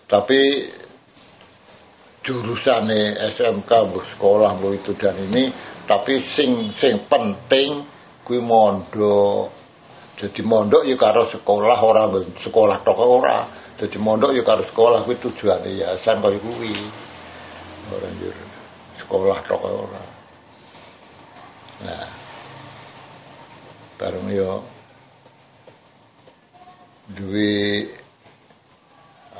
tapi 0.05 0.69
jurusane 2.21 3.17
SMK 3.33 3.71
bu 3.89 3.99
sekolah 4.13 4.53
bu 4.61 4.77
itu 4.77 4.93
dan 4.93 5.17
ini 5.17 5.49
tapi 5.89 6.21
sing 6.21 6.69
sing 6.77 7.09
penting 7.09 7.81
kuwi 8.21 8.39
mondok. 8.39 9.49
Jadi 10.13 10.45
mondok 10.45 10.85
ya 10.85 10.93
karo 10.93 11.25
sekolah 11.25 11.75
ora 11.81 12.05
sekolah 12.37 12.77
tok 12.85 13.01
ora 13.01 13.62
jadi 13.79 13.97
mondok 13.97 14.37
ya 14.37 14.43
karo 14.45 14.63
sekolah 14.69 15.01
kuwi 15.01 15.17
tujuane 15.17 15.69
yayasan 15.73 16.21
kaya 16.21 16.37
kuwi. 16.39 16.73
Ora 17.89 18.07
njur 18.13 18.35
sekolah 19.01 19.37
tok 19.45 19.63
ora. 19.63 20.03
Nah 21.83 22.07
bareng 23.97 24.29
yo 24.29 24.61
duwe 27.13 27.85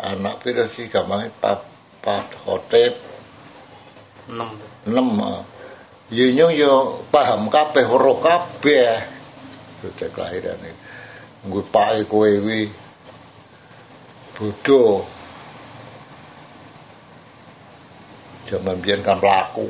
anak 0.02 0.44
pira 0.44 0.66
sih 0.74 0.90
gamane 0.90 1.30
papat 1.38 2.26
khotib. 2.44 2.94
Enam 4.28 4.50
tuh 4.58 4.70
enam 4.90 5.08
yo 6.12 6.26
yo 6.30 6.48
yo 6.52 6.74
paham 7.14 7.48
kabeh 7.48 7.86
weruh 7.86 8.20
kabeh. 8.20 9.04
Kelahiran 9.84 10.64
iki 10.64 10.72
nggo 11.44 11.60
pake 11.68 12.08
kowe 12.08 12.24
kuwi 12.40 12.72
bodho 14.34 15.06
zaman 18.50 18.78
biyen 18.82 19.02
kan 19.02 19.18
pelaku 19.22 19.70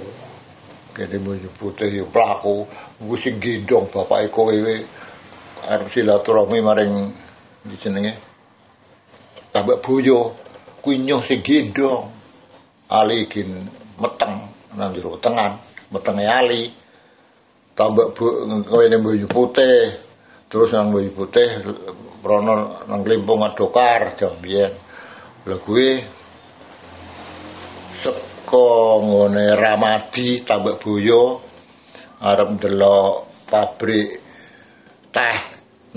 kene 0.94 1.18
mau 1.20 1.36
putih 1.60 1.90
yo 1.90 2.06
pelaku 2.08 2.68
nggo 3.02 3.16
sing 3.18 3.42
gendong 3.42 3.90
bapake 3.90 4.30
kowe 4.30 4.54
kuwi 4.54 4.86
arep 5.64 5.88
silaturahmi 5.90 6.60
maring 6.60 6.94
jenenge. 7.80 8.14
Tambak 9.52 9.80
boyo. 9.80 10.36
Kuwi 10.84 11.00
nyoh 11.00 11.24
sing 11.24 11.40
ali 12.92 13.28
gin 13.32 13.70
meteng. 14.00 14.36
Nang 14.76 14.92
jero 14.92 15.16
wetengan. 15.16 15.56
Metenge 15.92 16.26
ali. 16.28 16.64
Tambak 17.76 18.12
bu 18.18 18.26
kene 18.68 18.98
boyo 19.00 19.28
putih 19.28 20.03
terus 20.54 20.70
nang 20.70 20.94
boyo 20.94 21.10
putih 21.18 21.66
rono 22.22 22.86
nang 22.86 23.02
klimpung 23.02 23.42
adokar 23.42 24.14
jam 24.14 24.38
biyen. 24.38 24.70
Lha 25.50 25.58
saka 28.06 28.70
ngone 29.02 29.58
Ramadi 29.58 30.46
tambak 30.46 30.78
boyo 30.78 31.42
arep 32.22 32.54
ndelok 32.54 33.50
pabrik 33.50 34.22
teh 35.10 35.38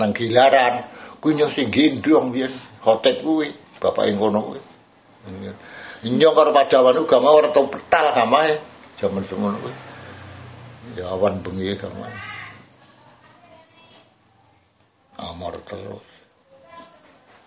nang 0.01 0.09
Gilaran. 0.17 0.89
Kuwi 1.21 1.37
nyoh 1.37 1.53
sing 1.53 1.69
gendong 1.69 2.33
biyen 2.33 2.49
hotek 2.81 3.21
kuwi 3.21 3.53
bapake 3.77 4.09
ngono 4.17 4.41
kuwi. 4.41 4.61
Nyong 6.01 6.33
karo 6.33 6.49
padawan 6.49 6.97
agama 6.97 7.29
ora 7.29 7.53
tau 7.53 7.69
petal 7.69 8.09
gamae 8.09 8.57
jaman 8.97 9.21
semono 9.29 9.61
kuwi. 9.61 9.73
Ya 10.97 11.13
awan 11.13 11.45
bengi 11.45 11.77
gamae 11.77 12.26
amor 15.17 15.57
terus 15.65 16.05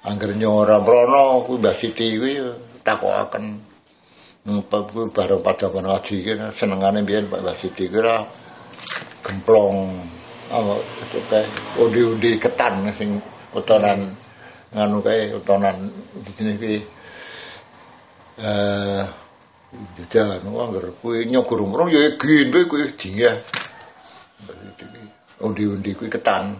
angger 0.02 0.32
nyong 0.34 0.56
ora 0.66 0.76
mrono 0.80 1.44
kuwi 1.46 1.58
Mbah 1.60 1.76
Siti 1.76 2.16
kuwi 2.18 2.40
takokaken. 2.82 3.44
Ngumpet 4.40 4.84
kuwi 4.90 5.12
bareng 5.12 5.44
padawan 5.44 5.84
ngaji 5.84 6.14
iki 6.24 6.32
senengane 6.56 7.04
biyen 7.04 7.28
Pak 7.28 7.40
Mbah 7.44 7.56
Siti 7.56 7.86
kuwi 7.86 8.08
gemplong 9.20 9.76
apa 10.50 10.74
itu 11.06 11.18
undi-undi 11.78 12.34
ketan 12.42 12.90
sing 12.98 13.22
utonan 13.54 14.10
nganu 14.74 14.98
kae 14.98 15.30
utonan 15.38 15.76
di 16.26 16.30
sini 16.34 16.52
ki 16.58 16.74
eh 18.42 19.04
jajan 20.10 20.42
anggar 20.42 20.90
kuwi 20.98 21.30
nyogur 21.30 21.62
umroh 21.62 21.86
ya 21.86 22.18
gende 22.18 22.66
kuwi 22.66 22.90
dingeh 22.98 23.38
undi-undi 25.38 25.94
kuwi 25.94 26.10
ketan 26.10 26.58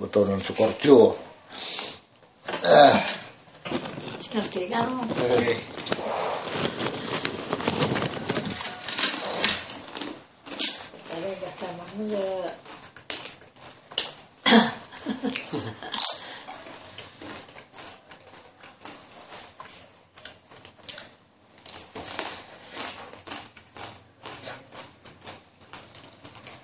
utonan 0.00 0.40
Sukorjo 0.40 1.16
eh. 2.60 2.96
Sekarang 4.20 4.68
karo. 4.68 4.94
Ada 11.10 11.28
gak 11.40 11.52
sama 11.58 11.84
ya. 12.12 12.52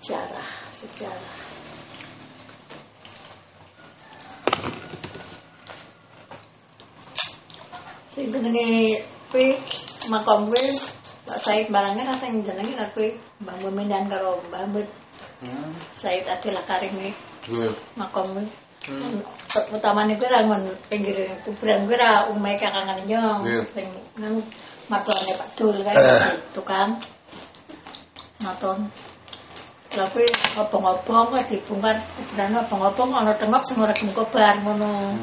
sejarah 0.06 0.50
sejarah 0.70 1.36
sing 8.14 8.30
jenenge 8.30 9.02
kuwi 9.34 9.58
makom 10.08 10.50
Pak 11.26 11.38
Said 11.42 11.66
barangnya 11.74 12.06
rasa 12.06 12.30
yang 12.30 12.46
jenenge 12.46 12.78
lah 12.78 12.86
kuwi 12.94 13.18
Mbah 13.42 13.56
Mumindan 13.66 14.06
karo 14.06 14.38
Mbah 14.48 14.64
Mbet 14.70 14.88
Hmm. 15.36 15.68
Said 15.92 16.24
Adil 16.24 16.56
Karim 16.64 16.92
kuwi 16.96 17.12
Nggih. 17.44 17.72
makom 17.92 18.24
kuwi 18.32 18.46
utamane 19.74 20.16
kuwi 20.16 20.32
ra 20.32 20.40
ngon 20.48 20.62
pinggir 20.88 21.28
kuburan 21.44 21.84
kuwi 21.84 21.96
ra 22.00 22.24
ume 22.32 22.56
kakangan 22.56 23.04
nyong 23.04 23.40
Iya. 23.44 23.62
sing 23.74 23.88
nang 24.16 24.40
matuane 24.88 25.32
Pak 25.36 25.48
Dul 25.58 25.76
kae 25.84 25.96
tukang 26.56 26.96
maton 28.40 28.88
Lah 29.96 30.04
kuwi 30.12 30.28
obong-obong 30.56 31.32
kok 31.32 31.48
dibungkat 31.48 31.96
kuburan 32.16 32.56
obong-obong 32.60 33.10
ana 33.16 33.32
tengok 33.36 33.62
sing 33.64 33.76
ora 33.80 33.92
kobar 33.92 34.60
ngono. 34.60 35.16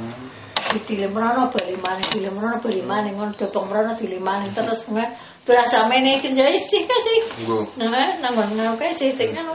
Didilem 0.74 1.14
rono 1.14 1.54
bali 1.54 1.78
maning, 1.78 2.08
dilem 2.10 2.34
rono 2.34 2.58
bali 2.58 2.82
maning 2.82 3.14
ngono 3.14 3.34
dobong 3.38 3.70
rono 3.70 3.94
dilem 3.94 4.26
maning 4.26 4.50
terus 4.58 4.90
nge 4.90 5.06
berasa 5.46 5.86
mene 5.86 6.18
iki 6.18 6.34
ya 6.34 6.50
kasih. 6.50 7.20
Nggih. 7.46 7.66
Nah, 7.78 8.18
nang 8.18 8.34
ngono 8.34 8.74
kae 8.74 8.90
sih 8.90 9.14
tek 9.14 9.38
ngono. 9.38 9.54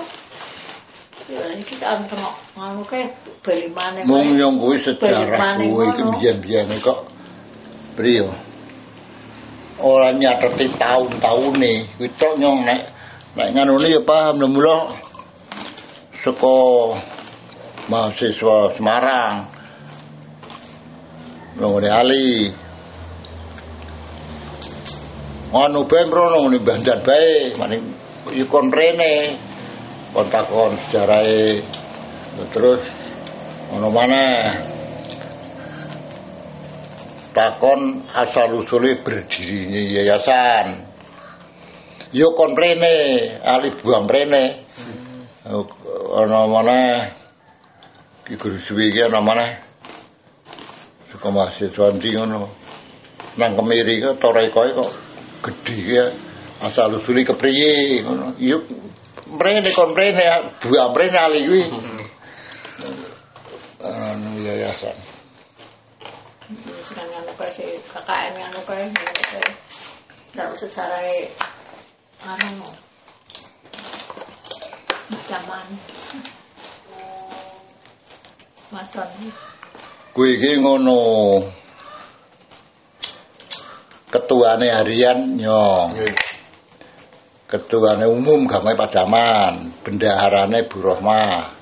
Ya 1.26 1.42
iki 1.58 1.74
kan 1.82 2.06
tengok 2.06 2.34
ngono 2.54 2.86
kae 2.86 3.10
bali 3.42 3.66
maning. 3.66 4.06
Mung 4.06 4.38
yang 4.38 4.62
kuwi 4.62 4.78
sejarah 4.78 5.58
kuwi 5.58 5.90
iki 5.90 6.02
ngono? 6.06 6.14
biyen-biyen 6.22 6.70
kok 6.78 7.10
priyo. 7.98 8.30
Ora 9.82 10.14
nyateti 10.14 10.70
taun-taune, 10.78 11.98
kuwi 11.98 12.08
tok 12.14 12.38
nyong 12.38 12.62
nek 12.62 12.80
nek 13.34 13.48
nganune 13.58 13.90
ya 13.90 13.98
paham 14.06 14.38
lho 14.38 14.46
mula 14.46 14.76
saka 16.22 16.54
mahasiswa 17.90 18.70
Semarang. 18.78 19.57
Nang 21.58 21.74
Ali. 21.82 22.54
Anu 25.50 25.90
bae 25.90 26.04
mrono 26.06 26.46
ngene 26.46 26.58
Banjar 26.62 27.02
bae, 27.02 27.50
maning 27.58 27.82
ikon 28.30 28.70
rene. 28.70 29.34
Kontakon 30.14 30.78
sejarahe 30.88 31.62
terus 32.54 32.80
ono 33.74 33.90
mana 33.90 34.54
takon 37.34 38.06
asal 38.14 38.62
usulnya 38.62 39.02
berdirinya 39.02 39.82
yayasan. 39.98 40.66
Yo 42.14 42.32
kon 42.38 42.54
rene 42.54 42.94
ali 43.42 43.74
buang 43.82 44.06
rene. 44.06 44.62
Ono 46.22 46.40
mana 46.48 47.02
ki 48.24 48.38
guru 48.38 48.62
suwi 48.62 48.94
ki 48.94 49.10
ono 49.10 49.20
mana 49.26 49.67
suka 51.18 51.34
mahasiswa 51.34 51.98
ndi 51.98 52.14
ngono? 52.14 52.46
Nang 53.42 53.58
kemiri 53.58 53.98
ke 53.98 54.14
tore 54.22 54.46
koe 54.54 54.70
kok 54.70 54.94
gedhe 55.42 55.98
ya. 55.98 56.06
Asal 56.62 56.94
usulnya 56.94 57.26
kepriye 57.34 58.06
ngono? 58.06 58.38
Yo 58.38 58.62
mrene 59.26 59.66
kon 59.74 59.98
mrene 59.98 60.54
buang 60.62 60.94
mrene 60.94 61.18
ali 61.18 61.42
anu 63.78 64.30
yayasan 64.42 64.94
Sekarang 66.86 67.10
ngono 67.10 67.34
kae 67.34 67.50
si 67.50 67.66
KKN 67.66 68.38
ngono 68.38 68.60
kae 68.62 68.86
ngono 68.86 69.22
kae. 69.26 69.50
Ndak 70.38 70.54
secara 70.54 71.02
anu 72.22 72.70
zaman 75.26 75.66
maton 78.70 79.10
kuwi 80.18 80.34
iki 80.34 80.58
ngono 80.58 80.98
ketuane 84.10 84.66
harian 84.66 85.38
nyong 85.38 85.94
Nggih. 85.94 86.18
ketuane 87.46 88.02
umum 88.02 88.50
gamai 88.50 88.74
padaman 88.74 89.78
bendaharane 89.86 90.66
Bu 90.66 90.82
Rohmah 90.82 91.54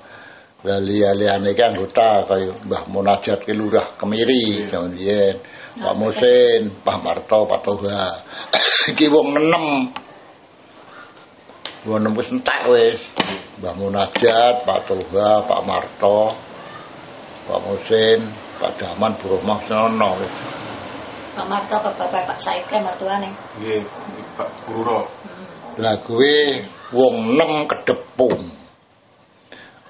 Lali 0.65 1.05
aliane 1.05 1.53
ki 1.53 1.63
anggota 1.69 2.25
kaya 2.25 2.57
Mbah 2.65 2.89
Munajat 2.89 3.45
ki 3.45 3.53
Lurah 3.53 3.93
Kemiri 4.01 4.73
zaman 4.73 4.97
biyen 4.97 5.37
Pak 5.77 5.93
Musin, 5.93 6.73
Pak 6.81 7.05
Marto, 7.05 7.45
Pak 7.45 7.61
Toha. 7.61 8.25
Iki 8.97 9.13
wong 9.13 9.37
enem. 9.37 9.93
Wong 11.85 12.01
enem 12.01 12.17
wis 12.17 12.33
entek 12.33 12.65
wis. 12.73 13.05
Mbah 13.61 13.77
Munajat, 13.77 14.65
Pak 14.65 14.89
Toha, 14.89 15.45
Pak 15.45 15.61
Marto, 15.69 16.33
Pak 17.45 17.61
Musin, 17.61 18.25
Pak 18.57 18.73
Daman, 18.81 19.13
Bu 19.21 19.37
Rohmah 19.37 19.61
sono 19.69 20.17
wis. 20.17 20.33
Pak 21.37 21.47
Marto 21.53 21.77
ke 21.77 21.91
Bapak 22.01 22.25
Pak 22.33 22.39
Said 22.41 22.65
kan 22.73 22.81
mertuane. 22.81 23.29
Nggih. 23.61 23.85
Pak 24.41 24.51
Guru. 24.65 25.05
Lah 25.77 25.97
kuwi 26.01 26.65
wong 26.97 27.37
nem 27.37 27.69
kedepung. 27.69 28.49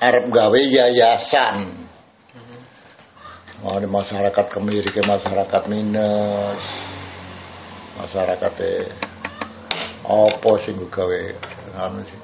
Arep 0.02 0.26
gawe 0.34 0.58
yayasan. 0.58 1.86
Mau 3.62 3.78
di 3.78 3.86
masyarakat 3.86 4.46
kemiri 4.50 4.90
ke 4.90 5.06
masyarakat 5.06 5.62
minus. 5.70 6.60
Masyarakat 8.02 8.52
apa 10.06 10.50
sing 10.62 10.76
gawe 10.90 11.20
anu 11.86 12.02
sih. 12.02 12.20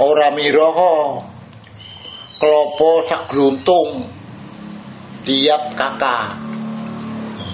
Ora 0.00 0.32
mira 0.32 0.72
kok. 0.72 1.08
Klopo 2.40 3.04
sak 3.04 3.28
gluntung. 3.28 4.17
Tiap 5.28 5.76
kakak. 5.76 6.40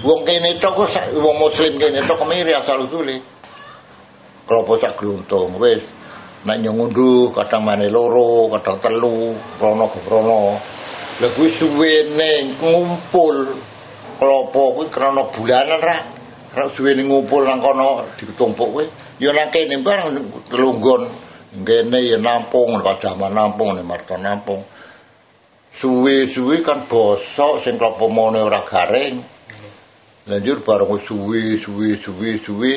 Wong 0.07 0.23
kene 0.23 0.55
tok 0.63 0.87
wong 1.19 1.35
muslim 1.35 1.75
kene 1.75 2.07
tok 2.07 2.23
kemiri 2.23 2.55
asal 2.55 2.87
usule. 2.87 3.19
klopo 4.47 4.77
sak 4.79 4.95
gluntung 4.95 5.57
wis. 5.59 5.81
Nek 6.45 6.61
nyong 6.61 6.77
ngunduh 6.77 7.33
kadang 7.33 7.65
mane 7.65 7.89
loro 7.89 8.45
kadang 8.53 8.77
telu 8.77 9.33
rono 9.57 9.85
ke 9.89 9.99
rono 10.05 10.53
lha 11.17 11.27
kuwi 11.33 11.49
suwene 11.49 12.53
ngumpul 12.61 13.57
klopo 14.21 14.77
kuwi 14.77 14.87
krana 14.93 15.25
bulanan 15.33 15.81
ra. 15.81 15.97
Ra 16.53 16.69
suwene 16.69 17.01
ngumpul 17.03 17.43
nang 17.43 17.59
kono 17.59 18.05
ditumpuk 18.15 18.69
kuwi. 18.71 18.85
Ya 19.17 19.33
nang 19.33 19.49
kene 19.49 19.81
barang 19.81 20.15
telunggon 20.47 21.09
kene 21.65 21.99
ya 22.05 22.21
nampung 22.21 22.77
padaman 22.85 23.33
nampung 23.33 23.73
nek 23.73 23.83
marta 23.83 24.15
nampung 24.21 24.61
suwe-suwe 25.81 26.61
kan 26.61 26.87
bosok 26.87 27.63
sing 27.63 27.77
klopo 27.77 28.07
mone 28.07 28.39
ora 28.39 28.63
garing 28.63 29.23
lanjut 30.27 30.65
bareng 30.65 30.89
wis 30.89 31.03
suwe 31.07 31.59
suwe 31.99 32.39
suwe 32.39 32.71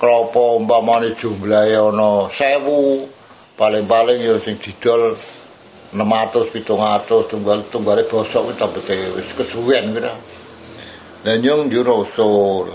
klopo 0.00 0.56
umpamane 0.56 1.12
jumlahe 1.20 1.76
ana 1.76 2.28
1000 2.32 3.04
paling-paling 3.56 4.20
ya 4.20 4.36
sing 4.40 4.56
didol 4.60 5.16
600 5.96 6.52
700 6.52 7.30
tunggal 7.30 7.62
tunggale 7.72 8.04
bosok 8.10 8.42
kuwi 8.50 8.54
tambete 8.60 8.96
wis 9.16 9.28
kesuwen 9.36 9.96
kuwi 9.96 10.02
ta. 10.04 10.14
Lah 11.24 11.36
nyung 11.40 11.72
yo 11.72 11.82
rasul. 11.82 12.68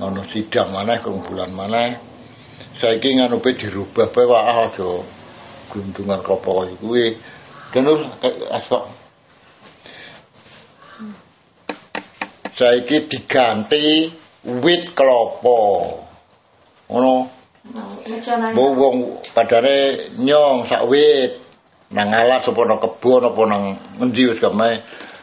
ana 0.00 0.22
sidang 0.26 0.72
maneh 0.72 0.98
kumpulan 1.04 1.52
maneh. 1.52 2.00
Saiki 2.80 3.14
nganupe 3.14 3.52
dirubah 3.54 4.08
bae 4.10 4.26
wae 4.26 4.42
aja 4.66 4.88
glundungan 5.72 6.20
klopo 6.20 6.68
kuwi. 6.76 7.16
Denur 7.72 8.04
asok. 8.52 8.84
Saiki 12.52 13.08
diganti 13.08 14.12
wit 14.44 14.92
klopo. 14.92 15.56
Ngono. 16.92 17.40
Mbok 18.52 18.70
wong 18.76 18.96
padane 19.32 20.10
nyong 20.20 20.68
sak 20.68 20.84
wit 20.90 21.32
nang 21.94 22.10
alas 22.12 22.44
apa 22.44 22.60
nang 22.68 22.80
kebon 22.82 23.22
apa 23.30 23.42
nang 23.48 23.64
ngendi 23.96 24.28
wis 24.28 24.40
gak 24.42 24.52
mae. 24.52 24.76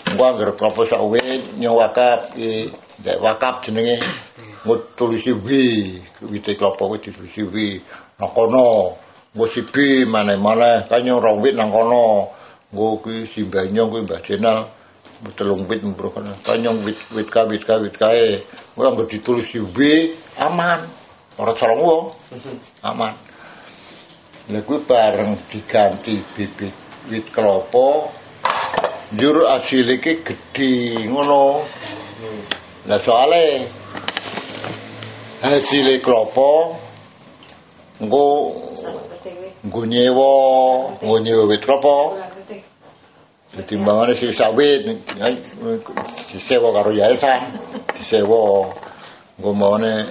Engko 0.09 0.23
anggere 0.25 0.53
klopo 0.57 0.81
sak 0.89 1.03
wit 1.05 1.53
nyong 1.61 1.77
wakaf 1.77 2.33
iki 2.33 2.73
wakaf 3.21 3.61
jenenge 3.67 4.01
ngutulisi 4.65 5.31
wi 5.45 5.63
wite 6.25 6.57
klopo 6.57 6.89
kuwi 6.89 7.03
ditulisi 7.03 7.43
wi 7.45 7.67
nang 8.17 8.31
kono. 8.33 8.97
Engko 9.39 9.55
si 9.55 9.63
B 9.63 10.03
maneh-maneh 10.03 10.91
kan 10.91 10.99
nyong 10.99 11.23
rong 11.23 11.39
wit 11.39 11.55
nang 11.55 11.71
kono. 11.71 12.27
Engko 12.75 12.99
kuwi 12.99 13.23
simbah 13.23 13.71
nyong 13.71 13.87
kuwi 13.87 14.03
Mbah 14.03 14.19
Jenal 14.19 14.67
telung 15.31 15.63
wit 15.63 15.79
mbro 15.79 16.11
kono. 16.11 16.35
Nyong 16.43 16.83
wit 16.83 16.99
wit 17.15 17.31
ka 17.31 17.47
wit 17.47 17.63
ka 17.63 17.79
wit 17.79 17.95
kae. 17.95 18.43
Kuwi 18.75 18.83
anggere 18.83 19.07
ditulisi 19.07 19.63
wi 19.63 20.11
aman. 20.35 20.83
Ora 21.39 21.55
colong 21.55 21.79
wong 21.87 22.05
aman. 22.91 23.15
Lha 24.51 24.59
kuwi 24.59 24.83
bareng 24.83 25.31
diganti 25.47 26.19
bibit 26.35 26.75
wit 27.07 27.31
kelapa 27.31 28.11
njur 29.15 29.47
asil 29.55 29.87
iki 29.87 30.19
gedhe 30.19 31.07
ngono. 31.07 31.63
Lah 32.91 32.99
soale 32.99 33.71
hasil 35.39 35.95
kelapa 36.03 36.75
engko 37.99 38.55
nggo 39.67 39.81
nyewa, 39.85 40.31
nggo 41.03 41.15
nyewa 41.19 41.43
wit 41.51 41.61
kelapa. 41.65 42.15
Dadi 43.49 43.75
mbangane 43.75 44.13
sing 44.15 44.31
sawit 44.31 44.87
disewa 46.31 46.71
karo 46.71 46.95
yayasan, 46.95 47.59
disewa 47.97 48.71
engko 49.35 49.49
mbangane 49.53 50.07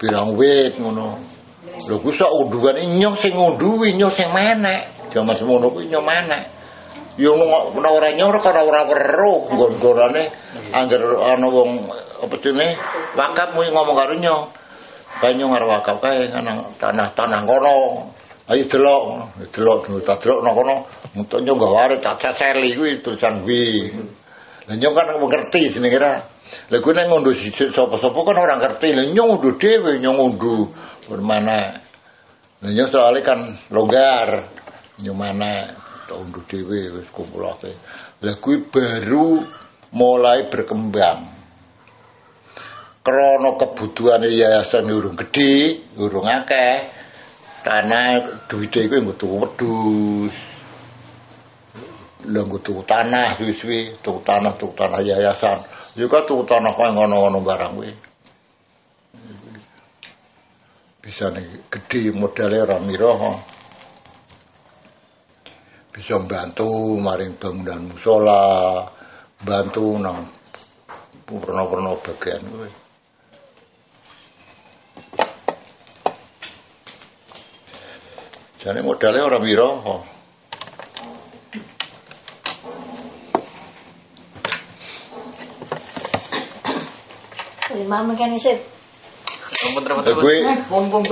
pirang 0.00 0.32
wit 0.32 0.80
ngono. 0.80 1.18
Lho 1.88 1.98
ku 1.98 2.08
sok 2.14 2.30
unduan 2.40 2.78
nyong 2.78 3.16
sing 3.20 3.36
ngunduwi 3.36 3.92
nyong 3.98 4.14
sing 4.14 4.32
menek. 4.32 5.12
Jaman 5.12 5.36
semono 5.36 5.68
kuwi 5.68 5.92
nyong 5.92 6.06
menek. 6.06 6.44
Yo 7.20 7.36
ora 7.36 7.90
ora 7.92 8.08
nyong 8.16 8.32
ora 8.32 8.64
ora 8.64 8.88
weruh 8.88 9.52
nggon-gonane 9.52 10.24
angger 10.72 11.04
ana 11.20 11.44
wong 11.44 11.84
apa 12.22 12.34
jenenge 12.40 12.78
wakaf 13.12 13.52
mung 13.52 13.68
ngomong 13.68 13.96
karo 13.98 14.14
nyong. 14.16 14.61
Kae 15.20 15.36
nyong 15.36 15.52
arep 15.52 15.68
wakaf 15.68 15.96
kae 16.00 16.32
nang 16.32 16.72
tanah-tanah 16.80 17.40
kono. 17.44 17.76
Ayo 18.50 18.66
delok, 18.66 19.02
delok 19.52 19.78
tak 20.06 20.24
delok 20.24 20.40
nang 20.40 20.54
kono. 20.56 20.76
Mutuk 21.18 21.40
nyong 21.44 21.58
gaware 21.60 21.96
caca 22.00 22.30
seli 22.32 22.72
kuwi 22.72 23.02
tulisan 23.04 23.44
kuwi. 23.44 23.92
Lah 24.70 24.74
nyong 24.78 24.94
kan 24.94 25.12
ngerti 25.12 25.76
jenenge 25.76 25.98
ra. 26.00 26.14
Lah 26.72 26.78
kuwi 26.80 26.92
nek 26.96 27.06
ngunduh 27.10 27.34
sapa-sapa 27.50 28.18
kan 28.24 28.36
ora 28.38 28.54
ngerti. 28.56 28.88
Lah 28.96 29.04
nyong 29.10 29.28
ngunduh 29.36 29.54
dhewe 29.60 29.92
nyong 30.00 30.16
ngunduh 30.16 30.62
mana 31.20 31.82
Nyo 32.62 32.86
soalnya 32.86 33.26
kan 33.26 33.40
longgar 33.74 34.46
nyo 35.02 35.12
mana 35.18 35.66
tak 36.06 36.14
unduh 36.14 36.46
dhewe 36.46 36.94
wis. 36.94 37.10
Lah 38.22 38.34
kuwi 38.38 38.70
baru 38.70 39.42
mulai 39.90 40.46
berkembang. 40.46 41.31
Krana 43.02 43.58
kebutuhane 43.58 44.30
yayasan 44.30 44.86
urung 44.86 45.18
gedhe, 45.18 45.82
urung 45.98 46.26
akeh. 46.30 46.86
Tanah 47.66 48.46
duwite 48.46 48.86
iku 48.86 49.02
nggo 49.02 49.14
tuku 49.18 49.34
wedhus. 49.42 50.36
Nggo 52.22 52.58
tuku 52.62 52.82
tanah 52.86 53.38
suwi-suwi, 53.38 53.98
tuku 54.02 54.22
tanah, 54.22 54.54
tuku 54.54 54.74
tanah 54.78 55.02
yayasan. 55.02 55.58
Yo 55.98 56.06
kok 56.06 56.30
tuku 56.30 56.46
tanah 56.46 56.70
kaya 56.74 56.94
ngono-ngono 56.94 57.38
barang 57.42 57.74
kuwi. 57.74 57.92
bisa 61.02 61.34
nih 61.34 61.66
gede 61.66 62.14
orang 62.62 62.86
miroh 62.86 63.34
bisa 65.90 66.22
bantu 66.22 66.94
maring 66.94 67.34
bangunan 67.42 67.90
musola 67.90 68.86
bantu 69.42 69.98
nang 69.98 70.30
purna-purna 71.26 71.98
bagian 71.98 72.40
gue 72.46 72.81
jadi 78.62 78.78
modalnya 78.86 79.26
orang 79.26 79.42
miroh 79.42 80.06
Lima 87.72 88.04
mungkin 88.04 88.36
pun 91.02 91.10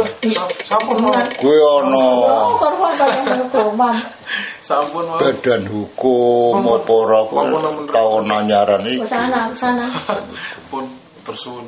sampun 0.62 0.96
kuwi 1.40 1.56
ana 1.58 2.04
Oh, 2.30 2.54
badan 5.18 5.62
hukum 5.66 6.62
apa 6.62 6.92
ora 6.94 7.20
tau 7.90 8.22
nanyaran 8.22 8.86
iki. 8.86 9.02
Ke 9.02 9.08
sana, 9.10 9.50
sana. 9.50 9.86
pun 10.70 10.86
tersun. 11.26 11.66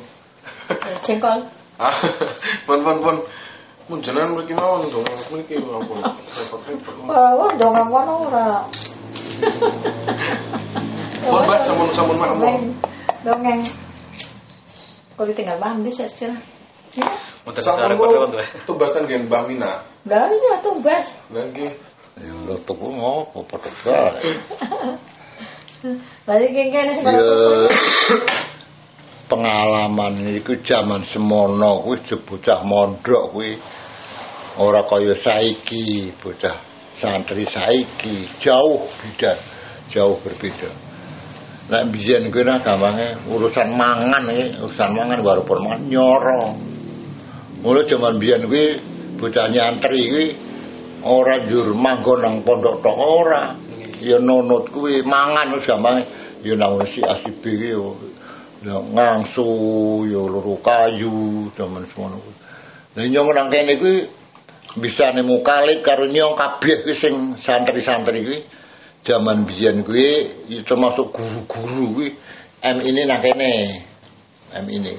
Jengkol. 1.03 1.43
Ah, 1.75 1.91
pun 2.63 2.79
pun 2.79 2.97
pun. 3.03 3.15
Mun 3.91 3.99
jenengan 3.99 4.39
mriki 4.39 4.55
mawon 4.55 4.87
dong, 4.87 5.03
mriki 5.31 5.59
ampun. 5.59 5.99
Repot-repot. 6.03 6.93
Oh, 7.11 7.51
dong 7.59 7.73
ngono 7.75 8.13
ora. 8.31 8.63
Pun 11.23 11.41
Mbak 11.47 11.59
sampun 11.67 11.87
sampun 11.95 12.15
mak. 12.19 12.29
Dongeng. 12.35 12.59
Dongeng. 13.23 13.61
Kalau 15.13 15.33
tinggal 15.35 15.57
mandi 15.59 15.91
saya 15.91 16.07
istilah. 16.11 16.39
Ya, 16.93 17.09
tugas 18.69 18.93
kan 18.93 19.09
gen 19.09 19.25
Mbak 19.27 19.41
Mina. 19.49 19.81
dah 20.03 20.27
iya 20.27 20.59
tuh 20.59 20.77
bes. 20.83 21.15
Lagi 21.31 21.63
Ya 22.21 22.33
lho 22.45 22.55
tuku 22.61 22.87
ngopo 22.93 23.41
padha 23.49 23.73
bae. 23.81 24.31
Balik 26.29 26.49
kene 26.53 26.91
sing 26.93 27.03
pengalaman 29.33 30.29
iku 30.29 30.61
zaman 30.61 31.01
semono 31.01 31.81
kuwi 31.81 31.97
bocah 32.21 32.61
mondok 32.61 33.33
kuwi. 33.33 33.57
Ora 34.61 34.85
kaya 34.85 35.17
saiki 35.17 36.13
bocah 36.21 36.53
santri 37.01 37.49
saiki 37.49 38.29
jauh 38.37 38.85
beda 38.85 39.33
jauh 39.89 40.13
berbeda. 40.21 40.69
Nek 41.73 41.89
biyen 41.89 42.29
kuwi 42.29 42.45
nah 42.45 42.61
gampange 42.61 43.25
urusan 43.33 43.73
mangan 43.73 44.29
iki 44.29 44.61
urusan 44.61 44.93
mangan 44.93 45.25
baru 45.25 45.41
pun 45.41 45.65
mangan 45.65 45.81
nyoro. 45.89 46.53
Mulai 47.65 47.89
zaman 47.89 48.21
biyen 48.21 48.45
kuwi 48.45 48.77
bocah 49.17 49.49
nyantri 49.49 50.01
kuwi 50.13 50.27
ora 51.09 51.41
njur 51.41 51.73
manggon 51.73 52.21
nang 52.21 52.35
pondok 52.45 52.85
tok 52.85 52.97
ora. 53.01 53.57
Ya 53.97 54.21
nunut 54.21 54.69
kuwi 54.69 55.01
mangan 55.01 55.57
wis 55.57 55.65
gampange 55.65 56.05
ya 56.45 56.53
nang 56.53 56.77
si 56.85 57.01
asib 57.01 57.41
iki 57.41 57.73
yo 57.73 57.97
ya 58.63 58.79
ngangsu 58.79 59.47
ya 60.07 60.21
loro 60.23 60.55
kayu 60.63 61.51
zaman 61.53 61.83
semono 61.91 62.17
kuwi 62.95 63.11
nyong 63.11 63.51
kene 63.51 63.75
bisa 64.79 65.11
nemu 65.11 65.43
kali 65.43 65.83
karo 65.83 66.07
nyong 66.07 66.33
kabeh 66.39 66.87
kuwi 66.87 66.95
sing 66.95 67.35
santri-santri 67.43 68.23
zaman 69.03 69.43
biyen 69.43 69.83
kuwi 69.83 70.31
ya 70.47 70.63
termasuk 70.63 71.11
guru-guru 71.11 71.85
kuwi 71.99 72.09
M 72.63 72.79
ini 72.79 73.03
nang 73.03 73.19
kene 73.19 73.83
ini. 74.71 74.95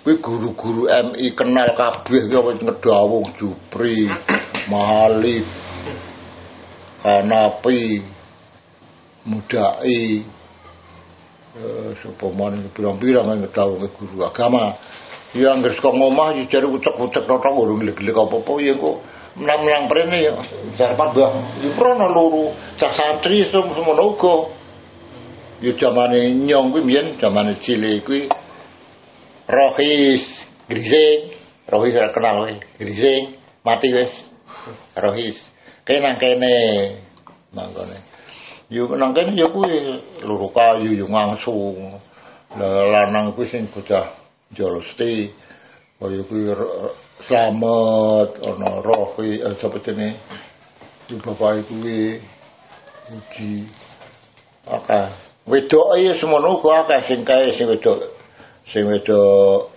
Kuwi 0.00 0.16
guru-guru 0.16 0.88
MI 0.88 1.28
kenal 1.36 1.76
kabeh 1.76 2.32
apa 2.32 2.56
ngedawung 2.56 3.28
Jupri 3.36 4.08
Mahalif 4.72 5.44
Hanapi 7.04 8.00
Mudai 9.28 10.24
sapa 12.00 12.26
maneh 12.32 12.64
pirang-pirang 12.72 13.26
yang 13.28 13.40
ngedawung 13.44 13.84
guru 13.96 14.24
agama. 14.24 14.74
Ya 15.30 15.54
anggere 15.54 15.78
saka 15.78 15.94
ngomah 15.94 16.34
ya 16.34 16.42
jare 16.50 16.66
ucek-ucek 16.66 17.22
tok 17.28 17.46
urung 17.54 17.78
gleg-gleg 17.78 18.16
apa-apa 18.16 18.52
ya 18.58 18.74
kok. 18.74 18.96
Menang-menang 19.38 19.86
prene 19.86 20.18
ya. 20.18 20.34
Sarpan 20.74 21.14
mbah 21.14 21.30
ya 21.62 21.70
prono 21.78 22.10
loro 22.10 22.50
cah 22.74 22.90
santri 22.90 23.46
semono 23.46 23.94
uga 23.94 24.34
ya 25.62 25.70
zamane 25.78 26.34
nyong 26.34 26.74
kuwi 26.74 26.82
mbiyen 26.82 27.06
zamane 27.14 27.54
cilik 27.62 28.08
Rohis 29.46 30.46
Grising 30.66 31.30
Rohis 31.70 31.94
ora 31.94 32.10
kenal 32.10 32.36
kowe 32.42 32.54
Grising 32.78 33.38
mati 33.62 33.88
Rohis. 34.98 35.38
Kene 35.86 36.18
kene 36.18 36.54
mangkone 37.54 38.09
yo 38.70 38.86
nang 38.94 39.12
kene 39.12 39.34
yo 39.34 39.50
kuwi 39.50 39.98
loro 40.22 40.46
kayu 40.54 40.94
yo 40.94 41.06
lah 42.58 42.82
lanang 42.90 43.30
kuwi 43.34 43.46
sing 43.46 43.66
bocah 43.70 44.06
jolosti 44.50 45.30
kaya 46.00 46.18
kuwi 46.26 46.50
R- 46.50 46.94
slamet 47.20 48.30
ana 48.42 48.80
rohi 48.80 49.44
eh, 49.44 49.54
sapa 49.60 49.76
jenenge? 49.84 50.16
Yo 51.12 51.20
bapak 51.20 51.60
kuwi 51.68 52.16
uji 53.12 53.68
akeh. 54.64 55.06
Wedok 55.44 56.00
ya 56.00 56.16
semono 56.16 56.56
kok 56.58 56.88
akeh 56.88 57.00
sing 57.04 57.20
kae 57.20 57.52
sing 57.52 57.68
wedok 57.68 58.00
sing 58.64 58.88
wedok 58.88 59.68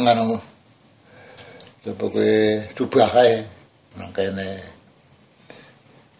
nganu 0.00 0.40
sapa 1.84 2.04
kuwi? 2.08 2.64
Subah 2.72 3.08
kae 3.12 3.44
nang 4.00 4.10
kene 4.16 4.77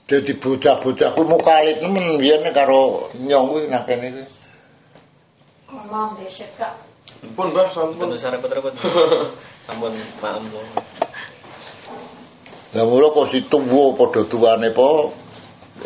Dadi 0.09 0.33
bocah-bocah 0.41 1.13
kuwi 1.13 1.27
mukalit 1.29 1.85
nemen 1.85 2.17
biyen 2.17 2.41
karo 2.57 3.13
nyong 3.13 3.45
kuwi 3.53 3.69
nang 3.69 3.85
kene 3.85 4.09
kuwi. 4.09 4.25
Ngomong 5.69 6.17
desek 6.17 6.49
kak. 6.57 6.73
pun 7.37 7.53
Mbak 7.53 7.69
sampun. 7.77 8.17
Pada 8.17 8.57
waktu 8.57 8.89
Sampun 9.69 9.93
paham 10.17 10.49
dong. 10.49 10.69
Lah 12.73 12.85
mula 12.89 13.13
kok 13.13 13.29
si 13.29 13.45
tuwa 13.45 13.93
padha 13.93 14.25
tuwane 14.25 14.73
po 14.73 15.13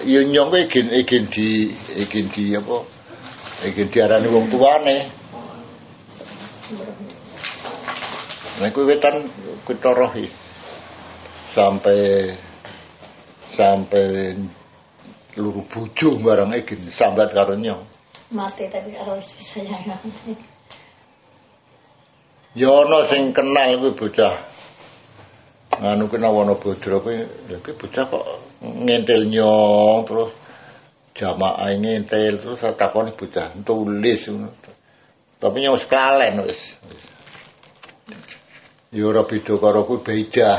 ya 0.07 0.23
nyong 0.23 0.55
kuwi 0.55 0.71
igen 0.71 0.87
igen 0.95 1.25
di 1.27 1.75
igen 1.99 2.31
di 2.31 2.55
apa? 2.55 2.79
Igen 3.67 3.91
diarani 3.91 4.31
wong 4.31 4.47
tuane. 4.47 4.97
Nek 8.63 8.71
kuwi 8.71 8.95
wetan 8.95 9.27
rohi. 9.83 10.31
sampai 11.53 12.33
sampai 13.53 14.37
luru 15.37 15.65
bojo 15.65 16.21
barang 16.21 16.53
iki 16.57 16.77
sambat 16.93 17.33
karo 17.33 17.57
nyong. 17.57 17.81
Mati 18.33 18.69
tapi 18.69 18.93
kalau 18.97 19.17
istri 19.21 19.45
saya 19.45 19.77
mati. 19.85 20.33
Ya 22.53 22.69
ana 22.69 23.09
sing 23.09 23.33
kenal 23.33 23.81
kuwi 23.81 23.97
bocah. 23.97 24.35
Nganu 25.81 26.05
kena 26.13 26.29
wana 26.29 26.53
bodro 26.53 27.01
kuwi, 27.01 27.25
lha 27.49 27.57
kuwi 27.65 27.75
bocah 27.81 28.05
kok 28.09 28.25
ngentil 28.61 29.23
nyong 29.29 30.05
terus 30.05 30.31
jamaah 31.17 31.73
ngentil 31.77 32.41
terus 32.41 32.61
saya 32.61 32.77
takoni 32.77 33.13
bocah 33.17 33.57
tulis. 33.65 34.29
Tapi 35.41 35.57
nyong 35.61 35.77
wis 35.81 35.89
kelalen 35.89 36.45
wis. 36.45 36.63
Ya 38.93 39.09
ora 39.09 39.25
beda 39.25 39.57
karo 39.57 39.89
kuwi 39.89 40.05
beda. 40.05 40.53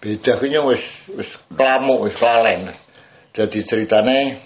Beda 0.00 0.40
nyong 0.40 0.72
wis 0.72 0.84
wis 1.12 1.30
klamuk 1.52 2.08
wis 2.08 2.16
kelalen. 2.16 2.72
Jadi 3.36 3.60
ceritane 3.68 4.40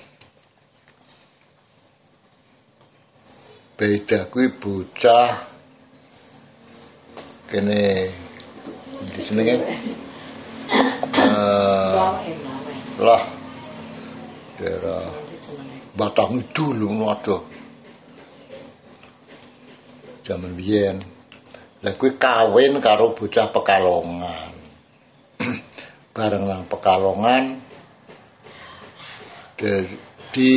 beda 3.79 4.27
kuwi 4.35 4.51
bocah 4.59 5.47
kene 7.47 8.11
di 9.15 9.21
sini 9.23 9.43
kan 9.47 9.61
lawe. 11.95 12.31
lah 12.99 13.23
daerah 14.59 15.07
Batang 15.95 16.43
Idul 16.43 16.83
ngono 16.83 17.07
ada 17.15 17.37
zaman 20.27 20.59
biyen 20.59 20.99
lah 21.87 21.95
kuwi 21.95 22.19
kawin 22.19 22.83
karo 22.83 23.15
bocah 23.15 23.55
Pekalongan 23.55 24.54
bareng 26.15 26.47
nang 26.47 26.63
Pekalongan 26.71 27.59
de- 29.59 29.99
di 30.31 30.53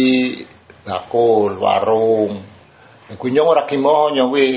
bakul 0.86 1.58
warung. 1.58 2.46
Kuwi 3.18 3.30
nyong 3.34 3.50
ora 3.50 3.64
kimo 3.66 4.14
nyong 4.14 4.30
kuwi 4.30 4.50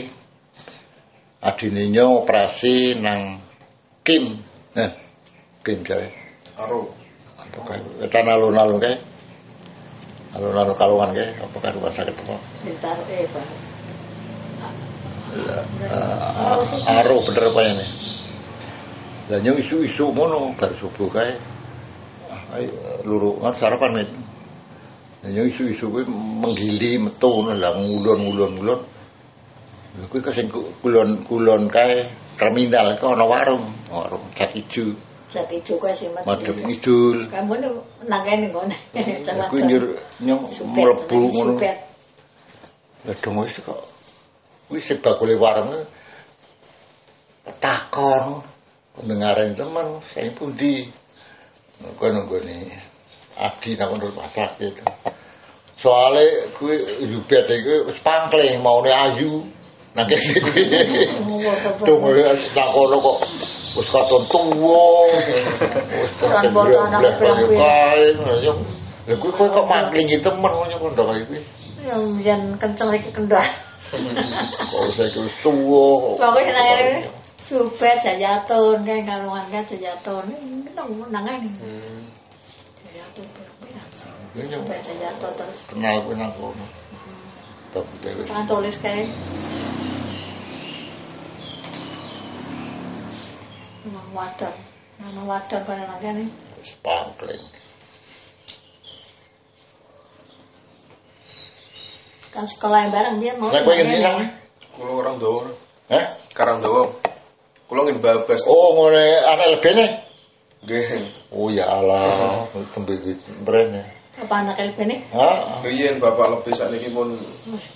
adine 1.41 1.89
nyong 1.89 2.25
operasi 2.25 3.01
nang 3.01 3.41
Kim. 4.05 4.37
Eh 4.77 4.91
Kim 5.65 5.81
jare 5.85 6.13
Aro. 6.61 6.93
apakah 7.41 7.81
wetan 7.97 8.29
alun-alun 8.29 8.77
kae. 8.77 8.97
Alun-alun 10.37 10.77
kalungan 10.77 11.17
kae. 11.17 11.33
Apakah 11.41 11.73
rumah 11.73 11.93
sakit 11.97 12.13
apa? 12.13 12.37
Ditaruh 12.69 13.07
eh 13.09 13.25
Pak. 13.33 13.47
uh, 15.31 16.91
aro 16.91 17.23
bener 17.23 17.55
apa 17.55 17.61
ini 17.63 17.87
lah 19.31 19.39
isu-isu 19.39 20.11
mono 20.11 20.51
bar 20.59 20.75
subuh 20.75 21.07
kae. 21.07 21.31
Ayo 22.51 22.75
luru 23.07 23.39
kan 23.39 23.55
sarapan 23.55 24.03
lah 25.23 25.31
nyong 25.31 25.47
isu-isu 25.55 25.87
kuwi 25.87 26.03
menggili 26.11 26.99
metu 26.99 27.31
ngono 27.31 27.55
lah 27.55 27.79
ngulon-ngulon 27.79 28.51
ngulon 28.59 28.81
lha 30.01 30.05
kuwi 30.11 30.19
kasing 30.19 30.51
kulon 30.83 31.23
kulon 31.29 31.71
kae 31.71 32.11
terminal 32.35 32.97
kok 32.99 33.15
ana 33.15 33.25
warung. 33.29 33.71
Warung 33.93 34.25
cat 34.35 34.51
ijo. 34.57 34.97
Jadi 35.31 35.63
juga 35.63 35.95
sih 35.95 36.11
mati. 36.11 36.27
madhep 36.27 36.59
idul 36.67 37.31
Kamu 37.31 37.55
nih 37.55 37.71
nangkene 38.11 38.51
ngono. 38.51 38.77
Kuwi 39.47 39.63
nyur 39.63 39.85
nyong 40.27 40.43
mlebu 40.75 41.19
ngono. 41.31 41.53
Lah 43.07 43.15
dong 43.23 43.47
wis 43.47 43.63
kok 43.63 43.79
wis 44.75 44.91
sebakule 44.91 45.39
warung 45.39 45.87
takon 47.63 48.43
pendengaren 49.01 49.57
teman 49.57 49.97
saya 50.13 50.29
pundi? 50.37 50.85
Kono 51.97 52.29
nggone 52.29 52.69
adi 53.41 53.73
nang 53.73 53.97
rumah 53.97 54.29
sakit 54.29 54.85
soale 55.81 56.53
kuwi 56.61 56.77
yubet 57.09 57.49
iku 57.49 57.89
wis 57.89 57.97
pangkling 58.05 58.61
maune 58.61 58.93
ayu. 58.93 59.41
Nang 59.97 60.05
kene 60.05 60.37
kuwi. 60.45 60.69
Wis 61.81 62.53
nang 62.53 62.69
kono 62.77 63.01
kok 63.01 63.19
wis 63.81 63.89
katon 63.89 64.23
tuwa. 64.29 65.09
Wis 65.09 66.21
anak 66.21 66.53
pirang-pirang. 67.17 67.57
kae. 67.57 68.05
Lha 69.09 69.15
kuwi 69.17 69.33
kowe 69.33 69.49
kok 69.49 69.65
mangkling 69.65 70.07
temen 70.21 70.53
ngono 70.53 70.77
kok 70.77 70.93
kuwi 71.01 71.41
Yang 71.81 72.05
jan 72.21 72.41
kenceng 72.61 72.93
iki 72.93 73.09
kendor. 73.09 73.41
kalau 73.91 74.93
saya 74.93 75.09
wis 75.17 75.37
tuwa 75.41 76.21
kok 76.21 77.20
Supet 77.51 77.99
jajatun 77.99 78.87
kayak 78.87 79.11
kalungan 79.11 79.47
kan 79.51 79.65
jajatun. 79.67 80.31
Nang 80.71 80.89
nangane. 81.11 81.51
Hmm. 81.59 82.07
Jajatun. 82.87 83.27
Ya, 84.39 84.47
nyong 84.47 84.63
Supet 84.63 84.81
jajatun 84.87 85.33
terus 85.35 85.59
kenal 85.67 86.07
nang 86.15 86.31
kono 86.39 86.63
tapi 87.71 87.95
dewe 88.03 88.23
Tangan 88.27 88.47
tulis 88.51 88.77
kayak 88.83 89.07
Nang 93.87 94.09
wadon 94.11 94.55
Nang 94.99 95.27
wadon 95.27 95.61
kaya 95.67 95.83
nangkene 95.87 96.27
wis 96.59 96.75
pangkling 96.83 97.43
Kan 102.31 102.47
sekolah 102.47 102.87
yang 102.87 102.93
bareng 102.95 103.17
dia 103.19 103.35
mau 103.35 103.51
Lah 103.51 103.63
kowe 103.67 103.75
ngendi 103.75 103.99
nang? 103.99 104.31
Kulo 104.71 105.03
orang 105.03 105.19
Dawa. 105.19 105.51
Hah? 105.91 106.15
Karang 106.31 106.63
Dawa. 106.63 107.10
Kulo 107.71 107.87
ngin 107.87 108.03
babas. 108.03 108.43
Oh, 108.51 108.75
ngene 108.75 109.23
anak 109.23 109.47
lebene. 109.55 109.87
Nggih. 110.67 110.91
Oh 111.31 111.47
ya 111.55 111.71
Allah, 111.71 112.51
tembe 112.75 112.99
brene. 113.47 113.87
Apa 114.19 114.43
anak 114.45 114.59
lebih 114.61 114.85
nih? 114.91 115.01
Hah? 115.15 115.63
Riyen 115.65 115.97
bapak 116.03 116.29
lebih 116.35 116.53
sakniki 116.53 116.91
pun 116.93 117.15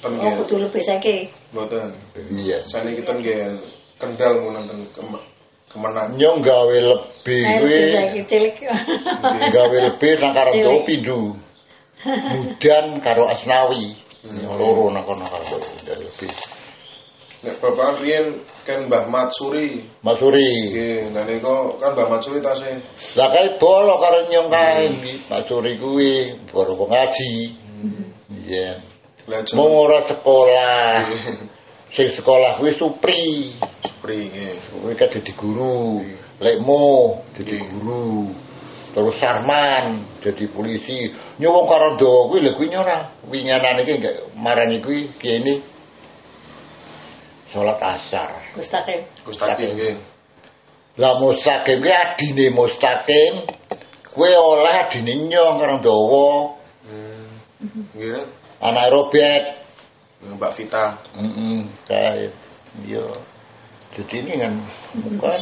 ten 0.02 0.12
Oh 0.20 0.32
kudu 0.42 0.60
lebih 0.66 0.82
saiki 0.82 1.30
Mboten. 1.54 1.94
Iya. 2.34 2.60
Sakniki 2.66 3.00
ten 3.06 3.22
nggih 3.22 3.54
Kendal 3.96 4.42
mun 4.42 4.58
nonton 4.58 4.82
Kem- 4.92 5.24
Kemenang. 5.72 6.18
Nyong 6.20 6.42
gawe 6.44 6.76
lebih 6.76 7.40
kuwi 7.62 7.70
lebih 7.72 7.92
saiki 7.94 8.20
cilik 8.28 8.54
gawe 9.54 9.76
lebih 9.88 10.10
nang 10.20 10.32
Karangdo 10.36 10.70
Cilik. 10.74 10.84
pindu. 10.84 11.20
Mudan 12.04 12.86
karo 13.00 13.30
Asnawi. 13.32 13.94
Yang 14.26 14.54
loro 14.60 14.92
nang 14.92 15.06
kono 15.08 15.24
karo 15.24 15.56
lebih. 15.88 16.28
Nek 17.44 17.60
bapak 17.60 18.00
riyen 18.00 18.40
kan 18.64 18.88
Mbah 18.88 19.04
Matsuri. 19.12 19.84
Masuri. 20.00 20.72
Nggih, 20.72 21.12
nah 21.12 21.28
niku 21.28 21.76
kan 21.76 21.92
Mbah 21.92 22.08
Matsuri 22.08 22.40
tasih 22.40 22.80
Lah 23.20 23.28
kae 23.28 23.60
bolo 23.60 24.00
karo 24.00 24.24
nyong 24.32 24.48
kae 24.48 24.88
Masuri 25.28 25.76
kuwi 25.76 26.32
baru 26.48 26.72
ngaji. 26.88 27.32
Iya. 28.48 28.80
Belajar 29.28 29.52
Mau 29.60 29.76
ora 29.76 30.08
sekolah. 30.08 31.04
Sing 31.92 32.08
sekolah 32.16 32.56
kuwi 32.56 32.72
Supri. 32.72 33.52
Supri 33.84 34.32
nggih. 34.32 34.80
Kuwi 34.80 34.96
kan 34.96 35.12
dadi 35.12 35.32
guru. 35.36 36.00
Lekmo 36.40 37.20
dadi 37.36 37.60
guru. 37.60 38.32
Terus 38.96 39.20
Sarman 39.20 40.00
jadi 40.24 40.48
polisi. 40.48 41.12
Nyuwung 41.36 41.68
karo 41.68 42.00
Dawa 42.00 42.32
kuwi 42.32 42.40
lho 42.40 42.56
kuwi 42.56 42.72
nyora. 42.72 43.12
Winganan 43.28 43.84
iki 43.84 44.00
enggak 44.00 44.32
marani 44.32 44.80
kuwi 44.80 45.12
kene 45.20 45.73
salat 47.54 47.78
asar. 47.78 48.34
Gustakim 48.58 49.06
Gustakim 49.22 49.78
nggih. 49.78 49.94
Lah 50.98 51.22
mustaqim 51.22 51.78
kuwi 51.78 51.94
adine 51.94 52.50
mustaqim. 52.50 53.46
Kuwi 54.10 54.34
oleh 54.34 54.74
adine 54.74 55.14
nyong 55.30 55.54
karo 55.62 55.78
Dawa. 55.78 56.26
Hmm. 56.90 57.30
Nggih. 57.94 58.26
Anak 58.58 58.90
Robert. 58.90 59.44
Mbak 60.24 60.52
Vita. 60.58 60.98
Heeh, 61.14 61.62
kae. 61.86 62.26
Yo. 62.90 63.06
Jadi 63.94 64.26
ini 64.26 64.34
kan 64.34 64.52
bukan 64.98 65.38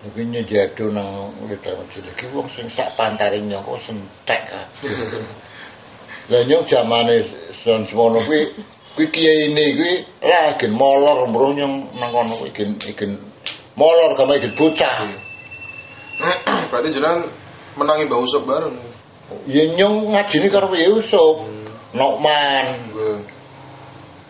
Tapi 0.00 0.24
nyejado 0.24 0.88
nang 0.88 1.28
cilik 1.92 2.16
iki 2.16 2.24
wong 2.32 2.48
sing 2.56 2.72
sak 2.72 2.96
pantare 2.96 3.36
nyong 3.36 3.60
kok 3.60 3.80
sentek. 3.84 4.48
Lah 6.30 6.46
nyong 6.46 6.62
zamane 6.70 7.26
son 7.66 7.90
semono 7.90 8.22
kuwi 8.22 8.46
kuwi 8.94 9.06
kiyaine 9.10 9.64
kuwi 9.74 9.92
lah 10.22 10.54
gen 10.54 10.70
molor 10.78 11.26
mruh 11.26 11.50
nyong 11.58 11.90
nang 11.98 12.10
kono 12.14 12.38
kuwi 12.38 12.54
gen 12.54 12.78
gen 12.78 13.18
molor 13.74 14.14
kama 14.14 14.38
gen 14.38 14.54
bocah. 14.54 15.10
Berarti 16.70 16.94
jenengan 16.94 17.26
menangi 17.74 18.06
Mbah 18.06 18.20
Usop 18.22 18.46
bareng. 18.46 18.78
Ya 19.50 19.66
nyong 19.74 20.14
ngajine 20.14 20.46
karo 20.54 20.70
Yusuf. 20.70 21.42
Nokman 21.90 22.94
Nggih. 22.94 23.18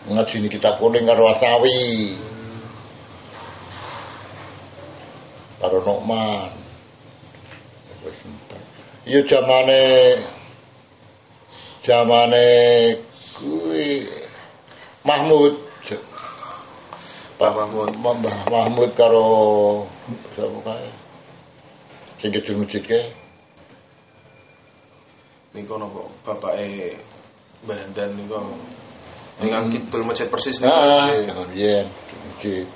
ngajini 0.09 0.49
kitab 0.49 0.81
kuning 0.81 1.05
karo 1.05 1.29
Asawi. 1.29 2.17
Karo 5.61 5.77
Nokman. 5.85 6.49
Wis 8.01 8.17
entek. 8.25 8.61
Ya 9.05 9.21
zamane 9.29 9.81
zamane 11.85 12.45
kuwi 13.37 14.05
Mahmud 15.05 15.71
Pak 17.41 17.57
Mahmud. 17.57 17.89
Mbah 17.97 18.37
Mahmud 18.53 18.89
karo 18.93 19.25
sapa 20.37 20.59
kae. 20.61 20.89
Sing 22.21 22.29
kecil 22.29 22.61
masjidke. 22.61 23.01
Niku 25.57 25.73
napa 25.81 26.05
bapake 26.21 27.01
Mbah 27.65 27.81
Dan 27.97 28.13
niku. 28.13 28.37
Ning 29.41 29.73
kidul 29.73 30.05
masjid 30.05 30.29
persis 30.29 30.61
niku. 30.61 30.69
Nah, 30.69 31.09
iya, 31.57 31.81
masjid. 32.29 32.69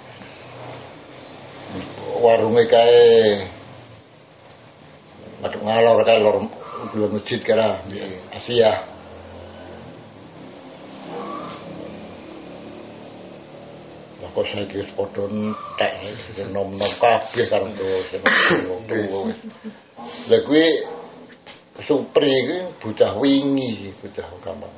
Warunge 2.26 2.66
kae 2.66 3.06
Maduk 5.46 5.62
ngalor 5.62 6.02
kae 6.02 6.18
lor 6.18 6.42
belum 6.90 7.22
masjid 7.22 7.38
kira 7.38 7.86
Iya. 7.94 8.18
Asia. 8.34 8.95
Kok 14.36 14.44
saiki 14.44 14.84
wis 14.84 14.92
padha 14.92 15.24
entek 15.32 15.94
sing 16.20 16.52
nom-nom 16.52 16.92
kabeh 17.00 17.48
karo 17.48 17.72
tuwa 17.72 18.00
sing 18.12 18.20
tuwa 18.84 19.20
wis. 19.32 19.40
Lah 20.28 20.42
kuwi 20.44 20.66
Supri 21.76 22.32
iki 22.32 22.60
bocah 22.80 23.20
wingi 23.20 23.92
bocah 24.00 24.28
gampang. 24.40 24.76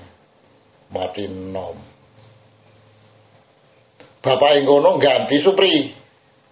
Mati 0.90 1.30
nom. 1.30 1.78
Bapak 4.22 4.62
ngono 4.66 4.98
ganti 4.98 5.38
Supri. 5.42 5.94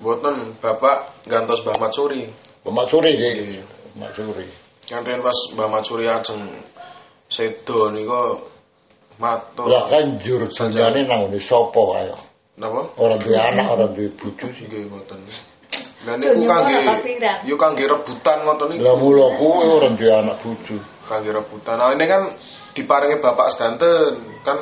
Mboten 0.01 0.57
Bapak 0.61 1.25
gantos 1.25 1.65
Mbah 1.65 1.77
Matsuri. 1.81 2.29
Matsuri 2.65 3.17
iki. 3.17 3.29
Iya. 3.57 3.65
Matsuri. 3.97 4.45
Kan 4.85 5.01
riyen 5.01 5.25
pas 5.25 5.37
Mbah 5.57 5.69
Matsuri 5.69 6.05
ajeng 6.05 6.45
sedo 7.25 7.89
niku 7.89 8.45
matur. 9.17 9.65
Lah 9.65 9.89
kan 9.89 10.21
jur 10.21 10.45
dunyane 10.45 11.09
nang 11.09 11.33
sapa 11.41 11.81
kaya? 11.93 12.17
Napa? 12.55 12.95
Ora 12.95 13.19
duwe 13.19 13.35
anak, 13.35 13.65
ora 13.67 13.85
duwe 13.91 14.07
bojo 14.15 14.47
sih. 14.55 14.65
Nggih 14.67 14.87
mboten. 14.87 15.19
Lah 16.05 16.15
niku 16.15 16.45
kangge 16.47 16.77
yo 17.43 17.55
kangge 17.59 17.83
rebutan 17.83 18.47
ngoten 18.47 18.67
niku. 18.71 18.81
Lah 18.85 18.95
mula 18.95 19.27
kuwi 19.35 19.65
ora 19.67 19.89
duwe 19.91 20.11
anak 20.15 20.39
bojo. 20.39 20.75
Kangge 21.03 21.35
rebutan. 21.35 21.75
Nah 21.75 21.91
ini 21.91 22.05
kan 22.07 22.31
diparingi 22.71 23.19
bapak 23.19 23.51
sedanten 23.51 24.39
kan 24.43 24.57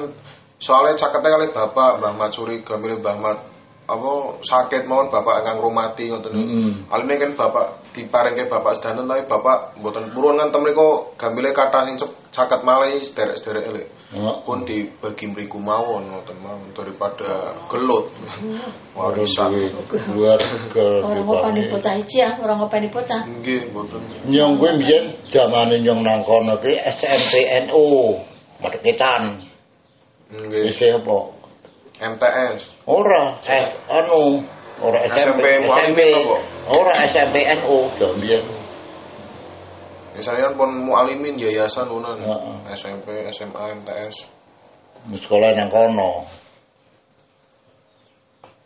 soalnya 0.58 0.98
caketnya 0.98 1.30
kali 1.38 1.48
bapak 1.54 2.02
Mbah 2.02 2.14
Matsuri 2.18 2.62
gamile 2.66 2.98
Mbah 3.02 3.18
Mat 3.20 3.40
apa 3.84 4.40
sakit 4.40 4.88
mohon 4.88 5.12
bapak 5.12 5.44
ingkang 5.44 5.60
rumati 5.60 6.08
ngoten 6.08 6.32
niku. 6.32 6.48
Heeh. 6.48 6.72
Aline 6.88 7.16
kan 7.20 7.32
bapak 7.36 7.68
diparingke 7.92 8.48
bapak 8.48 8.80
sedanten 8.80 9.12
tapi 9.12 9.28
bapak 9.28 9.76
mboten 9.76 10.08
purun 10.16 10.40
kan 10.40 10.56
temen 10.56 10.72
niku 10.72 11.12
gambile 11.20 11.52
kathah 11.52 11.84
sing 11.84 12.00
cek- 12.00 12.32
caket 12.32 12.64
malih 12.64 13.04
sederek-sederek 13.04 13.64
elek. 13.68 13.88
Heeh. 14.16 14.36
Pun 14.48 14.64
dibagi 14.64 15.26
mriku 15.28 15.60
mawon 15.60 16.16
ngoten 16.16 16.38
mawon 16.40 16.72
daripada 16.72 17.60
gelut. 17.68 18.08
Warisan. 18.96 19.52
keluarga 19.92 20.86
Orang 21.04 21.28
ngopani 21.28 21.68
dipake. 21.68 21.72
bocah 21.76 21.94
iki 22.00 22.18
ya, 22.24 22.30
orang 22.40 22.58
ngopani 22.64 22.88
bocah. 22.88 23.22
Nggih 23.28 23.62
mboten. 23.68 24.02
Nyong 24.32 24.52
kuwi 24.64 24.72
mbiyen 24.80 25.04
zamane 25.28 25.76
nyong 25.84 26.02
nang 26.08 26.24
kono 26.24 26.56
ki 26.64 26.72
SMPNU. 26.80 28.16
Madeketan. 28.64 29.44
Nggih. 30.32 30.72
Isih 30.72 31.04
apa? 31.04 31.43
MTS. 32.02 32.62
Ora, 32.90 33.38
eh, 33.46 33.66
anu, 33.90 34.42
ora 34.82 35.06
SMP, 35.14 35.46
SMP, 35.62 35.70
SMP, 35.70 36.02
ora 36.70 36.94
SMPNU, 37.06 37.78
jombian. 38.02 38.44
Misalnya 40.14 40.50
kan 40.50 40.54
pun 40.58 40.70
mualimin 40.86 41.38
yayasan 41.38 41.90
unan. 41.90 42.18
SMP, 42.74 43.30
SMA, 43.34 43.82
MTS. 43.82 44.30
sekolah 45.04 45.52
nang 45.58 45.68
kono. 45.68 46.24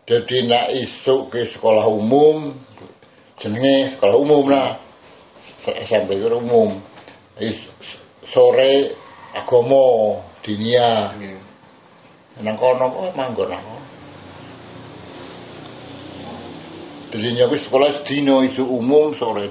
Jadi 0.08 0.48
nak 0.48 0.72
isuk 0.72 1.36
ke 1.36 1.52
sekolah 1.52 1.84
umum, 1.84 2.56
jenenge 3.40 3.96
sekolah 3.96 4.16
umum 4.16 4.46
lah. 4.48 4.80
SMP 5.68 6.16
itu 6.16 6.32
umum. 6.32 6.80
Is- 7.44 7.68
sore 8.28 8.92
agama 9.36 10.20
dinia 10.44 11.12
Nggih. 11.16 11.47
Nang 12.42 12.58
kono 12.58 12.86
kok 12.90 13.16
manggon 13.18 13.50
kono. 13.50 13.76
Jadi 17.12 17.34
nyaku 17.34 17.56
sekolah 17.58 17.90
sedino 17.98 18.44
isu 18.44 18.68
umum 18.68 19.16
sore 19.18 19.50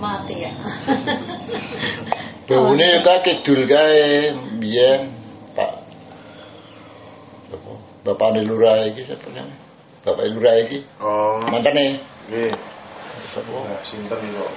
mati 0.00 0.36
ya. 0.44 0.52
Baune 2.48 2.88
ka 3.00 3.14
kidul 3.24 3.64
kae 3.64 4.36
biyen 4.60 5.00
Pak 5.08 5.23
Apa? 7.54 7.72
Bapak 8.02 8.34
lurah 8.42 8.82
iki 8.90 9.06
sapa 9.06 9.30
jenenge? 9.30 9.54
Bapak 10.02 10.26
lurah 10.34 10.54
iki 10.58 10.82
Oh. 10.98 11.38
mantane 11.46 12.02
Nggih. 12.26 12.50
sapa? 13.30 13.54
Nah, 13.54 13.78
sinten 13.86 14.18
iki 14.18 14.34
kok? 14.34 14.52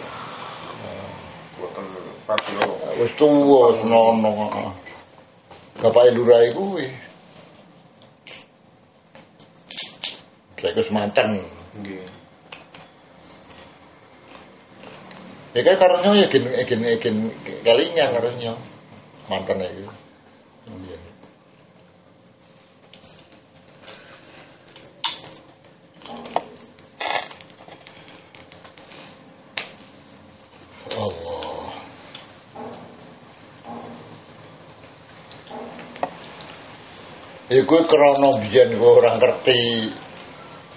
Boten 1.61 1.85
patio. 2.25 2.65
Wis 2.97 3.13
tuwa 3.17 3.77
nono. 3.85 4.73
Bapak 5.77 6.09
lurah 6.13 6.41
iku 6.49 6.73
kuwi. 6.73 6.89
Saiki 10.57 10.81
wis 10.81 10.89
manten. 10.89 11.45
Nggih. 11.77 12.01
Ya 15.53 15.61
kan 15.65 15.75
karunya 15.81 16.09
ya 16.21 16.27
gen 16.29 16.45
gen 16.69 16.81
gen 17.01 17.15
kalinya 17.65 18.05
karunya 18.13 18.53
mantan 19.29 19.61
itu. 19.61 19.85
Iya. 20.69 20.97
Iku 37.67 37.83
krana 37.83 38.31
biyen 38.39 38.79
kok 38.79 38.91
ora 38.95 39.19
ngerti 39.19 39.91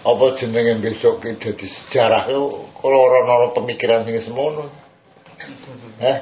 apa 0.03 0.25
jenenge 0.35 0.75
besok 0.83 1.23
ki 1.23 1.39
dadi 1.39 1.71
sejarah 1.71 2.27
ku 2.27 2.67
kalau 2.83 3.07
ora 3.07 3.31
ana 3.31 3.55
pemikiran 3.55 4.03
sing 4.03 4.19
semono. 4.19 4.67
Heh. 6.03 6.19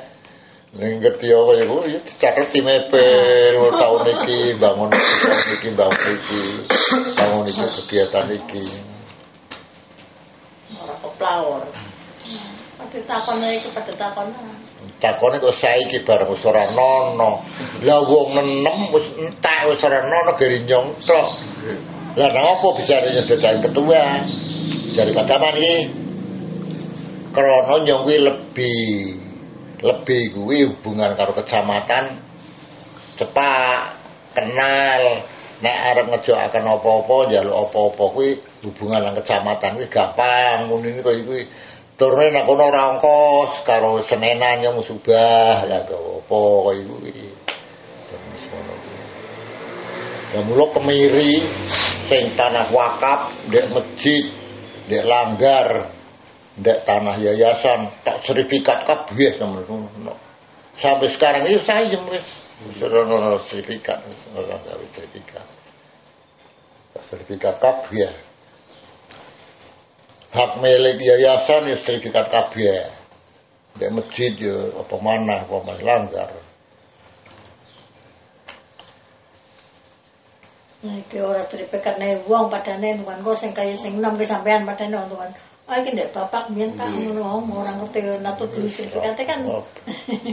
Ning 0.77 1.01
ngerti 1.01 1.32
apa 1.32 1.53
ya 1.57 1.65
dicatet 2.05 2.53
di 2.53 2.61
mepel 2.61 3.57
oh, 3.65 3.73
tahun 3.81 4.12
iki 4.12 4.61
bangun 4.61 4.93
iki, 4.93 5.16
iki 5.57 5.69
bangun 5.73 6.05
iki 6.20 6.40
bangun 7.16 7.45
iki 7.49 7.65
kegiatan 7.81 8.28
iki. 8.28 8.65
Orang 10.77 11.01
keplawor. 11.01 11.65
Pada 12.78 12.98
takon 13.10 13.42
iki 13.42 13.74
pada 13.74 13.90
takon. 13.90 14.30
Takone 15.02 15.42
kok 15.42 15.59
saiki 15.59 16.06
bareng 16.06 16.30
wis 16.30 16.46
ora 16.46 16.70
nono. 16.70 17.42
Lah 17.82 18.00
wong 18.06 18.38
nenem 18.38 18.94
wis 18.94 19.10
entek 19.18 19.66
wis 19.66 19.82
ora 19.82 20.06
nono 20.06 20.38
gerinyong 20.38 20.94
tok. 21.02 21.28
Lah 22.14 22.28
nang 22.30 22.46
apa 22.55 22.66
bisa 22.78 23.02
nyedhaki 23.02 23.66
ketua? 23.66 24.22
Jari 24.94 25.10
kacaman 25.10 25.59
iki. 25.59 25.76
Krana 27.34 27.82
nyong 27.82 28.02
kuwi 28.06 28.16
lebih 28.22 28.78
lebih 29.82 30.22
kuwi 30.34 30.59
hubungan 30.66 31.14
karo 31.14 31.34
kecamatan 31.34 32.18
cepak 33.14 33.94
kenal 34.34 35.22
nek 35.59 35.76
arep 35.90 36.06
ngejokaken 36.14 36.66
apa-apa 36.66 37.16
njaluk 37.30 37.56
apa-apa 37.66 38.05
kuwi 38.14 38.30
hubungan 38.62 39.02
nang 39.02 39.14
kecamatan 39.18 39.78
kuwi 39.78 39.86
gampang 39.90 40.70
ini 40.82 41.02
kaya 41.02 41.22
kuwi 41.22 41.42
turune 41.99 42.31
nek 42.31 42.47
kono 42.47 42.70
ora 42.70 42.95
ongkos 42.95 43.66
karo 43.66 43.99
senenan 44.07 44.62
nyong 44.62 44.87
subah 44.87 45.66
lah 45.66 45.83
apa 45.83 45.97
ngono 45.99 46.70
kuwi. 46.70 47.27
Ya 50.29 50.45
mula 50.47 50.70
kemiri 50.70 51.43
sing 52.07 52.39
tanah 52.39 52.70
wakaf 52.70 53.35
ndek 53.51 53.66
masjid 53.75 54.31
ndek 54.87 55.05
langgar 55.09 55.91
ndek 56.62 56.87
tanah 56.87 57.19
yayasan 57.19 57.91
tak 58.07 58.23
sertifikat 58.23 58.87
kabeh 58.87 59.35
semono. 59.35 60.15
Sampai 60.79 61.11
sekarang 61.11 61.43
itu 61.51 61.59
saya 61.66 61.91
wis 61.99 62.79
ono 62.79 63.43
sertifikat, 63.43 63.99
ora 64.39 64.55
gawe 64.62 64.87
sertifikat. 64.95 65.47
Sertifikat 67.03 67.55
kabeh. 67.59 68.27
Hak 70.28 70.60
milik 70.60 71.00
yayasan 71.00 71.72
ya 71.72 71.76
sertifikat 71.80 72.28
kabeh. 72.28 72.84
Ndek 73.80 73.90
masjid 73.96 74.32
ya 74.36 74.56
apa 74.76 74.96
mana 75.00 75.40
apa 75.46 75.56
mana 75.64 75.80
langgar. 75.80 76.30
Nah, 80.78 80.94
iki 80.94 81.18
ora 81.18 81.42
tripekane 81.42 82.22
wong 82.30 82.46
padane 82.46 82.94
nuwan 83.02 83.18
kok 83.24 83.34
sing 83.34 83.50
kaya 83.50 83.74
sing 83.74 83.98
nom 83.98 84.14
ki 84.14 84.22
sampean 84.28 84.62
padane 84.68 84.94
wong 84.94 85.09
tuan. 85.10 85.30
Ah 85.68 85.80
iki 85.80 85.90
ndek 85.96 86.12
bapak 86.14 86.52
biyen 86.55 86.76
kan 86.78 86.92
Nggih. 86.92 87.18
ngono 87.18 87.64
ora 87.64 87.72
ngerti 87.74 87.98
natur 88.20 88.46
dulu 88.52 88.68
tripekate 88.68 89.22
kan. 89.26 89.38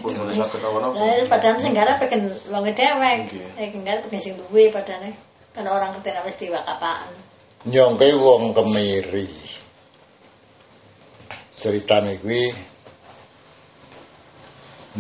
Pun 0.04 0.12
saged 0.12 0.62
awan 0.62 0.92
apa? 0.92 0.96
Lah 1.02 1.26
padahal 1.32 1.58
sing 1.58 1.74
garap 1.74 1.98
pengen 2.04 2.30
wong 2.52 2.64
dhewek. 2.68 3.16
Nggih. 3.32 3.48
Iki 3.58 3.78
garap 3.82 4.02
pengen 4.12 4.22
sing 4.22 4.34
duwe 4.38 4.70
padane. 4.70 5.16
Kan 5.56 5.66
orang 5.66 5.96
ngerti 5.96 6.10
nek 6.12 6.26
wis 6.28 6.38
diwakapaan. 6.38 7.10
nyongke 7.66 8.14
wong 8.22 8.54
kemiri 8.54 9.26
ceritane 11.66 12.22
kuwi 12.22 12.54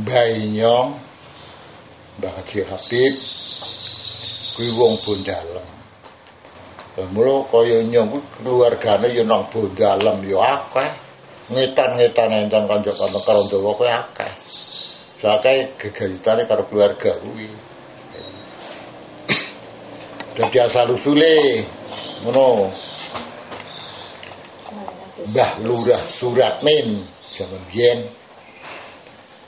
Mbah 0.02 0.34
Mbah 2.18 2.32
Haji 2.42 2.66
Habib 2.66 3.14
kuwi 4.58 4.74
wong 4.74 4.98
Bondalem 5.06 5.68
Lah 6.98 7.08
mula 7.14 7.46
kaya 7.54 7.86
nyong 7.86 8.18
kuwi 8.18 8.24
keluargane 8.42 9.14
ya 9.14 9.22
nang 9.22 9.46
Bondalem 9.54 10.26
ya 10.26 10.42
akeh. 10.42 10.90
Ngetan-ngetan 11.54 12.34
enten 12.34 12.66
kanca-kanca 12.66 13.20
karo 13.22 13.46
Dawa 13.46 13.72
kuwi 13.78 13.92
akeh. 13.94 14.32
Sakai 15.22 15.78
gegayutane 15.78 16.50
karo 16.50 16.66
keluarga 16.66 17.14
kuwi. 17.22 17.46
Dadi 20.34 20.58
asal 20.58 20.98
usule 20.98 21.62
ngono 22.26 22.74
Mbah 25.26 25.57
Lurah 25.65 26.06
Suratmin 26.06 27.02
jaman 27.34 27.61
biyen 27.73 28.06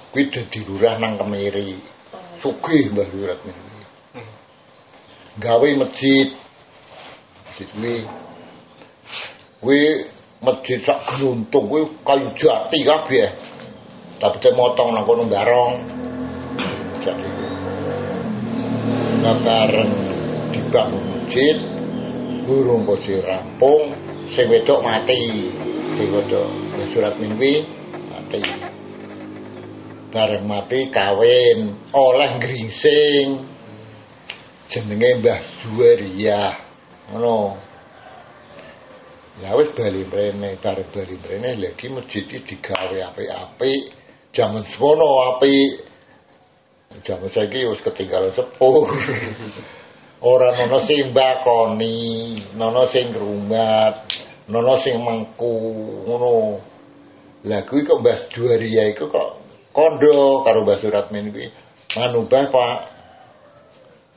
kuwi 0.09 0.33
dadi 0.33 0.59
lurah 0.65 0.97
nang 0.97 1.21
Kemiri. 1.21 1.77
Sugih 2.41 2.89
Mbah 2.89 3.07
Suratmin. 3.13 3.57
Gawe 5.37 5.69
masjid. 5.77 6.33
Masjid 7.45 7.67
kuwi 7.77 7.95
kuwi 9.61 9.81
masjid 10.41 10.79
sak 10.81 10.99
gluntung 11.13 11.69
kuwi 11.69 11.85
kayu 12.01 12.33
jati 12.33 12.81
kabeh. 12.81 13.29
Tapi 14.17 14.37
te 14.41 14.49
motong 14.57 14.97
nang 14.97 15.05
kono 15.05 15.29
barong. 15.29 15.73
Jadi 17.05 17.29
bareng 19.43 19.91
dibangun 20.55 21.03
masjid 21.03 21.57
burung 22.47 22.87
kok 22.87 23.03
rampung 23.27 23.91
sing 24.31 24.47
wedok 24.47 24.79
mati 24.79 25.51
Mbah 25.95 26.87
surat 26.91 27.15
minwi 27.21 27.63
mati 28.11 28.43
bareng 30.11 30.43
mati 30.43 30.91
kawin 30.91 31.79
oleh 31.95 32.31
gringsing. 32.43 33.47
Jenenge 34.67 35.23
Mbah 35.23 35.39
Zuwaria 35.63 36.51
ngono. 37.11 37.55
Lah 39.37 39.53
wis 39.55 39.69
bali 39.71 40.03
mrene 40.03 40.59
bareng 40.59 40.89
bali 40.91 41.15
mrene 41.23 41.55
lagi 41.55 41.87
masjid 41.87 42.25
iki 42.25 42.43
digawe 42.43 42.97
apik-apik 43.07 43.81
jaman 44.35 44.65
semono 44.67 45.37
apik. 45.37 45.87
Jaman 47.05 47.29
saiki 47.31 47.63
wis 47.69 47.79
ketinggalan 47.79 48.33
sepuh 48.35 48.85
ora 50.31 50.49
nono 50.57 50.81
sing 50.81 51.13
mbakoni, 51.13 52.41
nono 52.57 52.89
sing 52.89 53.13
ngrumat, 53.13 54.09
nono 54.47 54.73
sing 54.79 54.99
mengku 55.03 55.53
ngono. 56.07 56.33
Lah 57.47 57.61
kuwi 57.63 57.85
kok 57.85 58.01
Mbah 58.01 58.19
Duaria 58.31 58.89
iku 58.91 59.07
kok 59.07 59.29
kondo 59.71 60.43
karo 60.43 60.63
Mbah 60.63 60.77
Suratmin 60.79 61.31
kuwi. 61.31 61.47
Manu 61.95 62.27
Mbah 62.27 62.45
Pak. 62.51 62.77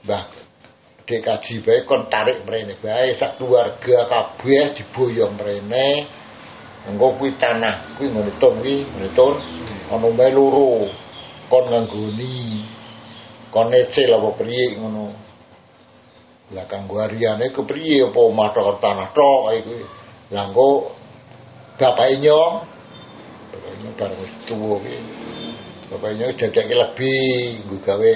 Mbah 0.06 0.22
Dek 1.10 1.26
bae 1.66 1.82
kon 1.82 2.06
tarik 2.06 2.46
mrene 2.46 2.78
bae 2.78 3.10
sak 3.18 3.34
keluarga 3.34 4.06
kabeh 4.06 4.70
diboyong 4.78 5.34
mrene. 5.34 6.06
Engko 6.86 7.18
kuwi 7.18 7.34
tanah 7.34 7.98
kuwi 7.98 8.14
ngene 8.14 8.30
ton 8.38 8.62
kuwi, 8.62 8.86
ngene 8.86 9.10
ton 9.10 9.34
ana 9.90 10.06
meh 10.06 10.30
loro. 10.30 10.86
Kon 11.50 11.66
nganggoni. 11.66 12.62
Kon 13.50 13.74
necil 13.74 14.14
apa 14.14 14.30
priye 14.38 14.78
ngono. 14.78 15.10
Lah 16.54 16.66
kanggo 16.70 17.02
ariane 17.02 17.50
kepriye 17.50 18.06
apa 18.06 18.18
omah 18.22 18.48
tok 18.54 18.78
tanah 18.78 19.10
tok 19.10 19.50
kuwi. 19.66 19.99
Lah 20.30 20.46
engko 20.46 20.94
bapake 21.74 22.22
nyong 22.22 22.54
bapake 23.50 23.74
nyong 23.82 23.94
bareng 23.98 24.22
tuwa 24.46 24.78
kuwi. 24.78 24.98
Bapake 25.90 26.14
nyong 26.18 26.32
dadake 26.38 26.74
lebih 26.74 27.26
nggo 27.66 27.76
gawe 27.82 28.14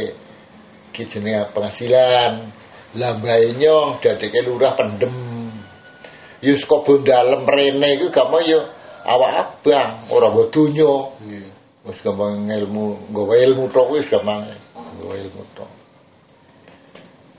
ki 0.95 1.03
jenenge 1.11 1.51
penghasilan. 1.51 2.33
Lah 2.95 3.13
nyong 3.19 3.99
dadake 3.99 4.39
lurah 4.47 4.79
pendem. 4.79 5.17
Yus 6.45 6.63
kok 6.69 6.87
bondalem 6.87 7.43
rene 7.49 7.99
iku 7.99 8.13
gak 8.13 8.29
mau 8.31 8.39
yo 8.39 8.63
awak 9.03 9.33
abang 9.59 10.07
ora 10.13 10.31
nggo 10.31 10.45
donya. 10.55 10.93
Nggih. 11.19 11.49
Wis 11.85 12.01
gampang 12.01 12.49
ilmu, 12.49 13.13
nggawa 13.13 13.35
ilmu 13.45 13.69
tok 13.69 13.93
wis 13.93 14.09
gampang. 14.09 14.41
Nggawa 14.73 15.15
ilmu 15.21 15.43
tok. 15.53 15.71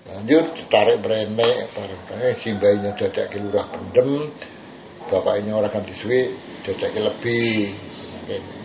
Lanjut 0.05 0.53
tarik 0.69 1.01
brenek 1.01 1.73
bareng 1.73 2.01
bareng 2.05 2.37
si 2.37 2.53
bayinya 2.53 2.93
dadake 2.93 3.41
lurah 3.41 3.65
pendem. 3.73 4.29
Bapaknya 5.05 5.53
orang 5.53 5.69
kan 5.69 5.85
disuwi 5.85 6.33
dadake 6.65 6.97
lebih. 6.97 7.69
Ngene. 8.25 8.57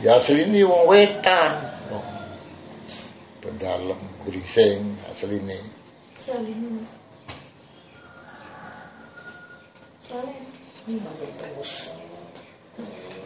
Ya 0.00 0.20
asli 0.20 0.44
ini 0.44 0.64
wong 0.64 0.84
wetan. 0.88 1.60
Wong 1.92 2.04
Pendalem, 3.40 4.00
berising 4.24 5.00
asli 5.08 5.40
ini. 5.40 5.60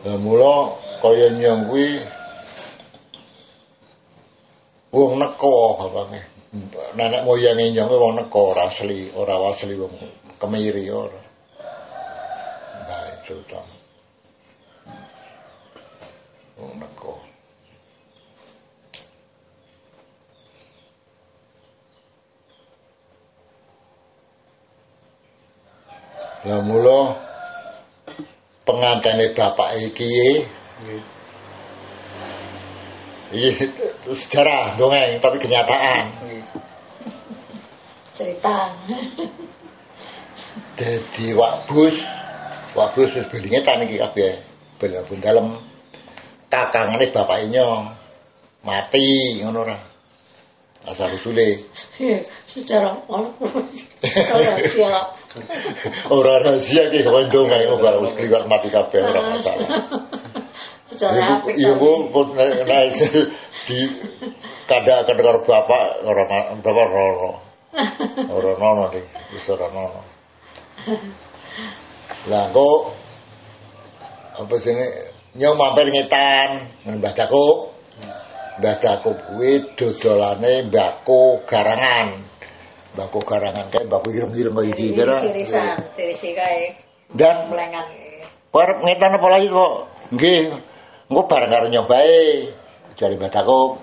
Lah 0.07 0.17
mula 0.23 0.71
kaya 1.03 1.35
nyong 1.35 1.67
kuwi 1.67 1.99
wong 4.95 5.19
neko 5.19 5.55
bapake. 5.83 6.21
Nenek 6.95 7.27
moyange 7.27 7.75
nyong 7.75 7.91
wong 7.91 8.15
neko 8.23 8.55
ora 8.55 8.71
asli, 8.71 9.11
ora 9.19 9.35
asli 9.51 9.75
wong 9.75 9.95
kemiri 10.39 10.87
ora. 10.95 11.24
Sultan. 13.25 13.65
Wong 16.61 16.77
neko. 16.77 17.17
Lah 26.45 26.61
mula 26.61 27.17
pengantene 28.69 29.33
bapak 29.33 29.81
iki 29.81 30.45
Nggih. 30.85 31.03
Iki 33.33 33.51
sejarah 34.13 34.77
dongeng 34.77 35.17
tapi 35.19 35.41
kenyataan. 35.41 36.13
Cerita. 38.13 38.69
Dadi 40.77 41.33
wakbus, 41.33 42.24
wakbus 42.75 43.15
wis 43.17 43.27
belingetan 43.31 43.87
iki 43.87 43.97
kabeh. 44.03 44.35
Pun 44.83 45.19
dalem 45.23 45.57
kakangane 46.53 47.09
bapake 47.09 47.49
nyong 47.49 47.89
mati 48.67 49.41
ngono 49.41 49.65
ora. 49.65 49.79
Asal 50.85 51.17
usule 51.17 51.65
Secara 52.55 52.93
kalau 53.09 53.33
siap. 54.69 55.07
ora 56.15 56.35
rahasia 56.39 56.87
ki 56.93 57.03
kon 57.03 57.27
dongeng 57.33 57.67
ora 57.67 57.99
wis 58.05 58.15
kliwat 58.15 58.45
mati 58.47 58.69
kabeh 58.71 59.01
ora 59.03 59.21
masalah. 59.35 59.69
Secara 60.95 61.43
apik. 61.43 61.59
Iya 61.59 61.75
bu, 61.75 62.07
di 63.67 63.79
kada 64.69 65.03
kedengar 65.09 65.43
bapak 65.43 66.07
orang 66.07 66.61
bapak 66.61 66.87
roro, 66.87 67.33
orang 68.31 68.59
nono 68.61 68.85
nih, 68.93 69.05
bisa 69.33 69.59
orang 69.59 69.73
nono. 69.75 70.03
Lah 72.25 72.49
kok 72.49 72.81
apa 74.35 74.55
sini 74.65 74.87
nyom 75.37 75.61
mampir 75.61 75.93
ngetan 75.93 76.73
mbah 76.89 77.13
Dakup. 77.13 77.77
Mbah 78.65 78.77
Dakup 78.81 79.17
kuwi 79.29 79.77
dodolane 79.77 80.65
mbako 80.73 81.45
garangan. 81.45 82.17
Mbako 82.97 83.19
garangan 83.29 83.69
kae 83.69 83.85
mbako 83.85 84.09
ireng-ireng 84.09 84.57
kaya 84.57 84.73
iki 84.73 84.97
kira. 84.97 85.21
Tirisan, 85.21 85.77
tirisi 85.93 86.33
kae. 86.33 86.73
Dan 87.13 87.53
Melengan. 87.53 87.93
Parep 88.49 88.79
ngetan 88.81 89.21
apa 89.21 89.27
lagi 89.29 89.47
kok? 89.53 89.73
Nggih. 90.17 90.41
Engko 91.13 91.23
bareng 91.29 91.51
karo 91.53 91.67
nyobae. 91.69 92.49
Jare 92.97 93.21
Badako. 93.21 93.77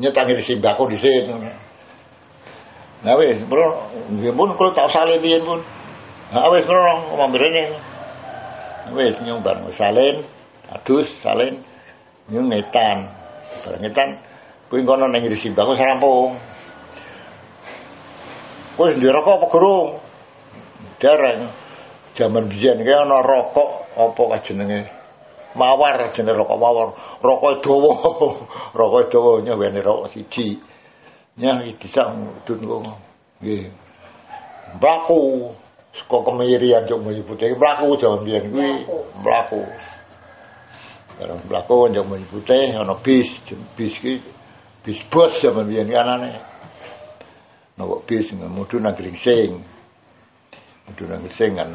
Nyetangi 0.00 0.40
di 0.40 0.44
simbako 0.46 0.88
dhisik. 0.88 1.28
Nah 3.02 3.18
wis, 3.18 3.36
bro, 3.44 3.92
nggih 4.08 4.32
pun 4.32 4.56
kula 4.56 4.72
tak 4.72 4.88
riyen 5.20 5.44
pun. 5.44 5.60
Nah 6.32 6.48
wis 6.48 6.64
ngono 6.64 7.12
mampir 7.20 7.44
rene. 7.44 7.64
Wis 8.96 9.20
nyobar 9.20 9.60
salin, 9.76 10.24
adus 10.72 11.12
salin, 11.20 11.60
nyung 12.32 12.48
ngetan. 12.48 13.04
Bareng 13.60 13.84
ngetan 13.84 14.08
kuwi 14.72 14.80
kono 14.88 15.12
ning 15.12 15.28
di 15.28 15.36
simbako 15.36 15.76
sarampung. 15.76 16.40
Wis 18.80 18.96
ndi 18.96 19.12
rokok 19.12 19.36
apa 19.36 19.46
gurung? 19.52 19.88
Dereng. 20.96 21.52
Zaman 22.16 22.48
biyen 22.48 22.80
ki 22.80 22.92
ana 22.96 23.20
rokok 23.20 23.92
apa 23.92 24.22
ka 24.32 24.36
jenenge? 24.48 24.88
Mawar 25.52 26.00
jenenge 26.16 26.32
rokok 26.32 26.56
mawar. 26.56 26.88
Rokok 27.20 27.60
dawa. 27.60 27.92
rokok 28.80 29.02
dawa 29.12 29.30
nyawene 29.44 29.84
rokok 29.84 30.16
siji. 30.16 30.56
Nyah 31.36 31.60
iki 31.68 31.76
bisa 31.84 32.08
mudun 32.08 32.60
kok. 32.64 32.80
Nggih. 33.44 33.68
Mlaku 34.80 35.52
saka 35.92 36.16
kemirian 36.24 36.88
juk 36.88 36.98
mlayu 37.04 37.22
putih 37.24 37.52
mlaku 37.56 37.96
jaman 38.00 38.24
biyen 38.24 38.44
kuwi 38.48 38.70
mlaku. 39.20 39.62
Bareng 41.20 41.40
mlaku 41.48 41.76
njok 41.88 42.06
mlayu 42.08 42.26
putih 42.32 42.72
ana 42.76 42.94
bis, 43.04 43.30
bis 43.76 43.94
ki 44.00 44.20
bis 44.84 44.98
bos 45.12 45.32
jaman 45.42 45.68
biyen 45.68 45.88
ki 45.88 45.96
anane. 45.96 46.32
Nawa 47.76 48.00
bis 48.08 48.32
mudu 48.32 48.80
nang 48.80 48.96
Gringsing. 48.96 49.60
Mudu 50.88 51.04
nang 51.08 51.20
Gringsing 51.24 51.52
kan. 51.56 51.70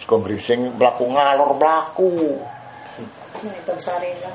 Saka 0.00 0.16
Gringsing 0.24 0.60
mlaku 0.76 1.04
ngalor 1.08 1.56
mlaku. 1.56 2.10
Itu 3.44 3.74
sari 3.80 4.14
lah. 4.22 4.34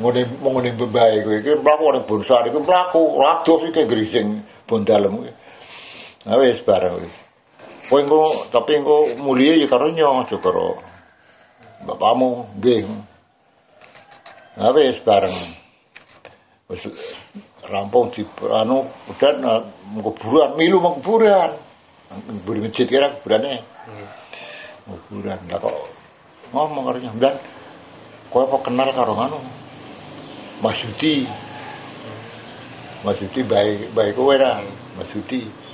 ngene 0.00 0.28
ngene 0.44 0.70
bebae 0.76 1.24
kowe 1.24 1.36
iki 1.40 1.52
mlaku 1.56 1.84
ning 1.92 2.04
bonsar 2.04 2.44
iku 2.48 2.60
mlaku 2.60 3.00
rados 3.16 3.62
iki 3.68 3.82
grising 3.88 4.44
bondalem 4.68 5.16
kuwi. 5.16 5.32
Nah 6.26 6.36
wis 6.36 6.60
bareng 6.60 7.00
wis. 7.00 7.25
Kowe 7.86 8.02
engko 8.02 8.50
tapi 8.50 8.82
engko 8.82 9.14
mulie 9.22 9.62
ya 9.62 9.66
karo 9.70 9.94
nyo 9.94 10.26
aja 10.26 10.36
karo 10.42 10.82
bapakmu 11.86 12.58
nggih. 12.58 12.82
Nah 14.58 14.74
wis 14.74 14.98
bareng. 15.06 15.38
Wis 16.66 16.82
rampung 17.62 18.10
di 18.10 18.26
anu 18.42 18.90
udah 19.06 19.62
kuburan 20.02 20.58
milu 20.58 20.82
mau 20.82 20.98
kuburan. 20.98 21.54
Kuburan 22.10 22.66
masjid 22.66 22.90
kira 22.90 23.14
kuburane. 23.22 23.62
Kuburan 24.86 25.38
lah 25.46 25.58
kok 25.62 25.76
ngomong 26.50 26.84
karo 26.90 26.98
dan 27.22 27.38
kowe 28.34 28.42
apa 28.50 28.56
kenal 28.66 28.88
karo 28.90 29.14
anu 29.14 29.38
Mas 30.58 30.80
Yudi. 30.82 31.28
Mas 33.06 33.20
Yudi 33.22 33.46
baik 33.46 33.94
baik 33.94 34.18
kowe 34.18 34.34
ra, 34.34 34.64
Mas 34.98 35.06
Yudi. 35.14 35.65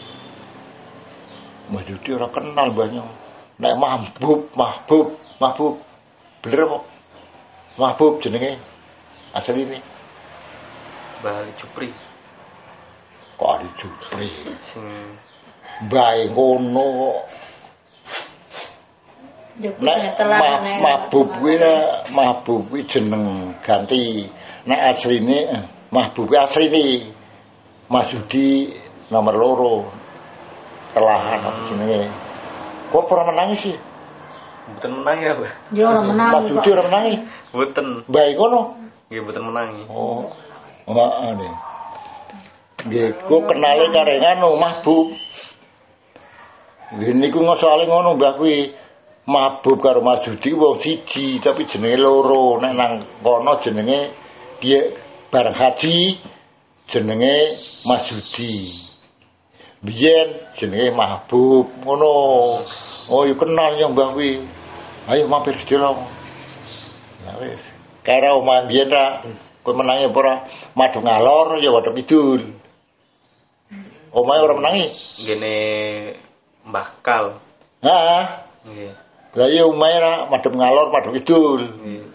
Mas 1.72 1.88
Yudi 1.88 2.12
ora 2.12 2.28
kenal 2.28 2.68
banyak. 2.76 3.08
Nek 3.56 3.74
mahbub, 3.80 4.52
mahbub, 4.52 5.16
mahbub. 5.40 5.80
Bener 6.44 6.68
apa? 6.68 6.78
Mahbub 7.80 8.20
jenenge 8.20 8.60
asli 9.32 9.64
ini. 9.64 9.80
Bali 11.24 11.48
Jupri. 11.56 11.88
Kok 13.40 13.50
ada 13.56 13.68
Jupri. 13.80 14.28
Sing 14.68 14.84
Baik 15.88 16.36
ngono 16.36 16.84
kok. 16.84 17.18
Nek 19.80 20.20
mahbub 20.84 21.28
kuwi 21.40 21.56
mahbub 22.12 22.68
kuwi 22.68 22.84
jeneng 22.84 23.56
ganti. 23.64 24.28
Nek 24.68 24.80
asline 24.92 25.48
mahbub 25.88 26.28
kuwi 26.28 26.36
asline 26.36 26.84
Mas 27.88 28.12
Yudi 28.12 28.68
nomor 29.08 29.34
loro. 29.40 30.01
Telahan 30.92 31.40
apa 31.40 31.60
jenenge. 31.72 32.12
Kok 32.92 33.08
ora 33.08 33.24
menangi 33.32 33.56
sih? 33.56 33.76
Bukan 34.76 35.02
menang 35.02 35.18
ya, 35.18 35.32
Mbak. 35.34 35.52
Dia 35.74 35.84
orang 35.90 36.06
menang 36.14 36.30
Mas 36.30 36.44
Yudi 36.46 36.68
kok. 36.68 36.74
ora 36.76 36.82
menangi. 36.86 37.14
Bukan. 37.50 37.86
Baik 38.06 38.34
ngono. 38.38 38.60
Nggih 39.08 39.22
bukan 39.26 39.42
menangi. 39.48 39.82
Oh. 39.90 40.22
Enggak 40.86 41.12
ane. 41.24 41.48
Nggih, 42.86 43.08
ku 43.26 43.36
kenale 43.48 43.86
kare 43.90 44.14
anu 44.20 44.54
mahbub. 44.60 45.06
Nggih 46.94 47.12
niku 47.16 47.40
soalé 47.56 47.88
ngono 47.88 48.14
Mbah 48.14 48.34
kuwi. 48.36 48.58
Mahbub 49.22 49.78
karo 49.78 50.02
Mas 50.02 50.26
Yudi 50.26 50.50
wong 50.50 50.82
siji 50.82 51.38
tapi 51.38 51.64
jenenge 51.64 51.98
loro. 51.98 52.58
Nek 52.58 52.72
nang 52.74 52.92
kono 53.22 53.58
jenenge 53.62 54.12
dia 54.58 54.92
bareng 55.30 55.54
haji 55.54 56.18
jenenge 56.90 57.56
Mas 57.86 58.04
Yudi. 58.10 58.91
Biyen 59.82 60.54
jenenge 60.54 60.94
Mahbub 60.94 61.66
ngono. 61.82 62.14
Oh, 63.10 63.26
yo 63.26 63.34
kenal 63.34 63.74
yang 63.74 63.98
Mbah 63.98 64.14
kuwi. 64.14 64.38
Ayo 65.10 65.26
mampir 65.26 65.58
sedelo. 65.58 66.06
Nah 67.26 67.34
wis. 67.42 67.58
Karo 68.06 68.38
omah 68.38 68.70
biyen 68.70 68.90
ra 68.90 69.26
kowe 69.66 69.74
menangi 69.74 70.06
apa 70.06 70.18
ora? 70.22 70.34
Madu 70.78 71.02
ngalor 71.02 71.58
ya 71.58 71.74
wadok 71.74 71.98
kidul. 71.98 72.54
Omahe 74.14 74.40
ora 74.42 74.54
menangi. 74.54 74.86
Gene 75.18 75.54
Mbah 76.62 76.88
Kal. 77.02 77.42
Heeh. 77.82 78.22
Nggih. 78.70 78.94
Lah 79.34 79.48
iya 79.50 79.66
omahe 79.66 79.96
ra 79.98 80.12
madhep 80.30 80.54
ngalor 80.54 80.94
madhep 80.94 81.12
kidul. 81.18 81.62
Nggih. 81.82 82.06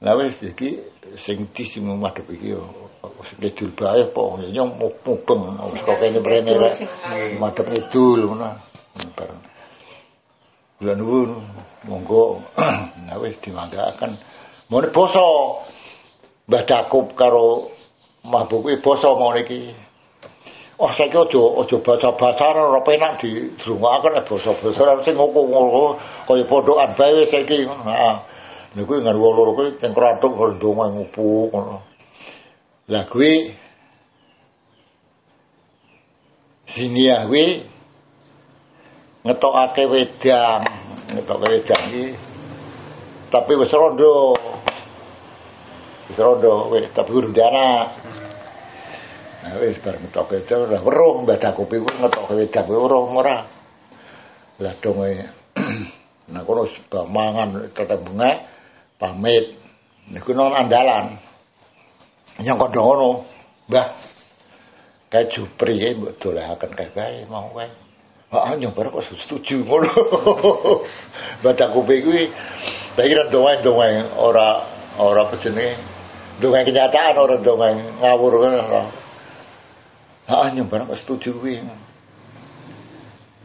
Lah 0.00 0.16
wis 0.16 0.40
iki 0.40 0.80
sing 1.20 1.44
di 1.52 1.64
sing 1.68 1.84
madhep 1.84 2.24
iki 2.32 2.56
yo 2.56 2.64
kidul 3.40 3.70
bae 3.76 4.02
apa 4.04 4.22
ya 4.52 4.64
mubeng 4.64 5.42
wis 5.72 5.82
kok 5.82 5.96
kene 6.00 6.18
mrene 6.20 6.52
rek. 6.58 6.74
Madhep 7.40 7.66
kidul 7.72 8.20
ngono. 8.30 8.48
Bareng. 9.16 9.40
Bulan 10.78 10.96
nuwun 10.98 11.30
monggo 11.88 12.42
nah 13.06 13.16
wis 13.20 13.34
dimanggakan. 13.42 14.16
Mone 14.70 14.88
basa 14.90 15.26
Mbah 16.44 16.64
Dakup 16.68 17.16
karo 17.16 17.72
Mahbub 18.24 18.64
kuwi 18.64 18.80
basa 18.80 19.12
mau 19.16 19.32
iki. 19.36 19.72
Oh 20.80 20.90
saiki 20.90 21.14
aja 21.14 21.42
aja 21.62 21.76
basa-basa 21.78 22.50
ora 22.50 22.82
penak 22.82 23.22
dirungokaken 23.22 24.10
nek 24.18 24.26
basa-basa 24.26 25.04
sing 25.06 25.14
ngoko-ngoko 25.14 26.00
kaya 26.26 26.42
pondokan 26.48 26.90
bae 26.98 27.12
wis 27.22 27.30
saiki 27.30 27.68
ngono. 27.68 27.84
Heeh. 27.86 28.14
Lha 28.74 28.82
kuwi 28.82 28.98
ngaru 29.06 29.20
loro 29.22 29.52
kuwi 29.54 29.78
teng 29.78 29.94
kratuk 29.94 30.34
ndonga 30.34 30.90
ngupuk 30.90 31.54
ngono. 31.54 31.93
Lah 32.84 33.08
kuwi 33.08 33.64
Sinia 36.68 37.24
kuwi 37.24 37.64
ngetokake 39.24 39.88
wedang, 39.88 40.60
ngetokake 41.16 41.48
wedang 41.54 41.82
iki 41.88 42.06
tapi 43.32 43.52
wis 43.56 43.72
rondo. 43.72 44.36
Wis 46.10 46.18
rondo 46.18 46.74
wis 46.74 46.90
tapi 46.92 47.08
kudu 47.08 47.32
ndek 47.32 47.46
anak. 47.46 47.86
Nah 49.44 49.52
wis 49.64 49.80
bar 49.80 49.96
ngetoke 49.96 50.44
wedang 50.44 50.68
ora 50.68 50.78
weruh 50.82 51.14
mbah 51.24 51.38
dakupi 51.40 51.80
kuwi 51.80 51.94
ngetoke 52.04 52.32
wedang 52.36 52.64
kuwi 52.68 52.78
weruh 52.84 53.04
ora. 53.16 53.36
Lah 54.60 54.74
donge 54.82 55.24
nah 56.32 56.42
kono 56.44 56.68
mangan 57.08 57.70
tetep 57.72 58.02
bengek 58.02 58.36
pamit. 59.00 59.56
Niku 60.10 60.36
nang 60.36 60.52
andalan. 60.52 61.16
Yang 62.42 62.56
kondo 62.66 62.80
ngono, 62.82 63.10
Mbah. 63.70 63.88
Kayak 65.14 65.30
jupri 65.30 65.78
ya 65.78 65.94
mbok 65.94 66.18
dolahaken 66.18 66.74
kae 66.74 66.90
bae 66.90 67.22
mau 67.30 67.46
kae. 67.54 67.70
Ah 68.34 68.58
nyobar 68.58 68.90
kok 68.90 69.06
setuju 69.14 69.62
ngono. 69.62 69.86
Mbah 71.38 71.54
dakupi 71.54 72.02
kuwi 72.02 72.34
tak 72.98 73.06
kira 73.06 73.30
doain-doain 73.30 74.10
ora 74.18 74.66
ora 74.98 75.30
apa 75.30 75.38
jenenge 75.38 75.78
dongeng 76.42 76.66
kenyataan 76.66 77.14
ora 77.14 77.38
dongeng 77.38 77.78
ngawur 78.02 78.42
kan 78.42 78.52
ora. 78.58 78.82
Ah 80.26 80.50
nyobar 80.50 80.90
kok 80.90 80.98
setuju 80.98 81.30
kuwi. 81.38 81.62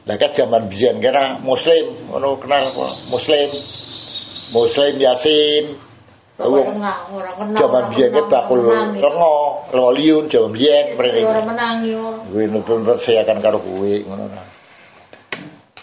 Lah 0.09 0.17
kan 0.17 0.33
zaman 0.33 0.73
biyen 0.73 0.97
kira 0.97 1.37
muslim 1.37 2.09
ngono 2.09 2.41
kenal 2.41 2.73
apa? 2.73 2.87
Muslim. 3.13 3.61
Muslim 4.49 4.97
Yasin. 4.97 5.88
Kenal, 6.39 7.11
ora 7.11 7.35
kenal. 7.35 7.59
Zaman 7.59 7.83
ora 7.83 7.91
biyen 7.91 8.09
ki 8.15 8.21
bakul 8.31 8.59
rengo, 8.63 9.35
loliun 9.75 10.31
zaman 10.31 10.55
biyen 10.55 10.95
mrene. 10.95 11.27
Ora 11.27 11.43
menang 11.43 11.83
yo. 11.83 12.15
Kuwi 12.31 12.47
nutun 12.47 12.87
saya 13.03 13.27
akan 13.27 13.43
karo 13.43 13.59
kowe 13.59 13.93
ngono 14.07 14.23
ta. 14.31 14.43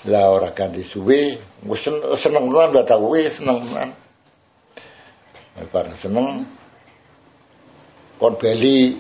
Lah 0.08 0.32
ora 0.32 0.48
ganti 0.56 0.80
suwe, 0.80 1.36
seneng 1.76 2.48
tenan 2.48 2.72
gak 2.72 2.88
tau 2.88 3.04
kowe 3.04 3.20
seneng 3.28 3.60
tenan. 3.68 3.92
Bar 5.68 5.92
seneng 6.00 6.40
kon 8.16 8.32
bali 8.40 8.96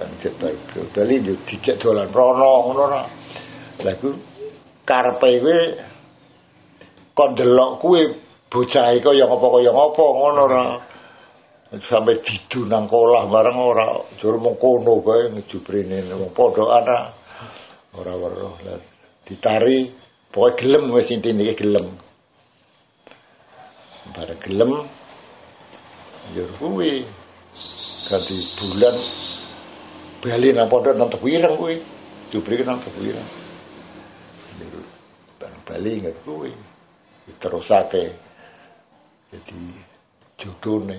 kan 0.00 0.08
cepat 0.24 0.56
bali 0.96 1.20
yo 1.20 1.36
dicek 1.44 1.76
dolan 1.76 2.08
rono 2.16 2.72
ngono 2.72 2.84
ta. 2.88 3.04
Lah 3.84 3.92
iku 3.92 4.08
karepe 4.88 5.30
kowe 5.44 5.58
kon 7.12 7.36
delok 7.36 7.72
kowe 7.76 8.00
bocah 8.50 8.94
iku 8.96 9.10
ya 9.12 9.26
apa 9.26 9.46
kaya 9.46 9.70
ngapa 9.70 10.04
ngono 10.04 10.44
ra. 10.46 10.64
sampai 11.76 12.22
didu 12.22 12.62
nang 12.70 12.86
kolah 12.86 13.26
bareng 13.26 13.58
ora 13.58 13.98
jur 14.16 14.38
mung 14.38 14.54
kono 14.54 15.02
bae 15.02 15.34
ngejubrene 15.34 15.98
wong 16.14 16.30
pondokan 16.30 16.86
ora 16.86 17.10
ora 17.98 18.12
weruh 18.14 18.54
lah 18.62 18.78
ditari 19.26 19.90
pokoke 20.30 20.62
gelem 20.62 20.94
wis 20.94 21.10
intine 21.10 21.42
iki 21.42 21.66
gelem 21.66 21.90
bareng 24.14 24.40
gelem 24.40 24.70
jur 26.38 26.50
kuwi 26.54 27.02
ganti 28.06 28.46
bulan 28.54 28.96
bali 30.26 30.50
nang 30.50 30.66
pondok 30.66 30.94
nang 30.98 31.06
Tebireng 31.06 31.54
kuwi. 31.54 31.76
Jupri 32.34 32.58
nang 32.66 32.82
Tebireng. 32.82 33.28
Bareng 35.38 35.62
bali 35.62 35.92
ngerti 36.02 36.20
kuwi. 36.26 36.52
Diterusake. 37.30 38.25
Jadi 39.36 39.60
judulnya 40.40 40.96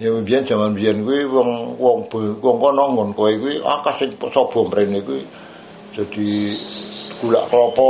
Ya 0.00 0.08
biyen 0.12 0.44
jaman 0.48 0.76
biyen 0.76 1.04
kuwi 1.04 1.28
wong 1.28 1.76
wong 1.76 2.08
wong 2.40 2.56
kono 2.56 2.84
ngon 2.96 3.12
kowe 3.12 3.32
kuwi 3.36 3.60
akeh 3.60 3.94
sing 4.00 4.10
sapa 4.16 4.60
mrene 4.64 5.04
kuwi 5.04 5.24
jadi 5.92 6.56
gula 7.20 7.44
klopo, 7.52 7.88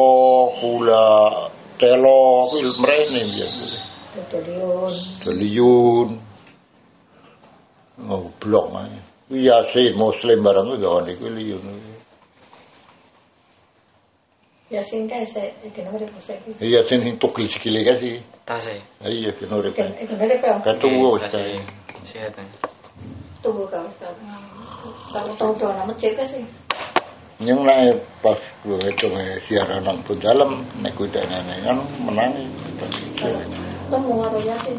gula 0.59 1.31
telo 1.79 2.51
kuwi 2.51 2.67
mrene 2.83 3.21
biyen 3.31 3.51
kuwi. 3.55 3.79
Tutuliun. 4.11 4.95
Deliyun. 5.23 6.09
Ngoblok 8.11 8.67
ae. 8.75 8.99
Kuwi 9.31 9.47
yasin 9.47 9.95
muslim 9.95 10.43
barang 10.43 10.67
kuwi 10.67 10.83
gawane 10.83 11.13
kuwi 11.15 11.31
liyun. 11.31 11.63
Yasin 11.63 11.79
kae 11.79 11.79
saya 11.79 11.79
kena 11.79 11.79
mereka 11.79 11.79
saya 11.79 11.79
ki. 11.79 11.99
Iya 14.11 14.47
sing 14.51 14.60
tukil 17.19 17.51
sikile 17.51 17.83
ka 17.83 17.99
sih. 17.99 18.23
Tase. 18.47 18.79
Iya 19.03 19.35
kena 19.35 19.59
urip. 19.59 19.75
Kena 19.75 19.91
kena 19.99 20.15
mereka 20.15 20.63
Ketuwo 20.63 21.19
wis 21.19 21.27
Tase. 21.27 21.43
kae. 21.43 21.59
Sehat. 22.07 22.39
ya. 22.39 22.45
tunggu 23.43 23.65
kau 23.67 23.89
kau. 23.99 24.15
Kalau 25.11 25.33
tahu 25.37 25.53
tahu 25.59 25.73
nama 25.73 25.93
cek 25.97 26.17
sih. 26.29 26.45
Yang 27.41 27.61
naik 27.65 27.97
pas 28.21 28.37
gue 28.63 28.77
ngitung 28.77 29.17
siaran 29.49 29.81
nang 29.81 29.97
pun 30.05 30.17
dalam 30.21 30.61
naik 30.85 30.93
kuda 30.93 31.25
nenek 31.25 31.65
kan 31.65 31.79
menang 32.05 32.37
Temu 33.91 34.23
karo 34.23 34.39
Yasin. 34.45 34.79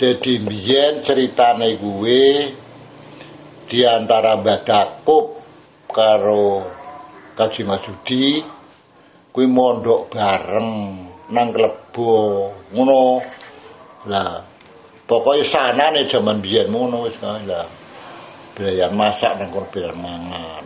Jadi 0.00 0.40
biyen 0.40 1.04
ceritane 1.04 1.76
gue 1.76 2.24
di 3.68 3.84
antara 3.84 4.32
Mbah 4.40 4.64
Dakup 4.64 5.26
karo 5.92 6.64
Kaji 7.36 7.68
Masudi 7.68 8.40
kuwi 9.28 9.44
mondok 9.44 10.08
bareng 10.08 10.68
nang 11.28 11.48
klebo 11.52 12.48
ngono. 12.72 13.20
Lah 14.08 14.40
pokoknya 15.04 15.44
sanane 15.44 16.08
jaman 16.08 16.40
biyen 16.40 16.72
ngono 16.72 17.04
wis 17.04 17.20
kae 17.20 17.44
lah. 17.44 17.68
Masak 18.96 19.36
nang 19.36 19.52
kono 19.52 19.68
biayan 19.68 20.00
mangan. 20.00 20.64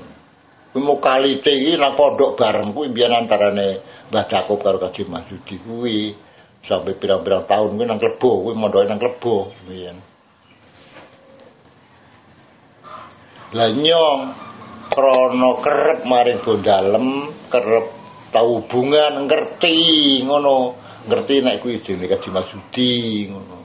Kuwi 0.71 0.79
mau 0.79 1.03
kalite 1.03 1.51
iki 1.51 1.75
nang 1.75 1.99
pondok 1.99 2.39
bareng 2.39 2.71
kuwi 2.71 2.87
biyen 2.95 3.11
antarane 3.11 3.83
Mbah 4.15 4.31
Dakup 4.31 4.63
karo 4.63 4.79
Kaji 4.79 5.03
Masudi 5.11 5.59
kuwi 5.59 6.15
sampai 6.65 6.97
pirang-pirang 6.97 7.45
tahun 7.45 7.77
kuwi 7.77 7.85
nang 7.85 8.01
klebo 8.01 8.49
kuwi 8.49 8.55
mondoke 8.57 8.89
nang 8.89 9.01
klebo 9.01 9.53
biyen. 9.69 9.97
Lah 13.55 13.71
nyong 13.71 14.21
krana 14.91 15.51
kerep 15.63 16.01
maring 16.09 16.41
bondalem, 16.43 17.07
kerep 17.53 17.87
tau 18.35 18.59
hubungan 18.59 19.31
ngerti 19.31 19.79
ngono, 20.27 20.75
ngerti 21.07 21.35
nek 21.45 21.61
kuwi 21.63 21.79
jenenge 21.79 22.17
Kaji 22.17 22.29
Masudi 22.33 22.95
ngono. 23.31 23.59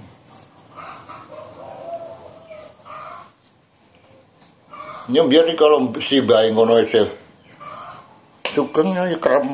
Nyong 5.10 5.28
iki 5.34 5.58
kalau 5.58 5.90
si 6.06 6.22
bae 6.22 6.54
ngono 6.54 6.78
isih 6.86 7.10
sugeng 8.46 8.94
ya 8.94 9.18
kerep 9.18 9.46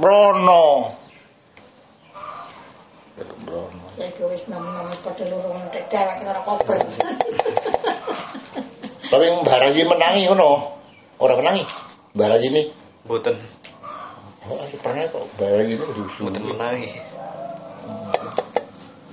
mrono. 3.16 3.24
Kerep 3.24 3.38
mrono. 3.48 3.84
Saya 3.96 4.12
ki 4.12 4.24
wis 4.28 4.44
nama-nama 4.52 4.92
pada 4.92 5.24
lurung 5.32 5.64
tek 5.72 5.88
dewek 5.88 6.18
karo 6.28 6.42
kober. 6.44 6.80
Tapi 9.08 9.26
menangi 9.88 10.28
ngono. 10.28 10.76
Ora 11.24 11.34
menangi. 11.40 11.64
Mbak 12.16 12.28
Raji 12.28 12.48
ini. 12.52 12.64
Boten. 13.08 13.36
Oh, 14.46 14.60
pernah 14.84 15.08
kok 15.08 15.24
Mbak 15.40 15.48
Raji 15.48 15.74
ini 15.80 15.86
diusul. 15.96 16.28
Boten 16.28 16.44
menangi. 16.44 16.92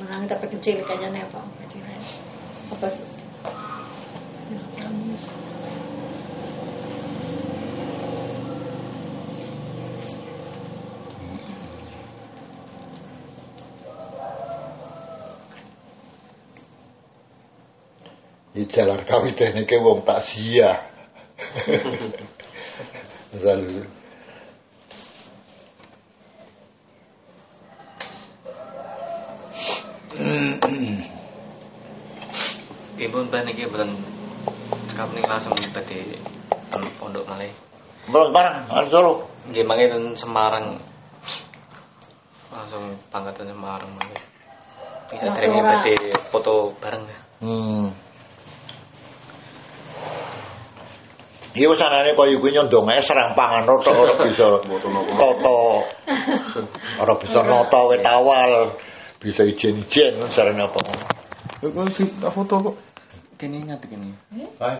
Menang 0.02 0.26
tapi 0.26 0.50
kecil 0.50 0.82
kayaknya 0.82 1.22
apa? 1.22 1.40
Kecil. 1.66 1.82
Apa 2.74 2.86
sih? 2.90 3.06
Nah. 3.46 4.90
Di 18.52 18.68
jalan 18.68 19.00
kami 19.08 19.32
tekniknya 19.32 19.80
wong 19.80 20.04
tak 20.04 20.20
sia. 20.28 20.76
Selalu. 23.32 23.80
Ibu 33.02 33.18
mbah 33.26 33.42
niki 33.42 33.66
boten 33.66 33.90
cekap 34.92 35.10
ning 35.16 35.24
langsung 35.24 35.56
ten 35.56 36.82
pondok 37.00 37.24
malih. 37.24 37.50
Belum 38.06 38.30
barang, 38.36 38.68
Solo. 38.92 39.32
Nggih 39.48 39.64
mangke 39.64 39.88
Semarang. 40.14 40.76
Langsung 42.52 43.00
pangkat 43.08 43.32
ten 43.40 43.48
Semarang 43.48 43.90
malih. 43.96 44.20
Bisa 45.08 45.32
ora- 45.32 45.82
badhe 45.82 45.96
foto 46.28 46.76
bareng 46.78 47.02
ya. 47.08 47.20
Hmm. 47.40 48.11
Iya 51.52 51.68
wis 51.68 51.84
anane 51.84 52.16
kaya 52.16 52.32
kuwi 52.40 52.56
nyondong 52.56 52.88
ae 52.88 53.04
serang 53.04 53.36
pangan 53.36 53.68
tok 53.68 53.84
ora 54.00 54.14
bisa 54.24 54.56
toto. 55.20 55.84
Ora 56.96 57.14
bisa 57.20 57.40
nata 57.44 57.80
wit 57.92 58.04
awal. 58.08 58.72
Bisa 59.20 59.44
ijen-ijen 59.44 60.16
sarane 60.32 60.64
apa. 60.64 60.80
Kok 61.60 61.86
si 61.92 62.08
foto 62.08 62.54
kok 62.58 62.76
kene 63.36 63.68
ngadeg 63.68 63.90
kene. 63.92 64.08